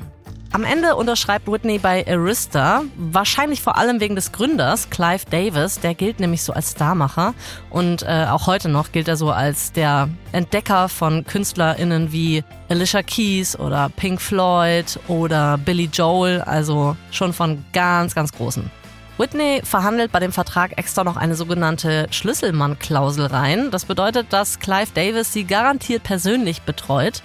Am 0.54 0.62
Ende 0.62 0.94
unterschreibt 0.94 1.50
Whitney 1.50 1.78
bei 1.78 2.06
Arista, 2.06 2.84
wahrscheinlich 2.94 3.60
vor 3.60 3.76
allem 3.76 3.98
wegen 3.98 4.14
des 4.14 4.30
Gründers, 4.30 4.88
Clive 4.88 5.24
Davis. 5.28 5.80
Der 5.80 5.96
gilt 5.96 6.20
nämlich 6.20 6.44
so 6.44 6.52
als 6.52 6.70
Starmacher 6.70 7.34
und 7.70 8.04
äh, 8.04 8.26
auch 8.30 8.46
heute 8.46 8.68
noch 8.68 8.92
gilt 8.92 9.08
er 9.08 9.16
so 9.16 9.32
als 9.32 9.72
der 9.72 10.08
Entdecker 10.30 10.88
von 10.88 11.24
KünstlerInnen 11.26 12.12
wie 12.12 12.44
Alicia 12.68 13.02
Keys 13.02 13.58
oder 13.58 13.90
Pink 13.96 14.22
Floyd 14.22 15.00
oder 15.08 15.58
Billy 15.58 15.90
Joel, 15.92 16.40
also 16.42 16.96
schon 17.10 17.32
von 17.32 17.64
ganz, 17.72 18.14
ganz 18.14 18.30
großen. 18.30 18.70
Whitney 19.18 19.60
verhandelt 19.64 20.12
bei 20.12 20.20
dem 20.20 20.30
Vertrag 20.30 20.78
extra 20.78 21.02
noch 21.02 21.16
eine 21.16 21.34
sogenannte 21.34 22.06
Schlüsselmann-Klausel 22.12 23.26
rein. 23.26 23.72
Das 23.72 23.86
bedeutet, 23.86 24.32
dass 24.32 24.60
Clive 24.60 24.92
Davis 24.94 25.32
sie 25.32 25.42
garantiert 25.42 26.04
persönlich 26.04 26.62
betreut 26.62 27.22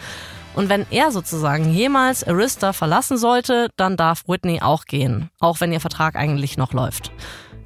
und 0.55 0.69
wenn 0.69 0.85
er 0.91 1.11
sozusagen 1.11 1.71
jemals 1.71 2.23
Arista 2.23 2.73
verlassen 2.73 3.17
sollte, 3.17 3.69
dann 3.77 3.97
darf 3.97 4.27
Whitney 4.27 4.61
auch 4.61 4.85
gehen, 4.85 5.29
auch 5.39 5.61
wenn 5.61 5.71
ihr 5.71 5.79
Vertrag 5.79 6.15
eigentlich 6.15 6.57
noch 6.57 6.73
läuft. 6.73 7.11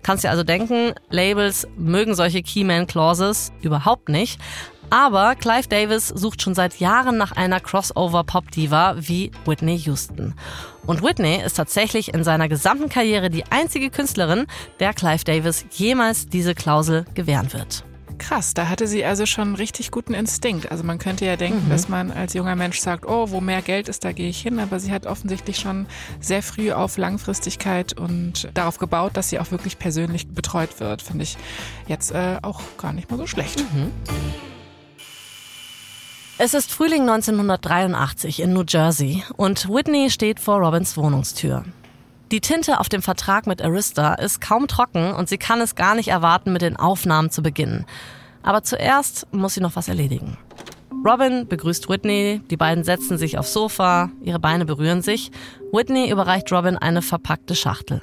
Kannst 0.03 0.25
dir 0.25 0.29
also 0.29 0.43
denken, 0.43 0.93
Labels 1.09 1.65
mögen 1.77 2.13
solche 2.13 2.43
Keyman 2.43 2.87
Clauses 2.87 3.53
überhaupt 3.61 4.09
nicht. 4.09 4.39
Aber 4.89 5.33
Clive 5.35 5.67
Davis 5.67 6.09
sucht 6.09 6.41
schon 6.41 6.53
seit 6.53 6.79
Jahren 6.79 7.17
nach 7.17 7.31
einer 7.31 7.59
Crossover-Pop-Diva 7.59 8.95
wie 8.99 9.31
Whitney 9.45 9.77
Houston. 9.77 10.35
Und 10.85 11.01
Whitney 11.01 11.41
ist 11.43 11.55
tatsächlich 11.55 12.13
in 12.13 12.23
seiner 12.23 12.49
gesamten 12.49 12.89
Karriere 12.89 13.29
die 13.29 13.45
einzige 13.49 13.89
Künstlerin, 13.89 14.45
der 14.79 14.93
Clive 14.93 15.23
Davis 15.23 15.65
jemals 15.71 16.27
diese 16.27 16.53
Klausel 16.53 17.05
gewähren 17.15 17.53
wird. 17.53 17.85
Krass, 18.27 18.53
da 18.53 18.69
hatte 18.69 18.87
sie 18.87 19.03
also 19.03 19.25
schon 19.25 19.49
einen 19.49 19.55
richtig 19.55 19.91
guten 19.91 20.13
Instinkt. 20.13 20.71
Also 20.71 20.85
man 20.85 20.97
könnte 20.97 21.25
ja 21.25 21.35
denken, 21.35 21.65
mhm. 21.65 21.69
dass 21.69 21.89
man 21.89 22.09
als 22.09 22.33
junger 22.33 22.55
Mensch 22.55 22.79
sagt, 22.79 23.05
oh, 23.05 23.31
wo 23.31 23.41
mehr 23.41 23.61
Geld 23.61 23.89
ist, 23.89 24.05
da 24.05 24.13
gehe 24.13 24.29
ich 24.29 24.41
hin. 24.41 24.59
Aber 24.59 24.79
sie 24.79 24.93
hat 24.93 25.05
offensichtlich 25.05 25.57
schon 25.57 25.87
sehr 26.21 26.41
früh 26.41 26.71
auf 26.71 26.97
Langfristigkeit 26.97 27.91
und 27.99 28.49
darauf 28.53 28.77
gebaut, 28.77 29.17
dass 29.17 29.29
sie 29.29 29.39
auch 29.39 29.51
wirklich 29.51 29.77
persönlich 29.77 30.29
betreut 30.29 30.79
wird. 30.79 31.01
Finde 31.01 31.23
ich 31.23 31.37
jetzt 31.87 32.11
äh, 32.11 32.37
auch 32.41 32.61
gar 32.77 32.93
nicht 32.93 33.11
mal 33.11 33.17
so 33.17 33.27
schlecht. 33.27 33.59
Mhm. 33.59 33.91
Es 36.37 36.53
ist 36.53 36.71
Frühling 36.71 37.01
1983 37.01 38.39
in 38.39 38.53
New 38.53 38.63
Jersey 38.67 39.23
und 39.35 39.67
Whitney 39.67 40.09
steht 40.09 40.39
vor 40.39 40.59
Robins 40.59 40.95
Wohnungstür. 40.95 41.65
Die 42.33 42.41
Tinte 42.41 42.79
auf 42.79 42.89
dem 42.89 43.03
Vertrag 43.03 43.45
mit 43.45 43.61
Arista 43.61 44.15
ist 44.15 44.41
kaum 44.41 44.67
trocken 44.67 45.13
und 45.13 45.29
sie 45.29 45.37
kann 45.37 45.61
es 45.61 45.75
gar 45.75 45.93
nicht 45.93 46.07
erwarten, 46.07 46.51
mit 46.51 46.63
den 46.63 46.75
Aufnahmen 46.75 47.29
zu 47.29 47.43
beginnen. 47.43 47.85
Aber 48.41 48.63
zuerst 48.63 49.31
muss 49.31 49.53
sie 49.53 49.61
noch 49.61 49.75
was 49.75 49.87
erledigen. 49.87 50.39
Robin 51.05 51.47
begrüßt 51.47 51.89
Whitney, 51.89 52.41
die 52.49 52.57
beiden 52.57 52.83
setzen 52.83 53.19
sich 53.19 53.37
aufs 53.37 53.53
Sofa, 53.53 54.09
ihre 54.19 54.39
Beine 54.39 54.65
berühren 54.65 55.03
sich. 55.03 55.29
Whitney 55.71 56.09
überreicht 56.09 56.51
Robin 56.51 56.75
eine 56.75 57.03
verpackte 57.03 57.53
Schachtel. 57.53 58.01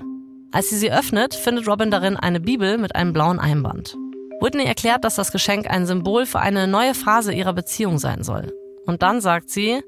Als 0.52 0.70
sie 0.70 0.76
sie 0.76 0.92
öffnet, 0.92 1.34
findet 1.34 1.66
Robin 1.66 1.90
darin 1.90 2.16
eine 2.16 2.38
Bibel 2.38 2.78
mit 2.78 2.94
einem 2.94 3.12
blauen 3.12 3.40
Einband. 3.40 3.96
Whitney 4.40 4.64
erklärt, 4.64 5.02
dass 5.02 5.16
das 5.16 5.32
Geschenk 5.32 5.68
ein 5.68 5.86
Symbol 5.86 6.24
für 6.24 6.38
eine 6.38 6.68
neue 6.68 6.94
Phase 6.94 7.32
ihrer 7.32 7.52
Beziehung 7.52 7.98
sein 7.98 8.22
soll. 8.22 8.54
Und 8.86 9.02
dann 9.02 9.20
sagt 9.20 9.50
sie, 9.50 9.82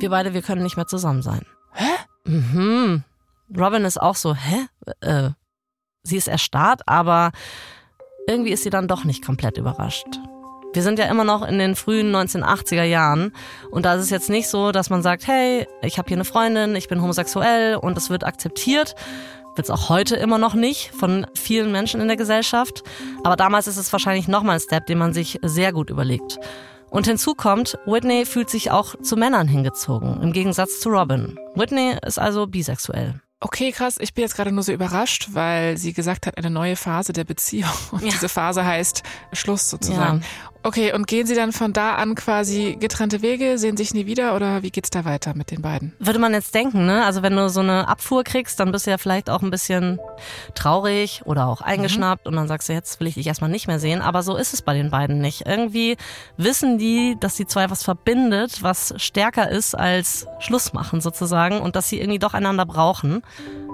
wir 0.00 0.10
beide, 0.10 0.34
wir 0.34 0.42
können 0.42 0.64
nicht 0.64 0.76
mehr 0.76 0.88
zusammen 0.88 1.22
sein. 1.22 1.42
Hä? 1.74 1.90
Mhm. 2.24 3.04
Robin 3.56 3.84
ist 3.84 4.00
auch 4.00 4.16
so, 4.16 4.34
hä? 4.34 4.66
Äh, 5.00 5.30
sie 6.02 6.16
ist 6.16 6.28
erstarrt, 6.28 6.82
aber 6.86 7.32
irgendwie 8.26 8.52
ist 8.52 8.62
sie 8.62 8.70
dann 8.70 8.88
doch 8.88 9.04
nicht 9.04 9.24
komplett 9.24 9.58
überrascht. 9.58 10.06
Wir 10.72 10.82
sind 10.82 11.00
ja 11.00 11.06
immer 11.06 11.24
noch 11.24 11.42
in 11.42 11.58
den 11.58 11.74
frühen 11.74 12.14
1980er 12.14 12.84
Jahren 12.84 13.32
und 13.72 13.84
da 13.84 13.94
ist 13.94 14.02
es 14.02 14.10
jetzt 14.10 14.30
nicht 14.30 14.48
so, 14.48 14.70
dass 14.70 14.88
man 14.88 15.02
sagt, 15.02 15.26
hey, 15.26 15.66
ich 15.82 15.98
habe 15.98 16.08
hier 16.08 16.16
eine 16.16 16.24
Freundin, 16.24 16.76
ich 16.76 16.86
bin 16.86 17.02
homosexuell 17.02 17.74
und 17.74 17.98
es 17.98 18.08
wird 18.08 18.24
akzeptiert. 18.24 18.94
Wird 19.56 19.66
es 19.66 19.70
auch 19.70 19.88
heute 19.88 20.14
immer 20.14 20.38
noch 20.38 20.54
nicht 20.54 20.92
von 20.94 21.26
vielen 21.34 21.72
Menschen 21.72 22.00
in 22.00 22.06
der 22.06 22.16
Gesellschaft. 22.16 22.84
Aber 23.24 23.34
damals 23.34 23.66
ist 23.66 23.78
es 23.78 23.92
wahrscheinlich 23.92 24.28
nochmal 24.28 24.54
ein 24.54 24.60
Step, 24.60 24.86
den 24.86 24.98
man 24.98 25.12
sich 25.12 25.40
sehr 25.42 25.72
gut 25.72 25.90
überlegt. 25.90 26.38
Und 26.88 27.06
hinzu 27.06 27.34
kommt, 27.34 27.76
Whitney 27.84 28.24
fühlt 28.24 28.48
sich 28.48 28.70
auch 28.70 28.94
zu 29.02 29.16
Männern 29.16 29.48
hingezogen, 29.48 30.22
im 30.22 30.32
Gegensatz 30.32 30.78
zu 30.80 30.88
Robin. 30.88 31.36
Whitney 31.56 31.96
ist 32.06 32.20
also 32.20 32.46
bisexuell. 32.46 33.20
Okay, 33.42 33.72
krass. 33.72 33.96
Ich 33.98 34.12
bin 34.12 34.22
jetzt 34.22 34.36
gerade 34.36 34.52
nur 34.52 34.62
so 34.62 34.70
überrascht, 34.70 35.28
weil 35.32 35.78
sie 35.78 35.94
gesagt 35.94 36.26
hat, 36.26 36.36
eine 36.36 36.50
neue 36.50 36.76
Phase 36.76 37.14
der 37.14 37.24
Beziehung. 37.24 37.70
Und 37.90 38.02
ja. 38.02 38.10
diese 38.10 38.28
Phase 38.28 38.64
heißt 38.64 39.02
Schluss 39.32 39.70
sozusagen. 39.70 40.20
Ja. 40.20 40.26
Okay, 40.62 40.92
und 40.92 41.06
gehen 41.06 41.26
Sie 41.26 41.34
dann 41.34 41.52
von 41.52 41.72
da 41.72 41.94
an 41.94 42.14
quasi 42.14 42.76
getrennte 42.78 43.22
Wege, 43.22 43.56
sehen 43.56 43.78
sich 43.78 43.94
nie 43.94 44.04
wieder 44.04 44.36
oder 44.36 44.62
wie 44.62 44.70
geht's 44.70 44.90
da 44.90 45.06
weiter 45.06 45.34
mit 45.34 45.50
den 45.50 45.62
beiden? 45.62 45.94
Würde 45.98 46.18
man 46.18 46.34
jetzt 46.34 46.54
denken, 46.54 46.84
ne? 46.84 47.04
Also 47.06 47.22
wenn 47.22 47.34
du 47.34 47.48
so 47.48 47.60
eine 47.60 47.88
Abfuhr 47.88 48.24
kriegst, 48.24 48.60
dann 48.60 48.70
bist 48.70 48.86
du 48.86 48.90
ja 48.90 48.98
vielleicht 48.98 49.30
auch 49.30 49.40
ein 49.40 49.50
bisschen 49.50 49.98
traurig 50.54 51.22
oder 51.24 51.46
auch 51.46 51.62
eingeschnappt 51.62 52.26
mhm. 52.26 52.30
und 52.30 52.36
dann 52.36 52.48
sagst 52.48 52.68
du, 52.68 52.74
jetzt 52.74 53.00
will 53.00 53.06
ich 53.06 53.14
dich 53.14 53.26
erstmal 53.26 53.48
nicht 53.48 53.68
mehr 53.68 53.78
sehen. 53.78 54.02
Aber 54.02 54.22
so 54.22 54.36
ist 54.36 54.52
es 54.52 54.60
bei 54.60 54.74
den 54.74 54.90
beiden 54.90 55.22
nicht. 55.22 55.46
Irgendwie 55.46 55.96
wissen 56.36 56.76
die, 56.76 57.16
dass 57.18 57.36
die 57.36 57.46
zwei 57.46 57.70
was 57.70 57.82
verbindet, 57.82 58.62
was 58.62 58.92
stärker 58.98 59.48
ist 59.48 59.74
als 59.74 60.26
Schluss 60.40 60.74
machen 60.74 61.00
sozusagen 61.00 61.60
und 61.60 61.74
dass 61.74 61.88
sie 61.88 62.00
irgendwie 62.00 62.18
doch 62.18 62.34
einander 62.34 62.66
brauchen. 62.66 63.22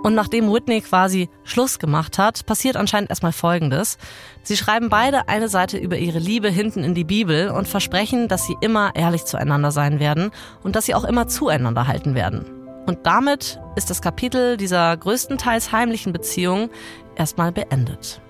Und 0.04 0.14
nachdem 0.14 0.52
Whitney 0.52 0.82
quasi 0.82 1.28
Schluss 1.42 1.80
gemacht 1.80 2.18
hat, 2.18 2.46
passiert 2.46 2.76
anscheinend 2.76 3.10
erstmal 3.10 3.32
Folgendes. 3.32 3.98
Sie 4.44 4.56
schreiben 4.56 4.88
beide 4.88 5.28
eine 5.28 5.48
Seite 5.48 5.76
über 5.78 5.98
ihre 5.98 6.20
Liebe 6.20 6.48
hinten 6.48 6.75
in 6.84 6.94
die 6.94 7.04
Bibel 7.04 7.50
und 7.50 7.68
versprechen, 7.68 8.28
dass 8.28 8.46
sie 8.46 8.56
immer 8.60 8.94
ehrlich 8.94 9.24
zueinander 9.24 9.70
sein 9.70 10.00
werden 10.00 10.30
und 10.62 10.76
dass 10.76 10.86
sie 10.86 10.94
auch 10.94 11.04
immer 11.04 11.28
zueinander 11.28 11.86
halten 11.86 12.14
werden. 12.14 12.44
Und 12.86 13.04
damit 13.04 13.60
ist 13.74 13.90
das 13.90 14.00
Kapitel 14.00 14.56
dieser 14.56 14.96
größtenteils 14.96 15.72
heimlichen 15.72 16.12
Beziehung 16.12 16.70
erstmal 17.16 17.52
beendet. 17.52 18.20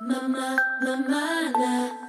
Mama, 0.00 0.56
Mama, 0.82 1.24
na. 1.56 2.04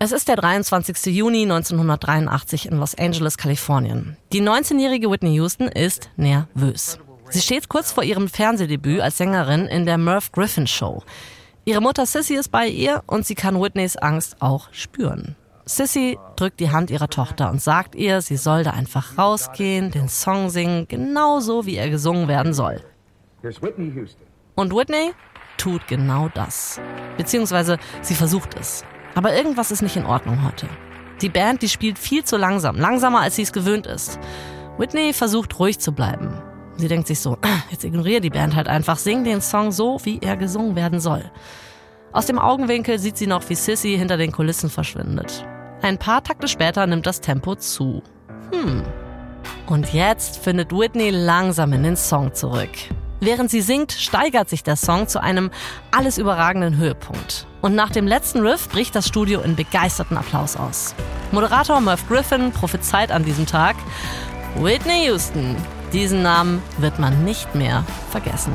Es 0.00 0.12
ist 0.12 0.28
der 0.28 0.36
23. 0.36 1.06
Juni 1.06 1.42
1983 1.42 2.70
in 2.70 2.78
Los 2.78 2.94
Angeles, 2.94 3.36
Kalifornien. 3.36 4.16
Die 4.32 4.40
19-jährige 4.40 5.10
Whitney 5.10 5.34
Houston 5.34 5.66
ist 5.66 6.10
nervös. 6.16 7.00
Sie 7.30 7.40
steht 7.40 7.68
kurz 7.68 7.92
vor 7.92 8.04
ihrem 8.04 8.28
Fernsehdebüt 8.28 9.00
als 9.00 9.18
Sängerin 9.18 9.66
in 9.66 9.84
der 9.84 9.98
Merv 9.98 10.32
Griffin 10.32 10.66
Show. 10.66 11.02
Ihre 11.64 11.82
Mutter 11.82 12.06
Sissy 12.06 12.34
ist 12.34 12.48
bei 12.48 12.66
ihr 12.66 13.02
und 13.06 13.26
sie 13.26 13.34
kann 13.34 13.60
Whitneys 13.60 13.96
Angst 13.96 14.40
auch 14.40 14.68
spüren. 14.72 15.36
Sissy 15.66 16.18
drückt 16.36 16.60
die 16.60 16.70
Hand 16.70 16.90
ihrer 16.90 17.08
Tochter 17.08 17.50
und 17.50 17.60
sagt 17.60 17.94
ihr, 17.94 18.22
sie 18.22 18.38
soll 18.38 18.64
da 18.64 18.70
einfach 18.70 19.18
rausgehen, 19.18 19.90
den 19.90 20.08
Song 20.08 20.48
singen, 20.48 20.88
genauso 20.88 21.66
wie 21.66 21.76
er 21.76 21.90
gesungen 21.90 22.26
werden 22.26 22.54
soll. 22.54 22.80
Und 24.54 24.74
Whitney 24.74 25.12
tut 25.58 25.86
genau 25.86 26.30
das. 26.32 26.80
Beziehungsweise 27.18 27.76
sie 28.00 28.14
versucht 28.14 28.58
es. 28.58 28.84
Aber 29.14 29.34
irgendwas 29.34 29.70
ist 29.70 29.82
nicht 29.82 29.96
in 29.96 30.06
Ordnung 30.06 30.44
heute. 30.46 30.66
Die 31.20 31.28
Band, 31.28 31.60
die 31.60 31.68
spielt 31.68 31.98
viel 31.98 32.24
zu 32.24 32.38
langsam, 32.38 32.76
langsamer 32.76 33.20
als 33.20 33.36
sie 33.36 33.42
es 33.42 33.52
gewöhnt 33.52 33.86
ist. 33.86 34.18
Whitney 34.78 35.12
versucht 35.12 35.58
ruhig 35.58 35.78
zu 35.80 35.92
bleiben. 35.92 36.40
Sie 36.78 36.88
denkt 36.88 37.08
sich 37.08 37.20
so, 37.20 37.36
jetzt 37.70 37.84
ignoriere 37.84 38.20
die 38.20 38.30
Band 38.30 38.54
halt 38.54 38.68
einfach, 38.68 38.96
sing 38.96 39.24
den 39.24 39.40
Song 39.40 39.72
so, 39.72 39.98
wie 40.04 40.20
er 40.20 40.36
gesungen 40.36 40.76
werden 40.76 41.00
soll. 41.00 41.30
Aus 42.12 42.26
dem 42.26 42.38
Augenwinkel 42.38 42.98
sieht 42.98 43.18
sie 43.18 43.26
noch, 43.26 43.48
wie 43.50 43.54
Sissy 43.54 43.96
hinter 43.98 44.16
den 44.16 44.32
Kulissen 44.32 44.70
verschwindet. 44.70 45.44
Ein 45.82 45.98
paar 45.98 46.24
Takte 46.24 46.48
später 46.48 46.86
nimmt 46.86 47.06
das 47.06 47.20
Tempo 47.20 47.54
zu. 47.56 48.02
Hm. 48.52 48.82
Und 49.66 49.92
jetzt 49.92 50.38
findet 50.38 50.72
Whitney 50.72 51.10
langsam 51.10 51.72
in 51.72 51.82
den 51.82 51.96
Song 51.96 52.32
zurück. 52.32 52.70
Während 53.20 53.50
sie 53.50 53.60
singt, 53.60 53.92
steigert 53.92 54.48
sich 54.48 54.62
der 54.62 54.76
Song 54.76 55.08
zu 55.08 55.20
einem 55.20 55.50
alles 55.90 56.18
überragenden 56.18 56.76
Höhepunkt. 56.76 57.46
Und 57.60 57.74
nach 57.74 57.90
dem 57.90 58.06
letzten 58.06 58.46
Riff 58.46 58.68
bricht 58.68 58.94
das 58.94 59.08
Studio 59.08 59.40
in 59.40 59.56
begeisterten 59.56 60.16
Applaus 60.16 60.56
aus. 60.56 60.94
Moderator 61.32 61.80
Murph 61.80 62.08
Griffin 62.08 62.52
prophezeit 62.52 63.10
an 63.10 63.24
diesem 63.24 63.44
Tag, 63.44 63.76
Whitney 64.56 65.06
Houston, 65.06 65.56
diesen 65.92 66.22
Namen 66.22 66.62
wird 66.78 66.98
man 66.98 67.24
nicht 67.24 67.54
mehr 67.54 67.84
vergessen. 68.10 68.52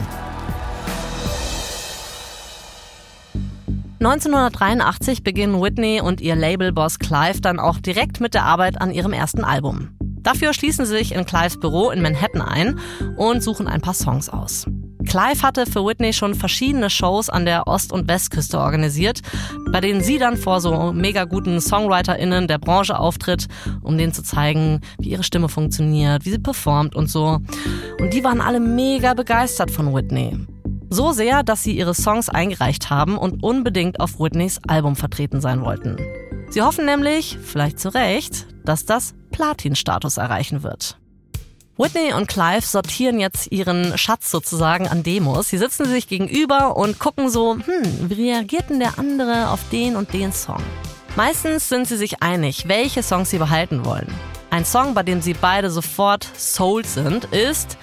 1983 4.00 5.24
beginnen 5.24 5.62
Whitney 5.62 6.02
und 6.02 6.20
ihr 6.20 6.36
Labelboss 6.36 7.00
Clive 7.00 7.40
dann 7.40 7.60
auch 7.60 7.80
direkt 7.80 8.20
mit 8.20 8.34
der 8.34 8.44
Arbeit 8.44 8.82
an 8.82 8.92
ihrem 8.92 9.14
ersten 9.14 9.46
Album. 9.46 9.92
Dafür 10.02 10.54
schließen 10.54 10.86
sie 10.86 10.98
sich 10.98 11.14
in 11.14 11.26
Clives 11.26 11.58
Büro 11.60 11.90
in 11.90 12.02
Manhattan 12.02 12.42
ein 12.42 12.80
und 13.16 13.42
suchen 13.42 13.68
ein 13.68 13.82
paar 13.82 13.94
Songs 13.94 14.28
aus. 14.30 14.66
Clive 15.06 15.42
hatte 15.42 15.66
für 15.66 15.86
Whitney 15.86 16.14
schon 16.14 16.36
verschiedene 16.36 16.90
Shows 16.90 17.30
an 17.30 17.46
der 17.46 17.68
Ost- 17.68 17.92
und 17.92 18.08
Westküste 18.08 18.60
organisiert, 18.60 19.22
bei 19.72 19.82
denen 19.82 20.02
sie 20.02 20.18
dann 20.18 20.38
vor 20.38 20.62
so 20.62 20.92
mega 20.94 21.26
guten 21.26 21.62
SongwriterInnen 21.62 22.48
der 22.48 22.58
Branche 22.58 22.98
auftritt, 22.98 23.48
um 23.82 23.98
denen 23.98 24.14
zu 24.14 24.24
zeigen, 24.24 24.82
wie 25.00 25.10
ihre 25.10 25.24
Stimme 25.24 25.50
funktioniert, 25.50 26.26
wie 26.26 26.32
sie 26.32 26.40
performt 26.40 26.96
und 26.96 27.10
so. 27.10 27.40
Und 28.00 28.14
die 28.14 28.24
waren 28.24 28.42
alle 28.42 28.60
mega 28.60 29.14
begeistert 29.14 29.72
von 29.72 29.94
Whitney. 29.94 30.38
So 30.90 31.12
sehr, 31.12 31.44
dass 31.44 31.64
sie 31.64 31.76
ihre 31.76 31.96
Songs 31.96 32.30
eingereicht 32.30 32.90
haben 32.90 33.18
und 33.18 33.44
unbedingt 33.44 34.00
auf 34.00 34.20
Whitneys 34.20 34.60
Album 34.68 34.96
vertreten 34.96 35.42
sein 35.42 35.62
wollten. 35.62 35.98
Sie 36.50 36.62
hoffen 36.62 36.86
nämlich, 36.86 37.40
vielleicht 37.42 37.80
zu 37.80 37.90
Recht, 37.90 38.46
dass 38.64 38.86
das 38.86 39.16
Platin-Status 39.32 40.18
erreichen 40.18 40.62
wird. 40.62 41.00
Whitney 41.76 42.14
und 42.14 42.28
Clive 42.28 42.62
sortieren 42.62 43.20
jetzt 43.20 43.52
ihren 43.52 43.98
Schatz 43.98 44.30
sozusagen 44.30 44.88
an 44.88 45.02
Demos. 45.02 45.50
Sie 45.50 45.58
sitzen 45.58 45.86
sich 45.88 46.08
gegenüber 46.08 46.78
und 46.78 47.00
gucken 47.00 47.30
so, 47.30 47.56
hm, 47.56 48.10
wie 48.10 48.30
reagiert 48.30 48.70
denn 48.70 48.80
der 48.80 49.00
andere 49.00 49.50
auf 49.50 49.60
den 49.72 49.96
und 49.96 50.14
den 50.14 50.32
Song? 50.32 50.62
Meistens 51.16 51.70
sind 51.70 51.88
sie 51.88 51.98
sich 51.98 52.22
einig, 52.22 52.68
welche 52.68 53.02
Songs 53.02 53.32
sie 53.32 53.40
behalten 53.40 53.86
wollen. 53.86 54.08
Ein 54.52 54.66
Song, 54.66 54.94
bei 54.94 55.02
dem 55.02 55.22
sie 55.22 55.34
beide 55.34 55.72
sofort 55.72 56.28
sold 56.38 56.86
sind, 56.86 57.26
ist 57.26 57.76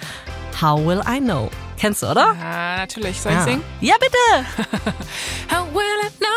How 0.61 0.79
Will 0.85 1.01
I 1.05 1.19
Know? 1.19 1.49
Kennst 1.81 2.03
du, 2.03 2.11
oder? 2.11 2.35
Ja, 2.39 2.77
natürlich. 2.77 3.19
Soll 3.19 3.31
ich 3.31 3.39
ja. 3.39 3.43
singen? 3.43 3.63
Ja, 3.79 3.95
bitte! 3.99 4.45
How 5.51 5.65
will 5.73 5.81
I 6.03 6.09
know? 6.19 6.31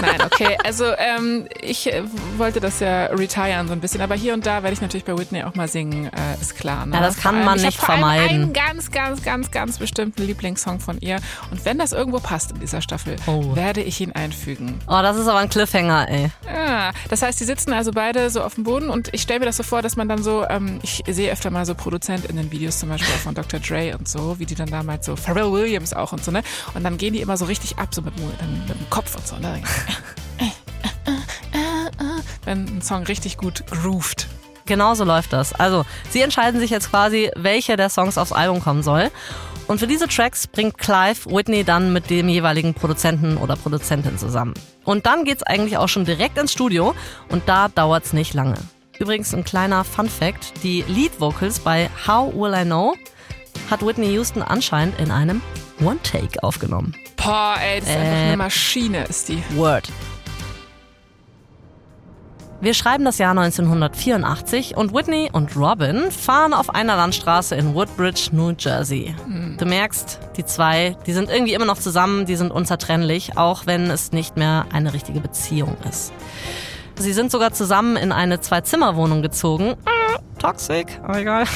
Nein, 0.00 0.22
okay. 0.24 0.56
Also 0.64 0.86
ähm, 0.96 1.46
ich 1.60 1.92
äh, 1.92 2.02
wollte 2.38 2.58
das 2.60 2.80
ja 2.80 3.04
retiren 3.06 3.66
so 3.68 3.74
ein 3.74 3.80
bisschen, 3.80 4.00
aber 4.00 4.14
hier 4.14 4.32
und 4.32 4.46
da 4.46 4.62
werde 4.62 4.72
ich 4.72 4.80
natürlich 4.80 5.04
bei 5.04 5.14
Whitney 5.18 5.42
auch 5.42 5.54
mal 5.54 5.68
singen, 5.68 6.06
äh, 6.06 6.40
ist 6.40 6.56
klar. 6.56 6.86
Ne? 6.86 6.94
Ja, 6.94 7.02
das 7.02 7.18
kann 7.18 7.44
man 7.44 7.60
nicht 7.60 7.78
vermeiden. 7.78 8.28
einen 8.28 8.52
ganz, 8.54 8.90
ganz, 8.90 9.22
ganz, 9.22 9.50
ganz 9.50 9.76
bestimmten 9.76 10.22
Lieblingssong 10.22 10.80
von 10.80 10.98
ihr. 11.00 11.18
Und 11.50 11.66
wenn 11.66 11.78
das 11.78 11.92
irgendwo 11.92 12.18
passt 12.18 12.52
in 12.52 12.60
dieser 12.60 12.80
Staffel, 12.80 13.16
oh. 13.26 13.54
werde 13.54 13.82
ich 13.82 14.00
ihn 14.00 14.12
einfügen. 14.12 14.80
Oh, 14.86 15.02
das 15.02 15.18
ist 15.18 15.28
aber 15.28 15.40
ein 15.40 15.50
Cliffhanger, 15.50 16.08
ey. 16.08 16.30
Ja, 16.46 16.92
das 17.10 17.20
heißt, 17.20 17.38
die 17.38 17.44
sitzen 17.44 17.74
also 17.74 17.90
beide 17.92 18.30
so 18.30 18.42
auf 18.42 18.54
dem 18.54 18.64
Boden 18.64 18.88
und 18.88 19.12
ich 19.12 19.20
stelle 19.20 19.40
mir 19.40 19.46
das 19.46 19.58
so 19.58 19.64
vor, 19.64 19.82
dass 19.82 19.96
man 19.96 20.08
dann 20.08 20.22
so, 20.22 20.46
ähm, 20.48 20.78
ich 20.80 21.04
sehe 21.06 21.30
öfter 21.30 21.50
mal 21.50 21.66
so 21.66 21.74
Produzent 21.74 22.24
in 22.24 22.36
den 22.36 22.50
Videos 22.50 22.85
zum 22.86 22.92
Beispiel 22.92 23.16
von 23.16 23.34
Dr. 23.34 23.58
Dre 23.58 23.96
und 23.98 24.08
so, 24.08 24.38
wie 24.38 24.46
die 24.46 24.54
dann 24.54 24.70
damals 24.70 25.06
so, 25.06 25.16
Pharrell 25.16 25.50
Williams 25.50 25.92
auch 25.92 26.12
und 26.12 26.24
so, 26.24 26.30
ne? 26.30 26.44
Und 26.74 26.84
dann 26.84 26.98
gehen 26.98 27.14
die 27.14 27.20
immer 27.20 27.36
so 27.36 27.46
richtig 27.46 27.78
ab, 27.78 27.92
so 27.92 28.00
mit, 28.00 28.16
mit 28.16 28.40
dem 28.40 28.90
Kopf 28.90 29.16
und 29.16 29.26
so, 29.26 29.36
ne? 29.38 29.60
Wenn 32.44 32.76
ein 32.76 32.82
Song 32.82 33.02
richtig 33.02 33.38
gut 33.38 33.66
grooved. 33.66 34.28
Genauso 34.66 35.02
läuft 35.02 35.32
das. 35.32 35.52
Also, 35.52 35.84
sie 36.10 36.20
entscheiden 36.20 36.60
sich 36.60 36.70
jetzt 36.70 36.90
quasi, 36.90 37.32
welcher 37.34 37.76
der 37.76 37.88
Songs 37.88 38.18
aufs 38.18 38.30
Album 38.30 38.60
kommen 38.60 38.84
soll. 38.84 39.10
Und 39.66 39.80
für 39.80 39.88
diese 39.88 40.06
Tracks 40.06 40.46
bringt 40.46 40.78
Clive 40.78 41.28
Whitney 41.28 41.64
dann 41.64 41.92
mit 41.92 42.08
dem 42.08 42.28
jeweiligen 42.28 42.72
Produzenten 42.72 43.36
oder 43.36 43.56
Produzentin 43.56 44.16
zusammen. 44.16 44.54
Und 44.84 45.06
dann 45.06 45.24
geht's 45.24 45.42
eigentlich 45.42 45.76
auch 45.76 45.88
schon 45.88 46.04
direkt 46.04 46.38
ins 46.38 46.52
Studio 46.52 46.94
und 47.30 47.48
da 47.48 47.66
dauert's 47.66 48.12
nicht 48.12 48.32
lange. 48.32 48.54
Übrigens 48.98 49.34
ein 49.34 49.44
kleiner 49.44 49.84
Fun 49.84 50.08
Fact: 50.08 50.62
Die 50.62 50.84
Lead 50.88 51.20
Vocals 51.20 51.60
bei 51.60 51.90
How 52.06 52.32
Will 52.34 52.54
I 52.54 52.64
Know 52.64 52.94
hat 53.70 53.84
Whitney 53.84 54.12
Houston 54.12 54.42
anscheinend 54.42 54.98
in 54.98 55.10
einem 55.10 55.42
One-Take 55.80 56.42
aufgenommen. 56.42 56.94
Boah, 57.16 57.56
ey, 57.60 57.80
das 57.80 57.88
ist 57.88 57.94
äh, 57.94 57.98
einfach 57.98 58.26
eine 58.26 58.36
Maschine, 58.36 59.04
ist 59.04 59.28
die. 59.28 59.42
Word. 59.54 59.88
Wir 62.58 62.72
schreiben 62.72 63.04
das 63.04 63.18
Jahr 63.18 63.32
1984 63.32 64.78
und 64.78 64.94
Whitney 64.94 65.28
und 65.30 65.54
Robin 65.56 66.10
fahren 66.10 66.54
auf 66.54 66.74
einer 66.74 66.96
Landstraße 66.96 67.54
in 67.54 67.74
Woodbridge, 67.74 68.30
New 68.32 68.54
Jersey. 68.58 69.14
Mhm. 69.26 69.58
Du 69.58 69.66
merkst, 69.66 70.20
die 70.38 70.44
zwei, 70.44 70.96
die 71.06 71.12
sind 71.12 71.28
irgendwie 71.28 71.52
immer 71.52 71.66
noch 71.66 71.78
zusammen, 71.78 72.24
die 72.24 72.36
sind 72.36 72.50
unzertrennlich, 72.50 73.36
auch 73.36 73.66
wenn 73.66 73.90
es 73.90 74.12
nicht 74.12 74.38
mehr 74.38 74.64
eine 74.72 74.94
richtige 74.94 75.20
Beziehung 75.20 75.76
ist. 75.88 76.12
Sie 76.98 77.12
sind 77.12 77.30
sogar 77.30 77.52
zusammen 77.52 77.96
in 77.96 78.10
eine 78.12 78.40
Zwei-Zimmer-Wohnung 78.40 79.22
gezogen. 79.22 79.74
Ah, 79.84 80.18
toxic, 80.38 80.98
aber 81.02 81.18
egal. 81.18 81.44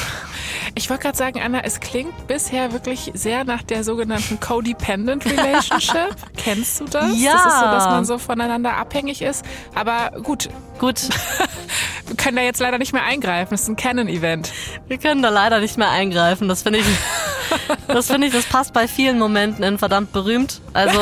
Ich 0.73 0.89
wollte 0.89 1.03
gerade 1.03 1.17
sagen, 1.17 1.41
Anna, 1.43 1.61
es 1.65 1.81
klingt 1.81 2.27
bisher 2.27 2.71
wirklich 2.71 3.11
sehr 3.13 3.43
nach 3.43 3.61
der 3.61 3.83
sogenannten 3.83 4.39
Codependent 4.39 5.25
Relationship. 5.29 6.15
Kennst 6.37 6.79
du 6.79 6.85
das? 6.85 7.19
Ja. 7.21 7.33
Das 7.33 7.45
ist 7.45 7.59
so, 7.59 7.65
dass 7.65 7.85
man 7.85 8.05
so 8.05 8.17
voneinander 8.17 8.77
abhängig 8.77 9.21
ist. 9.21 9.43
Aber 9.75 10.11
gut. 10.21 10.49
Gut. 10.79 11.01
Wir 12.07 12.15
können 12.15 12.37
da 12.37 12.43
jetzt 12.43 12.61
leider 12.61 12.77
nicht 12.77 12.93
mehr 12.93 13.03
eingreifen. 13.03 13.51
Das 13.51 13.63
ist 13.63 13.67
ein 13.67 13.75
Canon-Event. 13.75 14.51
Wir 14.87 14.97
können 14.97 15.21
da 15.21 15.29
leider 15.29 15.59
nicht 15.59 15.77
mehr 15.77 15.89
eingreifen. 15.89 16.47
Das 16.47 16.61
finde 16.61 16.79
ich, 16.79 16.85
das 17.87 18.07
finde 18.07 18.27
ich, 18.27 18.33
das 18.33 18.45
passt 18.45 18.71
bei 18.71 18.87
vielen 18.87 19.19
Momenten 19.19 19.63
in 19.63 19.77
verdammt 19.77 20.13
berühmt. 20.13 20.61
Also 20.71 20.99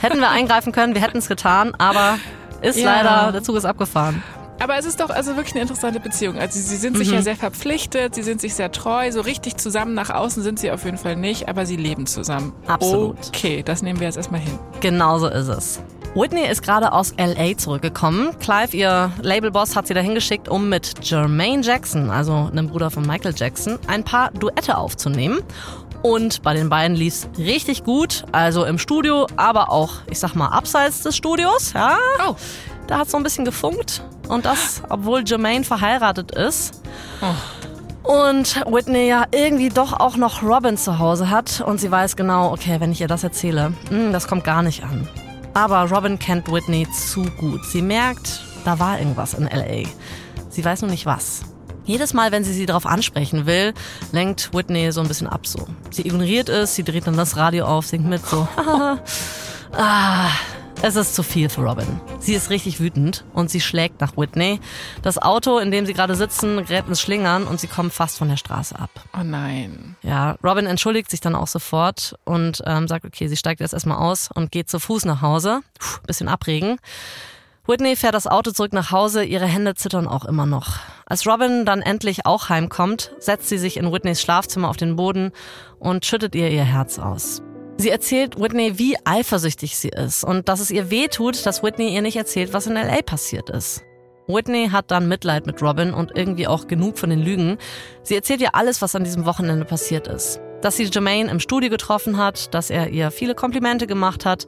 hätten 0.00 0.20
wir 0.20 0.30
eingreifen 0.30 0.70
können, 0.72 0.94
wir 0.94 1.02
hätten 1.02 1.18
es 1.18 1.28
getan, 1.28 1.74
aber 1.76 2.18
ist 2.62 2.78
ja. 2.78 3.02
leider, 3.02 3.32
der 3.32 3.42
Zug 3.42 3.56
ist 3.56 3.64
abgefahren. 3.64 4.22
Aber 4.60 4.76
es 4.76 4.86
ist 4.86 5.00
doch 5.00 5.10
also 5.10 5.36
wirklich 5.36 5.54
eine 5.54 5.62
interessante 5.62 6.00
Beziehung. 6.00 6.36
Also 6.36 6.58
sie 6.58 6.76
sind 6.76 6.96
sich 6.96 7.08
mhm. 7.08 7.14
ja 7.14 7.22
sehr 7.22 7.36
verpflichtet, 7.36 8.14
sie 8.14 8.22
sind 8.22 8.40
sich 8.40 8.54
sehr 8.54 8.72
treu, 8.72 9.10
so 9.12 9.20
richtig 9.20 9.56
zusammen 9.56 9.94
nach 9.94 10.10
außen 10.10 10.42
sind 10.42 10.58
sie 10.58 10.72
auf 10.72 10.84
jeden 10.84 10.98
Fall 10.98 11.16
nicht, 11.16 11.48
aber 11.48 11.64
sie 11.64 11.76
leben 11.76 12.06
zusammen. 12.06 12.52
Absolut. 12.66 13.16
Okay, 13.28 13.62
das 13.62 13.82
nehmen 13.82 14.00
wir 14.00 14.08
jetzt 14.08 14.16
erstmal 14.16 14.40
hin. 14.40 14.58
Genauso 14.80 15.28
ist 15.28 15.48
es. 15.48 15.80
Whitney 16.14 16.46
ist 16.50 16.62
gerade 16.62 16.92
aus 16.92 17.14
LA 17.16 17.56
zurückgekommen. 17.56 18.30
Clive, 18.40 18.76
ihr 18.76 19.12
Labelboss, 19.22 19.76
hat 19.76 19.86
sie 19.86 19.94
dahin 19.94 20.14
geschickt, 20.14 20.48
um 20.48 20.68
mit 20.68 20.94
Jermaine 21.02 21.62
Jackson, 21.62 22.10
also 22.10 22.48
einem 22.50 22.68
Bruder 22.68 22.90
von 22.90 23.06
Michael 23.06 23.34
Jackson, 23.36 23.78
ein 23.86 24.02
paar 24.02 24.32
Duette 24.32 24.76
aufzunehmen. 24.76 25.40
Und 26.02 26.42
bei 26.42 26.54
den 26.54 26.68
beiden 26.68 26.96
lief 26.96 27.14
es 27.14 27.28
richtig 27.38 27.84
gut, 27.84 28.24
also 28.32 28.64
im 28.64 28.78
Studio, 28.78 29.26
aber 29.36 29.70
auch, 29.70 29.94
ich 30.08 30.18
sag 30.18 30.34
mal, 30.34 30.48
abseits 30.48 31.02
des 31.02 31.16
Studios. 31.16 31.72
Ja, 31.72 31.96
oh. 32.26 32.36
da 32.86 32.98
hat 32.98 33.10
so 33.10 33.16
ein 33.16 33.22
bisschen 33.22 33.44
gefunkt. 33.44 34.02
Und 34.28 34.44
das, 34.44 34.82
obwohl 34.88 35.24
Jermaine 35.24 35.64
verheiratet 35.64 36.32
ist. 36.32 36.82
Oh. 37.20 37.34
Und 38.08 38.64
Whitney 38.66 39.08
ja 39.08 39.24
irgendwie 39.32 39.68
doch 39.68 39.92
auch 39.92 40.16
noch 40.16 40.42
Robin 40.42 40.76
zu 40.76 40.98
Hause 40.98 41.30
hat. 41.30 41.60
Und 41.60 41.80
sie 41.80 41.90
weiß 41.90 42.16
genau, 42.16 42.52
okay, 42.52 42.80
wenn 42.80 42.92
ich 42.92 43.00
ihr 43.00 43.08
das 43.08 43.24
erzähle, 43.24 43.70
mh, 43.70 43.90
hm, 43.90 44.12
das 44.12 44.28
kommt 44.28 44.44
gar 44.44 44.62
nicht 44.62 44.84
an. 44.84 45.08
Aber 45.54 45.90
Robin 45.90 46.18
kennt 46.18 46.50
Whitney 46.50 46.86
zu 46.90 47.24
gut. 47.38 47.64
Sie 47.66 47.82
merkt, 47.82 48.42
da 48.64 48.78
war 48.78 48.98
irgendwas 48.98 49.34
in 49.34 49.44
LA. 49.44 49.88
Sie 50.48 50.64
weiß 50.64 50.82
nur 50.82 50.90
nicht 50.90 51.06
was. 51.06 51.42
Jedes 51.88 52.12
Mal, 52.12 52.32
wenn 52.32 52.44
sie 52.44 52.52
sie 52.52 52.66
darauf 52.66 52.84
ansprechen 52.84 53.46
will, 53.46 53.72
lenkt 54.12 54.52
Whitney 54.52 54.92
so 54.92 55.00
ein 55.00 55.08
bisschen 55.08 55.26
ab 55.26 55.46
so. 55.46 55.66
Sie 55.90 56.06
ignoriert 56.06 56.50
es, 56.50 56.74
sie 56.74 56.84
dreht 56.84 57.06
dann 57.06 57.16
das 57.16 57.38
Radio 57.38 57.64
auf, 57.64 57.86
singt 57.86 58.04
mit 58.04 58.26
so. 58.26 58.46
ah, 59.72 60.28
Es 60.82 60.96
ist 60.96 61.14
zu 61.14 61.22
viel 61.22 61.48
für 61.48 61.62
Robin. 61.62 61.98
Sie 62.20 62.34
ist 62.34 62.50
richtig 62.50 62.78
wütend 62.78 63.24
und 63.32 63.50
sie 63.50 63.62
schlägt 63.62 64.02
nach 64.02 64.18
Whitney. 64.18 64.60
Das 65.00 65.16
Auto, 65.16 65.58
in 65.58 65.70
dem 65.70 65.86
sie 65.86 65.94
gerade 65.94 66.14
sitzen, 66.14 66.58
gerät 66.66 66.86
ins 66.88 67.00
Schlingern 67.00 67.44
und 67.46 67.58
sie 67.58 67.68
kommen 67.68 67.90
fast 67.90 68.18
von 68.18 68.28
der 68.28 68.36
Straße 68.36 68.78
ab. 68.78 68.90
Oh 69.18 69.24
nein. 69.24 69.96
Ja, 70.02 70.36
Robin 70.44 70.66
entschuldigt 70.66 71.10
sich 71.10 71.20
dann 71.22 71.34
auch 71.34 71.48
sofort 71.48 72.16
und 72.24 72.62
ähm, 72.66 72.86
sagt, 72.86 73.06
okay, 73.06 73.28
sie 73.28 73.36
steigt 73.38 73.60
jetzt 73.60 73.72
erstmal 73.72 73.96
aus 73.96 74.28
und 74.34 74.52
geht 74.52 74.68
zu 74.68 74.78
Fuß 74.78 75.06
nach 75.06 75.22
Hause. 75.22 75.60
Puh, 75.78 76.00
bisschen 76.06 76.28
abregen. 76.28 76.78
Whitney 77.70 77.96
fährt 77.96 78.14
das 78.14 78.26
Auto 78.26 78.50
zurück 78.50 78.72
nach 78.72 78.92
Hause, 78.92 79.24
ihre 79.24 79.44
Hände 79.44 79.74
zittern 79.74 80.08
auch 80.08 80.24
immer 80.24 80.46
noch. 80.46 80.78
Als 81.04 81.26
Robin 81.26 81.66
dann 81.66 81.82
endlich 81.82 82.24
auch 82.24 82.48
heimkommt, 82.48 83.12
setzt 83.18 83.50
sie 83.50 83.58
sich 83.58 83.76
in 83.76 83.92
Whitneys 83.92 84.22
Schlafzimmer 84.22 84.70
auf 84.70 84.78
den 84.78 84.96
Boden 84.96 85.32
und 85.78 86.06
schüttet 86.06 86.34
ihr 86.34 86.48
ihr 86.48 86.64
Herz 86.64 86.98
aus. 86.98 87.42
Sie 87.76 87.90
erzählt 87.90 88.40
Whitney, 88.40 88.78
wie 88.78 88.96
eifersüchtig 89.04 89.76
sie 89.76 89.90
ist 89.90 90.24
und 90.24 90.48
dass 90.48 90.60
es 90.60 90.70
ihr 90.70 90.90
weh 90.90 91.08
tut, 91.08 91.44
dass 91.44 91.62
Whitney 91.62 91.94
ihr 91.94 92.00
nicht 92.00 92.16
erzählt, 92.16 92.54
was 92.54 92.66
in 92.66 92.72
LA 92.72 93.02
passiert 93.02 93.50
ist. 93.50 93.82
Whitney 94.28 94.70
hat 94.72 94.90
dann 94.90 95.06
Mitleid 95.06 95.46
mit 95.46 95.60
Robin 95.60 95.92
und 95.92 96.16
irgendwie 96.16 96.46
auch 96.46 96.68
genug 96.68 96.98
von 96.98 97.10
den 97.10 97.20
Lügen. 97.20 97.58
Sie 98.02 98.14
erzählt 98.14 98.40
ihr 98.40 98.54
alles, 98.54 98.80
was 98.80 98.94
an 98.94 99.04
diesem 99.04 99.26
Wochenende 99.26 99.66
passiert 99.66 100.08
ist. 100.08 100.40
Dass 100.62 100.78
sie 100.78 100.84
Jermaine 100.84 101.30
im 101.30 101.38
Studio 101.38 101.68
getroffen 101.68 102.16
hat, 102.16 102.54
dass 102.54 102.70
er 102.70 102.88
ihr 102.88 103.10
viele 103.10 103.34
Komplimente 103.34 103.86
gemacht 103.86 104.24
hat 104.24 104.46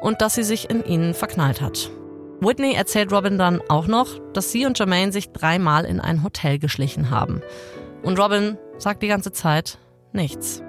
und 0.00 0.20
dass 0.20 0.36
sie 0.36 0.44
sich 0.44 0.70
in 0.70 0.84
ihnen 0.84 1.14
verknallt 1.14 1.60
hat. 1.60 1.90
Whitney 2.40 2.72
erzählt 2.72 3.12
Robin 3.12 3.36
dann 3.36 3.60
auch 3.68 3.86
noch, 3.86 4.18
dass 4.32 4.50
sie 4.50 4.64
und 4.64 4.78
Jermaine 4.78 5.12
sich 5.12 5.30
dreimal 5.30 5.84
in 5.84 6.00
ein 6.00 6.22
Hotel 6.22 6.58
geschlichen 6.58 7.10
haben. 7.10 7.42
Und 8.02 8.18
Robin 8.18 8.56
sagt 8.78 9.02
die 9.02 9.08
ganze 9.08 9.30
Zeit 9.32 9.78
nichts. 10.12 10.62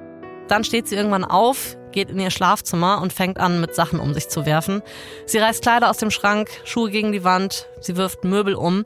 Dann 0.49 0.65
steht 0.65 0.88
sie 0.88 0.95
irgendwann 0.95 1.24
auf, 1.24 1.78
geht 1.93 2.09
in 2.09 2.19
ihr 2.19 2.30
Schlafzimmer 2.30 3.01
und 3.01 3.13
fängt 3.13 3.39
an, 3.39 3.61
mit 3.61 3.74
Sachen 3.74 4.01
um 4.01 4.13
sich 4.13 4.28
zu 4.28 4.45
werfen. 4.45 4.82
Sie 5.26 5.38
reißt 5.38 5.61
Kleider 5.61 5.89
aus 5.89 5.97
dem 5.97 6.11
Schrank, 6.11 6.49
Schuhe 6.65 6.89
gegen 6.89 7.13
die 7.13 7.24
Wand, 7.24 7.67
sie 7.80 7.95
wirft 7.95 8.26
Möbel 8.26 8.55
um. 8.55 8.84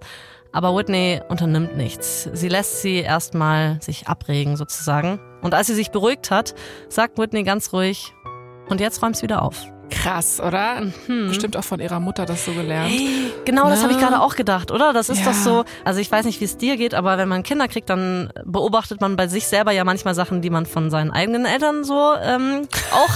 Aber 0.51 0.75
Whitney 0.75 1.21
unternimmt 1.27 1.75
nichts. 1.75 2.29
Sie 2.33 2.47
lässt 2.47 2.81
sie 2.81 2.99
erstmal 2.99 3.81
sich 3.81 4.07
abregen 4.07 4.55
sozusagen. 4.57 5.19
Und 5.41 5.53
als 5.53 5.67
sie 5.67 5.73
sich 5.73 5.91
beruhigt 5.91 6.31
hat, 6.31 6.53
sagt 6.87 7.17
Whitney 7.17 7.43
ganz 7.43 7.73
ruhig, 7.73 8.13
und 8.69 8.79
jetzt 8.79 9.01
räumst 9.03 9.21
wieder 9.21 9.41
auf. 9.41 9.74
Krass, 9.89 10.39
oder? 10.39 10.81
Mhm. 11.07 11.27
Bestimmt 11.27 11.57
auch 11.57 11.63
von 11.63 11.79
ihrer 11.79 11.99
Mutter 11.99 12.25
das 12.25 12.45
so 12.45 12.53
gelernt. 12.53 12.91
Hey, 12.91 13.31
genau, 13.45 13.69
das 13.69 13.83
habe 13.83 13.93
ich 13.93 13.99
gerade 13.99 14.19
auch 14.19 14.35
gedacht, 14.35 14.71
oder? 14.71 14.93
Das 14.93 15.09
ist 15.09 15.19
ja. 15.19 15.25
doch 15.25 15.33
so. 15.33 15.65
Also 15.83 15.99
ich 15.99 16.11
weiß 16.11 16.25
nicht, 16.25 16.41
wie 16.41 16.45
es 16.45 16.57
dir 16.57 16.77
geht, 16.77 16.93
aber 16.93 17.17
wenn 17.17 17.29
man 17.29 17.43
Kinder 17.43 17.67
kriegt, 17.67 17.89
dann 17.89 18.31
beobachtet 18.43 19.01
man 19.01 19.15
bei 19.15 19.27
sich 19.27 19.47
selber 19.47 19.71
ja 19.71 19.83
manchmal 19.83 20.15
Sachen, 20.15 20.41
die 20.41 20.49
man 20.49 20.65
von 20.65 20.89
seinen 20.89 21.11
eigenen 21.11 21.45
Eltern 21.45 21.83
so 21.83 22.13
ähm, 22.21 22.67
auch 22.91 23.13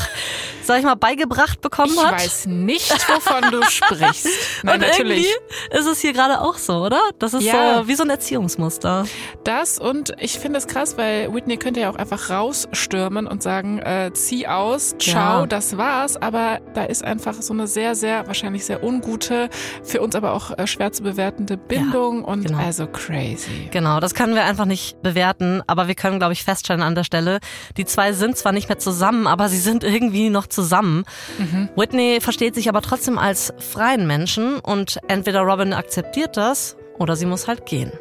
sag 0.70 0.78
ich 0.78 0.86
mal, 0.86 0.95
beigebracht 0.95 1.61
bekommen 1.61 1.93
ich 1.95 2.05
hat. 2.05 2.20
Ich 2.20 2.26
weiß 2.26 2.45
nicht, 2.45 3.09
wovon 3.09 3.49
du 3.49 3.63
sprichst. 3.70 4.28
Nein, 4.61 4.76
und 4.76 4.82
natürlich. 4.88 5.26
ist 5.72 5.88
es 5.88 5.99
hier 5.99 6.13
gerade 6.13 6.41
auch 6.41 6.59
so, 6.59 6.86
oder? 6.86 7.01
Das 7.17 7.34
ist 7.34 7.43
ja. 7.43 7.80
so 7.80 7.88
wie 7.88 7.95
so 7.95 8.03
ein 8.03 8.11
Erziehungsmuster. 8.11 9.07
Das 9.43 9.80
und 9.80 10.13
ich 10.20 10.38
finde 10.38 10.59
es 10.59 10.67
krass, 10.67 10.95
weil 10.95 11.34
Whitney 11.34 11.57
könnte 11.57 11.80
ja 11.80 11.89
auch 11.89 11.95
einfach 11.95 12.30
rausstürmen 12.30 13.26
und 13.26 13.41
sagen, 13.41 13.80
äh, 13.80 14.11
zieh 14.13 14.45
aus, 14.45 14.95
ciao, 14.99 15.39
ja. 15.39 15.45
das 15.47 15.76
war's. 15.76 16.17
Aber 16.17 16.59
da 16.76 16.84
ist 16.84 17.03
einfach 17.03 17.34
so 17.34 17.51
eine 17.51 17.65
sehr, 17.65 17.95
sehr, 17.95 18.28
wahrscheinlich 18.28 18.63
sehr 18.63 18.84
ungute, 18.84 19.49
für 19.84 20.01
uns 20.01 20.13
aber 20.13 20.34
auch 20.34 20.55
äh, 20.55 20.67
schwer 20.67 20.91
zu 20.91 21.01
bewertende 21.01 21.57
Bindung 21.57 22.20
ja, 22.20 22.28
und 22.28 22.45
genau. 22.45 22.59
also 22.59 22.86
crazy. 22.86 23.70
Genau, 23.72 23.99
das 23.99 24.13
können 24.13 24.36
wir 24.36 24.43
einfach 24.45 24.65
nicht 24.65 25.01
bewerten, 25.01 25.63
aber 25.65 25.88
wir 25.88 25.95
können, 25.95 26.20
glaube 26.20 26.34
ich, 26.34 26.43
feststellen 26.43 26.84
an 26.84 26.93
der 26.93 27.03
Stelle, 27.03 27.39
die 27.76 27.86
zwei 27.86 28.13
sind 28.13 28.38
zwar 28.38 28.51
nicht 28.51 28.70
mehr 28.70 28.78
zusammen, 28.78 29.26
aber 29.26 29.49
sie 29.49 29.57
sind 29.57 29.84
irgendwie 29.84 30.30
noch 30.30 30.45
zusammen 30.45 30.59
zusammen. 30.60 31.05
Mhm. 31.38 31.70
Whitney 31.76 32.20
versteht 32.20 32.55
sich 32.55 32.68
aber 32.68 32.82
trotzdem 32.82 33.18
als 33.18 33.53
freien 33.60 34.05
Menschen 34.07 34.60
und 34.60 34.99
entweder 35.07 35.41
Robin 35.41 35.72
akzeptiert 35.72 36.36
das 36.36 36.76
oder 36.97 37.16
sie 37.16 37.26
muss 37.26 37.47
halt 37.47 37.66
gehen. 37.66 37.91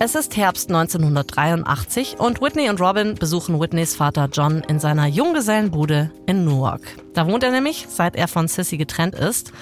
Es 0.00 0.14
ist 0.14 0.36
Herbst 0.36 0.70
1983 0.70 2.18
und 2.18 2.40
Whitney 2.40 2.68
und 2.68 2.80
Robin 2.80 3.14
besuchen 3.14 3.60
Whitneys 3.60 3.96
Vater 3.96 4.28
John 4.32 4.62
in 4.68 4.78
seiner 4.78 5.06
Junggesellenbude 5.06 6.10
in 6.26 6.44
Newark. 6.44 6.82
Da 7.14 7.26
wohnt 7.26 7.42
er 7.42 7.50
nämlich, 7.50 7.86
seit 7.88 8.14
er 8.14 8.28
von 8.28 8.46
Sissy 8.46 8.76
getrennt 8.76 9.16
ist. 9.16 9.52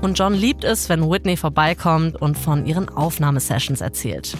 Und 0.00 0.18
John 0.18 0.34
liebt 0.34 0.64
es, 0.64 0.88
wenn 0.88 1.10
Whitney 1.10 1.36
vorbeikommt 1.36 2.20
und 2.20 2.36
von 2.38 2.66
ihren 2.66 2.88
Aufnahmesessions 2.88 3.80
erzählt. 3.80 4.36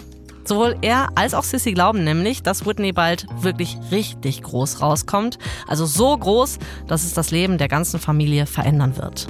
Sowohl 0.47 0.75
er 0.81 1.09
als 1.15 1.33
auch 1.33 1.43
Sissy 1.43 1.73
glauben 1.73 2.03
nämlich, 2.03 2.43
dass 2.43 2.65
Whitney 2.65 2.91
bald 2.91 3.25
wirklich 3.41 3.77
richtig 3.91 4.43
groß 4.43 4.81
rauskommt. 4.81 5.39
Also 5.67 5.85
so 5.85 6.15
groß, 6.15 6.59
dass 6.87 7.03
es 7.03 7.13
das 7.13 7.31
Leben 7.31 7.57
der 7.57 7.67
ganzen 7.67 7.99
Familie 7.99 8.45
verändern 8.45 8.95
wird. 8.97 9.27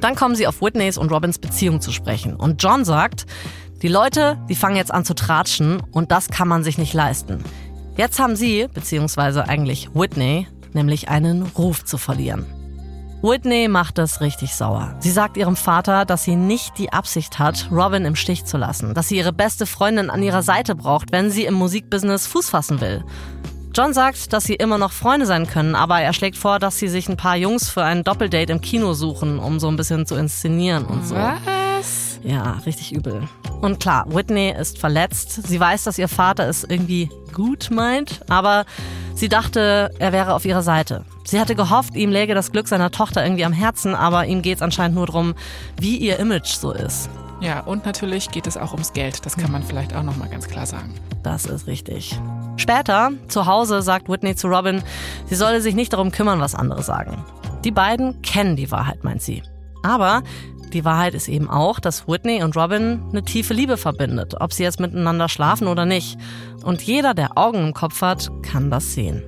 Dann 0.00 0.14
kommen 0.14 0.36
sie 0.36 0.46
auf 0.46 0.62
Whitneys 0.62 0.98
und 0.98 1.10
Robins 1.10 1.38
Beziehung 1.38 1.80
zu 1.80 1.92
sprechen. 1.92 2.34
Und 2.34 2.62
John 2.62 2.84
sagt, 2.84 3.26
die 3.82 3.88
Leute, 3.88 4.38
die 4.48 4.54
fangen 4.54 4.76
jetzt 4.76 4.94
an 4.94 5.04
zu 5.04 5.14
tratschen 5.14 5.82
und 5.90 6.12
das 6.12 6.28
kann 6.28 6.46
man 6.46 6.62
sich 6.62 6.78
nicht 6.78 6.94
leisten. 6.94 7.42
Jetzt 7.96 8.20
haben 8.20 8.36
sie, 8.36 8.68
beziehungsweise 8.72 9.48
eigentlich 9.48 9.90
Whitney, 9.94 10.46
nämlich 10.72 11.08
einen 11.08 11.42
Ruf 11.42 11.84
zu 11.84 11.98
verlieren. 11.98 12.46
Whitney 13.22 13.68
macht 13.68 13.98
das 13.98 14.20
richtig 14.20 14.52
sauer. 14.56 14.96
Sie 14.98 15.12
sagt 15.12 15.36
ihrem 15.36 15.54
Vater, 15.54 16.04
dass 16.04 16.24
sie 16.24 16.34
nicht 16.34 16.76
die 16.78 16.92
Absicht 16.92 17.38
hat, 17.38 17.68
Robin 17.70 18.04
im 18.04 18.16
Stich 18.16 18.44
zu 18.46 18.58
lassen, 18.58 18.94
dass 18.94 19.08
sie 19.08 19.16
ihre 19.16 19.32
beste 19.32 19.64
Freundin 19.64 20.10
an 20.10 20.24
ihrer 20.24 20.42
Seite 20.42 20.74
braucht, 20.74 21.12
wenn 21.12 21.30
sie 21.30 21.44
im 21.44 21.54
Musikbusiness 21.54 22.26
Fuß 22.26 22.50
fassen 22.50 22.80
will. 22.80 23.04
John 23.74 23.94
sagt, 23.94 24.32
dass 24.32 24.44
sie 24.44 24.54
immer 24.54 24.76
noch 24.76 24.90
Freunde 24.90 25.24
sein 25.24 25.46
können, 25.46 25.76
aber 25.76 26.00
er 26.00 26.12
schlägt 26.12 26.36
vor, 26.36 26.58
dass 26.58 26.78
sie 26.78 26.88
sich 26.88 27.08
ein 27.08 27.16
paar 27.16 27.36
Jungs 27.36 27.70
für 27.70 27.84
ein 27.84 28.02
Doppeldate 28.02 28.52
im 28.52 28.60
Kino 28.60 28.92
suchen, 28.92 29.38
um 29.38 29.60
so 29.60 29.68
ein 29.68 29.76
bisschen 29.76 30.04
zu 30.04 30.16
inszenieren 30.16 30.84
und 30.84 31.06
so. 31.06 31.14
Was? 31.14 32.18
Ja, 32.24 32.58
richtig 32.66 32.92
übel. 32.92 33.28
Und 33.60 33.78
klar, 33.78 34.04
Whitney 34.08 34.50
ist 34.50 34.78
verletzt. 34.78 35.46
Sie 35.46 35.60
weiß, 35.60 35.84
dass 35.84 35.96
ihr 35.96 36.08
Vater 36.08 36.48
es 36.48 36.64
irgendwie 36.64 37.08
gut 37.32 37.70
meint, 37.70 38.20
aber 38.28 38.64
sie 39.14 39.28
dachte, 39.28 39.90
er 39.98 40.12
wäre 40.12 40.34
auf 40.34 40.44
ihrer 40.44 40.62
Seite. 40.62 41.04
Sie 41.24 41.40
hatte 41.40 41.54
gehofft, 41.54 41.94
ihm 41.94 42.10
läge 42.10 42.34
das 42.34 42.52
Glück 42.52 42.68
seiner 42.68 42.90
Tochter 42.90 43.24
irgendwie 43.24 43.44
am 43.44 43.52
Herzen, 43.52 43.94
aber 43.94 44.26
ihm 44.26 44.42
geht 44.42 44.56
es 44.56 44.62
anscheinend 44.62 44.96
nur 44.96 45.06
darum, 45.06 45.34
wie 45.80 45.96
ihr 45.96 46.18
Image 46.18 46.48
so 46.48 46.72
ist. 46.72 47.08
Ja, 47.40 47.60
und 47.60 47.84
natürlich 47.84 48.30
geht 48.30 48.46
es 48.46 48.56
auch 48.56 48.72
ums 48.72 48.92
Geld. 48.92 49.26
Das 49.26 49.36
kann 49.36 49.50
man 49.50 49.64
vielleicht 49.64 49.96
auch 49.96 50.04
nochmal 50.04 50.28
ganz 50.28 50.46
klar 50.46 50.64
sagen. 50.64 50.94
Das 51.24 51.44
ist 51.44 51.66
richtig. 51.66 52.18
Später, 52.56 53.10
zu 53.26 53.46
Hause, 53.46 53.82
sagt 53.82 54.08
Whitney 54.08 54.36
zu 54.36 54.46
Robin, 54.46 54.82
sie 55.26 55.34
solle 55.34 55.60
sich 55.60 55.74
nicht 55.74 55.92
darum 55.92 56.12
kümmern, 56.12 56.38
was 56.38 56.54
andere 56.54 56.82
sagen. 56.82 57.24
Die 57.64 57.72
beiden 57.72 58.22
kennen 58.22 58.54
die 58.54 58.70
Wahrheit, 58.70 59.02
meint 59.02 59.22
sie. 59.22 59.42
Aber 59.82 60.22
die 60.72 60.84
Wahrheit 60.84 61.14
ist 61.14 61.28
eben 61.28 61.48
auch, 61.48 61.80
dass 61.80 62.08
Whitney 62.08 62.42
und 62.42 62.56
Robin 62.56 63.02
eine 63.10 63.22
tiefe 63.22 63.54
Liebe 63.54 63.76
verbindet, 63.76 64.34
ob 64.40 64.52
sie 64.52 64.62
jetzt 64.62 64.80
miteinander 64.80 65.28
schlafen 65.28 65.66
oder 65.68 65.84
nicht. 65.84 66.18
Und 66.64 66.82
jeder, 66.82 67.14
der 67.14 67.36
Augen 67.36 67.66
im 67.66 67.74
Kopf 67.74 68.00
hat, 68.00 68.30
kann 68.42 68.70
das 68.70 68.94
sehen. 68.94 69.22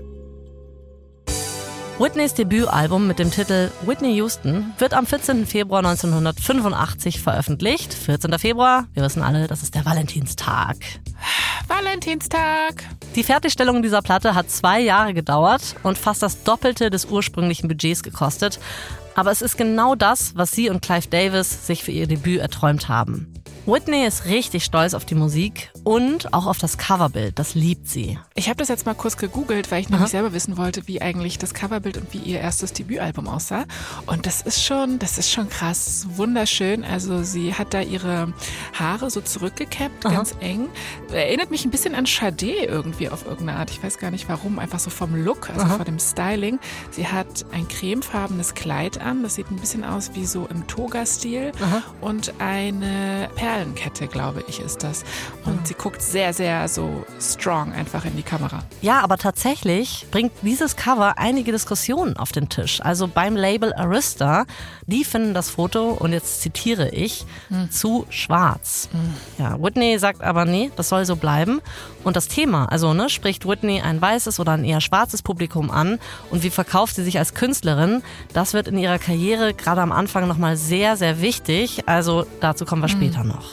Whitneys 1.97 2.35
Debütalbum 2.35 3.07
mit 3.07 3.21
dem 3.21 3.31
Titel 3.31 3.71
Whitney 3.87 4.17
Houston 4.17 4.73
wird 4.79 4.95
am 4.95 5.07
14. 5.07 5.47
Februar 5.47 5.79
1985 5.79 7.21
veröffentlicht. 7.21 7.95
14. 7.95 8.37
Februar, 8.41 8.89
wir 8.95 9.05
wissen 9.05 9.23
alle, 9.23 9.47
das 9.47 9.63
ist 9.63 9.77
der 9.77 9.85
Valentinstag. 9.85 10.77
Valentinstag! 11.69 12.83
Die 13.15 13.23
Fertigstellung 13.23 13.81
dieser 13.81 14.03
Platte 14.03 14.35
hat 14.35 14.51
zwei 14.51 14.81
Jahre 14.81 15.15
gedauert 15.15 15.77
und 15.85 15.97
fast 15.97 16.21
das 16.25 16.43
Doppelte 16.43 16.91
des 16.91 17.05
ursprünglichen 17.05 17.69
Budgets 17.69 18.03
gekostet. 18.03 18.59
Aber 19.15 19.31
es 19.31 19.43
ist 19.43 19.57
genau 19.57 19.95
das, 19.95 20.37
was 20.37 20.53
sie 20.53 20.71
und 20.71 20.83
Clive 20.83 21.09
Davis 21.09 21.67
sich 21.67 21.85
für 21.85 21.93
ihr 21.93 22.07
Debüt 22.07 22.41
erträumt 22.41 22.89
haben. 22.89 23.34
Whitney 23.67 24.05
ist 24.05 24.27
richtig 24.27 24.63
stolz 24.63 24.93
auf 24.93 25.07
die 25.07 25.15
Musik 25.15 25.71
und 25.85 26.35
auch 26.35 26.47
auf 26.47 26.59
das 26.59 26.77
Coverbild. 26.77 27.39
Das 27.39 27.55
liebt 27.55 27.89
sie. 27.89 28.19
Ich 28.35 28.49
habe 28.51 28.59
das 28.59 28.69
jetzt 28.69 28.85
mal 28.85 28.95
kurz 28.95 29.17
gegoogelt, 29.17 29.71
weil 29.71 29.81
ich 29.81 29.89
nämlich 29.89 30.11
selber 30.11 30.35
wissen 30.35 30.59
wollte, 30.59 30.87
wie 30.87 31.01
eigentlich 31.01 31.39
das 31.39 31.55
Coverbild 31.55 31.97
und 31.97 32.13
wie 32.13 32.19
ihr 32.19 32.41
erstes 32.41 32.75
Debütalbum 32.75 33.27
aussah. 33.27 33.65
Und 34.05 34.27
das 34.27 34.43
ist 34.43 34.63
schon, 34.63 34.99
das 34.99 35.17
ist 35.17 35.31
schon 35.31 35.49
krass, 35.49 36.07
wunderschön. 36.11 36.85
Also 36.85 37.23
sie 37.23 37.55
hat 37.55 37.73
da 37.73 37.81
ihre 37.81 38.35
Haare 38.75 39.11
so 39.11 39.23
zurückgekämmt, 39.23 40.05
Aha. 40.05 40.15
ganz 40.15 40.35
eng. 40.41 40.69
Erinnert 41.11 41.51
mich 41.51 41.65
ein 41.65 41.71
bisschen 41.71 41.95
an 41.95 42.05
Sade 42.05 42.53
irgendwie 42.67 43.09
auf 43.09 43.25
irgendeine 43.25 43.59
Art. 43.61 43.71
Ich 43.71 43.83
weiß 43.83 43.97
gar 43.97 44.11
nicht 44.11 44.29
warum, 44.29 44.59
einfach 44.59 44.79
so 44.79 44.91
vom 44.91 45.15
Look, 45.25 45.49
also 45.49 45.63
Aha. 45.63 45.77
von 45.77 45.87
dem 45.87 45.99
Styling. 45.99 46.59
Sie 46.91 47.07
hat 47.07 47.47
ein 47.53 47.67
cremefarbenes 47.67 48.53
Kleid 48.53 49.01
an. 49.01 49.23
Das 49.23 49.37
sieht 49.37 49.51
ein 49.51 49.57
bisschen 49.57 49.85
aus 49.85 50.11
wie 50.13 50.27
so 50.27 50.47
im 50.49 50.67
Toga-Stil. 50.67 51.53
Und 52.03 52.35
eine 52.41 53.31
Perlenkette, 53.55 54.09
glaube 54.09 54.43
ich, 54.49 54.61
ist 54.61 54.83
das. 54.83 55.05
Und 55.45 55.61
mhm. 55.61 55.65
sie 55.65 55.75
guckt 55.75 56.03
sehr, 56.03 56.33
sehr 56.33 56.67
so 56.69 57.05
strong 57.21 57.73
einfach 57.73 58.05
in 58.05 58.17
die 58.17 58.25
Kamera. 58.25 58.65
Ja, 58.83 59.01
aber 59.01 59.17
tatsächlich 59.17 60.07
bringt 60.11 60.33
dieses 60.43 60.75
Cover 60.75 61.19
einige 61.19 61.53
Diskussionen 61.53 62.17
auf 62.17 62.33
den 62.33 62.49
Tisch. 62.49 62.81
Also 62.83 63.07
beim 63.07 63.37
Label 63.37 63.73
Arista, 63.75 64.45
die 64.87 65.05
finden 65.05 65.35
das 65.35 65.51
Foto, 65.51 65.91
und 65.91 66.13
jetzt 66.13 66.41
zitiere 66.43 66.91
ich, 66.91 67.27
hm. 67.49 67.71
zu 67.71 68.07
schwarz. 68.09 68.89
Hm. 68.91 69.15
Ja, 69.39 69.63
Whitney 69.63 69.99
sagt 70.01 70.23
aber, 70.23 70.45
nee, 70.45 70.73
das 70.75 70.89
soll 70.89 71.05
so 71.05 71.15
bleiben. 71.15 71.61
Und 72.03 72.17
das 72.17 72.27
Thema, 72.27 72.67
also 72.67 72.93
ne, 72.93 73.09
spricht 73.09 73.47
Whitney 73.49 73.81
ein 73.81 74.01
weißes 74.01 74.41
oder 74.41 74.53
ein 74.53 74.65
eher 74.65 74.81
schwarzes 74.81 75.23
Publikum 75.23 75.71
an 75.71 76.01
und 76.31 76.43
wie 76.43 76.51
verkauft 76.51 76.97
sie 76.97 77.05
sich 77.05 77.19
als 77.19 77.35
Künstlerin, 77.35 78.03
das 78.33 78.53
wird 78.53 78.67
in 78.69 78.79
ihrer 78.79 78.99
Karriere 78.99 79.55
gerade 79.55 79.81
am 79.81 79.93
Anfang 79.93 80.27
nochmal 80.27 80.57
sehr, 80.57 80.97
sehr 80.97 81.21
wichtig. 81.21 81.89
Also 81.89 82.27
dazu 82.41 82.65
kommen 82.65 82.83
wir 82.83 82.89
hm. 82.89 82.97
später 82.97 83.25
noch. 83.25 83.44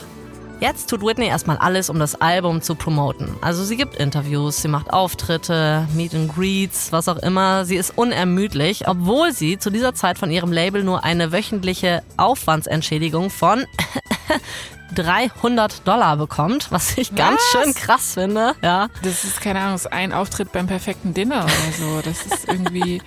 Jetzt 0.62 0.88
tut 0.88 1.04
Whitney 1.04 1.26
erstmal 1.26 1.56
alles, 1.56 1.90
um 1.90 1.98
das 1.98 2.20
Album 2.20 2.62
zu 2.62 2.76
promoten. 2.76 3.34
Also 3.40 3.64
sie 3.64 3.76
gibt 3.76 3.96
Interviews, 3.96 4.62
sie 4.62 4.68
macht 4.68 4.92
Auftritte, 4.92 5.88
Meet 5.92 6.14
and 6.14 6.32
Greets, 6.32 6.92
was 6.92 7.08
auch 7.08 7.16
immer. 7.16 7.64
Sie 7.64 7.74
ist 7.74 7.98
unermüdlich, 7.98 8.86
obwohl 8.86 9.32
sie 9.32 9.58
zu 9.58 9.70
dieser 9.70 9.92
Zeit 9.92 10.20
von 10.20 10.30
ihrem 10.30 10.52
Label 10.52 10.84
nur 10.84 11.02
eine 11.02 11.32
wöchentliche 11.32 12.04
Aufwandsentschädigung 12.16 13.30
von 13.30 13.64
300 14.94 15.84
Dollar 15.84 16.16
bekommt, 16.16 16.70
was 16.70 16.96
ich 16.96 17.12
ganz 17.12 17.40
was? 17.40 17.64
schön 17.64 17.74
krass 17.74 18.14
finde. 18.14 18.54
Ja. 18.62 18.88
Das 19.02 19.24
ist 19.24 19.40
keine 19.40 19.58
Ahnung, 19.58 19.74
ist 19.74 19.92
ein 19.92 20.12
Auftritt 20.12 20.52
beim 20.52 20.68
perfekten 20.68 21.12
Dinner 21.12 21.44
oder 21.44 21.72
so. 21.76 22.00
Das 22.04 22.24
ist 22.24 22.46
irgendwie 22.46 23.02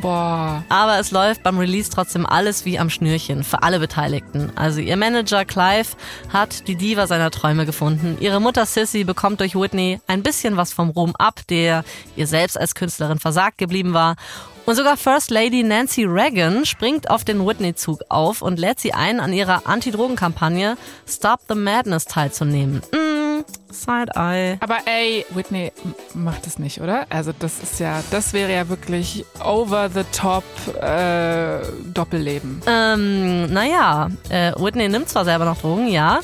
Boah. 0.00 0.64
Aber 0.68 0.98
es 0.98 1.10
läuft 1.10 1.42
beim 1.42 1.58
Release 1.58 1.90
trotzdem 1.90 2.26
alles 2.26 2.64
wie 2.64 2.78
am 2.78 2.90
Schnürchen 2.90 3.44
für 3.44 3.62
alle 3.62 3.78
Beteiligten. 3.78 4.50
Also 4.56 4.80
ihr 4.80 4.96
Manager 4.96 5.44
Clive 5.44 5.88
hat 6.32 6.66
die 6.68 6.76
Diva 6.76 7.06
seiner 7.06 7.30
Träume 7.30 7.66
gefunden. 7.66 8.16
Ihre 8.20 8.40
Mutter 8.40 8.66
Sissy 8.66 9.04
bekommt 9.04 9.40
durch 9.40 9.54
Whitney 9.54 10.00
ein 10.06 10.22
bisschen 10.22 10.56
was 10.56 10.72
vom 10.72 10.90
Ruhm 10.90 11.14
ab, 11.16 11.40
der 11.48 11.84
ihr 12.16 12.26
selbst 12.26 12.58
als 12.58 12.74
Künstlerin 12.74 13.18
versagt 13.18 13.58
geblieben 13.58 13.92
war. 13.92 14.16
Und 14.64 14.76
sogar 14.76 14.96
First 14.96 15.30
Lady 15.32 15.64
Nancy 15.64 16.04
Reagan 16.04 16.64
springt 16.64 17.10
auf 17.10 17.24
den 17.24 17.44
Whitney-Zug 17.44 18.02
auf 18.08 18.42
und 18.42 18.60
lädt 18.60 18.78
sie 18.78 18.94
ein, 18.94 19.18
an 19.18 19.32
ihrer 19.32 19.66
Anti-Drogen-Kampagne 19.66 20.76
Stop 21.08 21.40
the 21.48 21.56
Madness 21.56 22.04
teilzunehmen. 22.04 22.80
Mm, 22.92 23.11
Side-Eye. 23.72 24.58
Aber 24.60 24.78
ey, 24.86 25.26
Whitney 25.30 25.72
macht 26.14 26.46
es 26.46 26.58
nicht, 26.58 26.80
oder? 26.80 27.06
Also 27.10 27.32
das 27.38 27.58
ist 27.62 27.80
ja, 27.80 28.02
das 28.10 28.32
wäre 28.32 28.52
ja 28.52 28.68
wirklich 28.68 29.24
over 29.42 29.88
the 29.90 30.04
top 30.12 30.44
äh, 30.80 31.58
Doppelleben. 31.92 32.62
Ähm, 32.66 33.52
naja, 33.52 34.10
äh, 34.28 34.52
Whitney 34.56 34.88
nimmt 34.88 35.08
zwar 35.08 35.24
selber 35.24 35.44
noch 35.44 35.58
Drogen, 35.58 35.88
ja, 35.88 36.20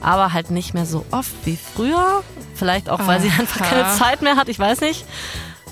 aber 0.00 0.32
halt 0.32 0.50
nicht 0.50 0.74
mehr 0.74 0.86
so 0.86 1.04
oft 1.10 1.34
wie 1.44 1.56
früher. 1.56 2.22
Vielleicht 2.54 2.88
auch, 2.88 3.00
weil 3.00 3.18
Aha. 3.18 3.20
sie 3.20 3.30
einfach 3.38 3.62
keine 3.62 3.96
Zeit 3.96 4.22
mehr 4.22 4.36
hat, 4.36 4.48
ich 4.48 4.58
weiß 4.58 4.80
nicht. 4.80 5.04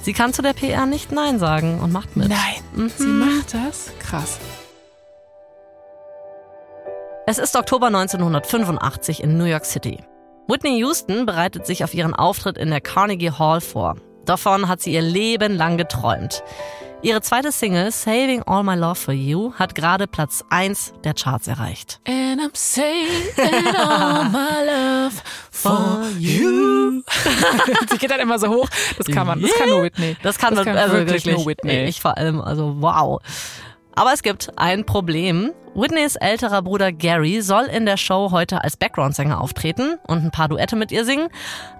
Sie 0.02 0.12
kann 0.12 0.32
zu 0.32 0.40
der 0.40 0.52
PR 0.52 0.86
nicht 0.86 1.10
Nein 1.10 1.40
sagen 1.40 1.80
und 1.80 1.92
macht 1.92 2.16
mit. 2.16 2.28
Nein, 2.28 2.38
mhm. 2.74 2.92
sie 2.96 3.06
macht 3.06 3.52
das? 3.52 3.90
Krass. 3.98 4.38
Es 7.26 7.38
ist 7.38 7.56
Oktober 7.56 7.88
1985 7.88 9.20
in 9.20 9.36
New 9.36 9.46
York 9.46 9.64
City. 9.64 9.98
Whitney 10.48 10.78
Houston 10.78 11.26
bereitet 11.26 11.66
sich 11.66 11.82
auf 11.82 11.92
ihren 11.92 12.14
Auftritt 12.14 12.56
in 12.56 12.70
der 12.70 12.80
Carnegie 12.80 13.32
Hall 13.32 13.60
vor. 13.60 13.96
Davon 14.26 14.68
hat 14.68 14.80
sie 14.80 14.92
ihr 14.92 15.02
Leben 15.02 15.56
lang 15.56 15.76
geträumt. 15.76 16.44
Ihre 17.02 17.20
zweite 17.20 17.50
Single, 17.50 17.90
Saving 17.90 18.42
All 18.44 18.62
My 18.62 18.74
Love 18.74 18.94
for 18.94 19.12
You, 19.12 19.52
hat 19.54 19.74
gerade 19.74 20.06
Platz 20.06 20.44
1 20.50 20.94
der 21.04 21.14
Charts 21.14 21.48
erreicht. 21.48 22.00
And 22.06 22.40
I'm 22.40 22.50
saving 22.54 23.76
all 23.76 24.24
my 24.30 24.64
love 24.64 25.16
for 25.50 26.06
you. 26.16 27.02
Sie 27.90 27.98
geht 27.98 28.10
dann 28.10 28.20
immer 28.20 28.38
so 28.38 28.48
hoch. 28.48 28.68
Das 28.96 29.06
kann 29.06 29.26
man, 29.26 29.40
das 29.42 29.52
kann 29.52 29.68
nur 29.68 29.82
Whitney. 29.82 30.16
Das 30.22 30.38
kann, 30.38 30.54
das 30.54 30.64
kann 30.64 30.76
also 30.76 30.94
wirklich, 30.94 31.26
wirklich 31.26 31.36
nur 31.36 31.46
Whitney. 31.46 31.84
Ich 31.84 32.00
vor 32.00 32.16
allem, 32.16 32.40
also 32.40 32.76
wow. 32.78 33.20
Aber 33.96 34.12
es 34.12 34.22
gibt 34.22 34.52
ein 34.56 34.84
Problem. 34.84 35.52
Whitneys 35.74 36.16
älterer 36.16 36.60
Bruder 36.60 36.92
Gary 36.92 37.40
soll 37.40 37.64
in 37.64 37.86
der 37.86 37.96
Show 37.96 38.30
heute 38.30 38.62
als 38.62 38.76
Background-Sänger 38.76 39.40
auftreten 39.40 39.96
und 40.06 40.22
ein 40.22 40.30
paar 40.30 40.48
Duette 40.48 40.76
mit 40.76 40.92
ihr 40.92 41.04
singen, 41.04 41.28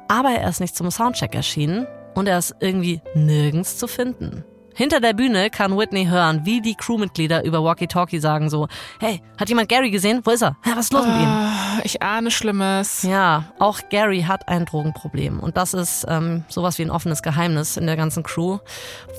aber 0.09 0.31
er 0.31 0.49
ist 0.49 0.61
nicht 0.61 0.75
zum 0.75 0.91
Soundcheck 0.91 1.35
erschienen 1.35 1.87
und 2.15 2.27
er 2.27 2.39
ist 2.39 2.55
irgendwie 2.61 3.03
nirgends 3.15 3.77
zu 3.77 3.87
finden. 3.87 4.45
Hinter 4.77 5.01
der 5.01 5.15
Bühne 5.15 5.49
kann 5.49 5.79
Whitney 5.79 6.05
hören, 6.05 6.43
wie 6.45 6.61
die 6.61 6.75
Crewmitglieder 6.75 7.45
über 7.45 7.65
Walkie-Talkie 7.65 8.19
sagen 8.19 8.51
so, 8.51 8.69
hey, 9.01 9.23
hat 9.41 9.49
jemand 9.49 9.71
Gary 9.71 9.91
gesehen? 9.91 10.21
Wo 10.23 10.33
ist 10.33 10.43
er? 10.43 10.59
Ja, 10.67 10.73
was 10.77 10.87
ist 10.87 10.93
los 10.93 11.07
oh, 11.07 11.11
mit 11.11 11.23
ihm? 11.23 11.29
Ah, 11.29 11.81
ich 11.83 12.03
ahne 12.03 12.31
Schlimmes. 12.31 13.03
Ja, 13.03 13.45
auch 13.59 13.81
Gary 13.89 14.25
hat 14.29 14.49
ein 14.49 14.67
Drogenproblem 14.67 15.41
und 15.41 15.57
das 15.57 15.73
ist 15.73 16.05
ähm, 16.11 16.45
sowas 16.49 16.77
wie 16.77 16.83
ein 16.83 16.91
offenes 16.91 17.23
Geheimnis 17.23 17.79
in 17.79 17.87
der 17.87 17.97
ganzen 17.97 18.23
Crew. 18.23 18.59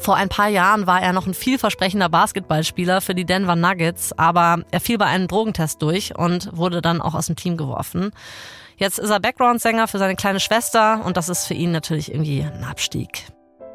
Vor 0.01 0.15
ein 0.15 0.29
paar 0.29 0.47
Jahren 0.47 0.85
war 0.85 1.01
er 1.01 1.11
noch 1.11 1.25
ein 1.25 1.33
vielversprechender 1.33 2.07
Basketballspieler 2.07 3.01
für 3.01 3.15
die 3.15 3.25
Denver 3.25 3.55
Nuggets, 3.55 4.13
aber 4.15 4.59
er 4.69 4.79
fiel 4.79 4.99
bei 4.99 5.07
einem 5.07 5.27
Drogentest 5.27 5.81
durch 5.81 6.15
und 6.15 6.55
wurde 6.55 6.83
dann 6.83 7.01
auch 7.01 7.15
aus 7.15 7.25
dem 7.25 7.35
Team 7.35 7.57
geworfen. 7.57 8.11
Jetzt 8.75 8.99
ist 8.99 9.09
er 9.09 9.19
Background-Sänger 9.19 9.87
für 9.87 9.97
seine 9.97 10.15
kleine 10.15 10.39
Schwester 10.39 11.03
und 11.03 11.17
das 11.17 11.29
ist 11.29 11.47
für 11.47 11.55
ihn 11.55 11.71
natürlich 11.71 12.11
irgendwie 12.11 12.43
ein 12.43 12.63
Abstieg. 12.63 13.25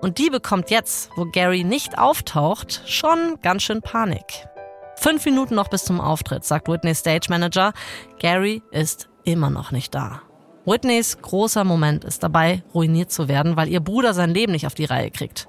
Und 0.03 0.19
die 0.19 0.31
bekommt 0.31 0.71
jetzt, 0.71 1.11
wo 1.15 1.27
Gary 1.27 1.63
nicht 1.63 1.97
auftaucht, 1.97 2.83
schon 2.87 3.39
ganz 3.41 3.63
schön 3.63 3.81
Panik. 3.81 4.49
Fünf 4.97 5.25
Minuten 5.25 5.55
noch 5.55 5.69
bis 5.69 5.85
zum 5.85 6.01
Auftritt, 6.01 6.45
sagt 6.45 6.69
Whitneys 6.69 6.99
Stage 6.99 7.29
Manager. 7.31 7.73
Gary 8.19 8.63
ist 8.73 9.09
immer 9.23 9.49
noch 9.49 9.71
nicht 9.71 9.95
da. 9.95 10.21
Whitneys 10.65 11.23
großer 11.23 11.63
Moment 11.63 12.05
ist 12.05 12.25
dabei, 12.25 12.65
ruiniert 12.75 13.13
zu 13.13 13.29
werden, 13.29 13.57
weil 13.57 13.69
ihr 13.69 13.79
Bruder 13.79 14.13
sein 14.13 14.35
Leben 14.35 14.51
nicht 14.51 14.67
auf 14.67 14.75
die 14.75 14.87
Reihe 14.87 15.13
kriegt. 15.13 15.47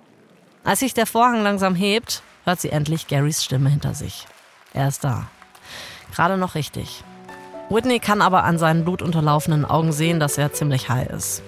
Als 0.63 0.81
sich 0.81 0.93
der 0.93 1.07
Vorhang 1.07 1.41
langsam 1.41 1.73
hebt, 1.73 2.21
hört 2.45 2.61
sie 2.61 2.69
endlich 2.69 3.07
Garys 3.07 3.43
Stimme 3.43 3.71
hinter 3.71 3.95
sich. 3.95 4.27
Er 4.71 4.87
ist 4.87 5.03
da. 5.03 5.27
Gerade 6.13 6.37
noch 6.37 6.53
richtig. 6.53 7.03
Whitney 7.69 7.97
kann 7.97 8.21
aber 8.21 8.43
an 8.43 8.59
seinen 8.59 8.85
blutunterlaufenden 8.85 9.65
Augen 9.65 9.91
sehen, 9.91 10.19
dass 10.19 10.37
er 10.37 10.53
ziemlich 10.53 10.89
high 10.89 11.09
ist. 11.09 11.41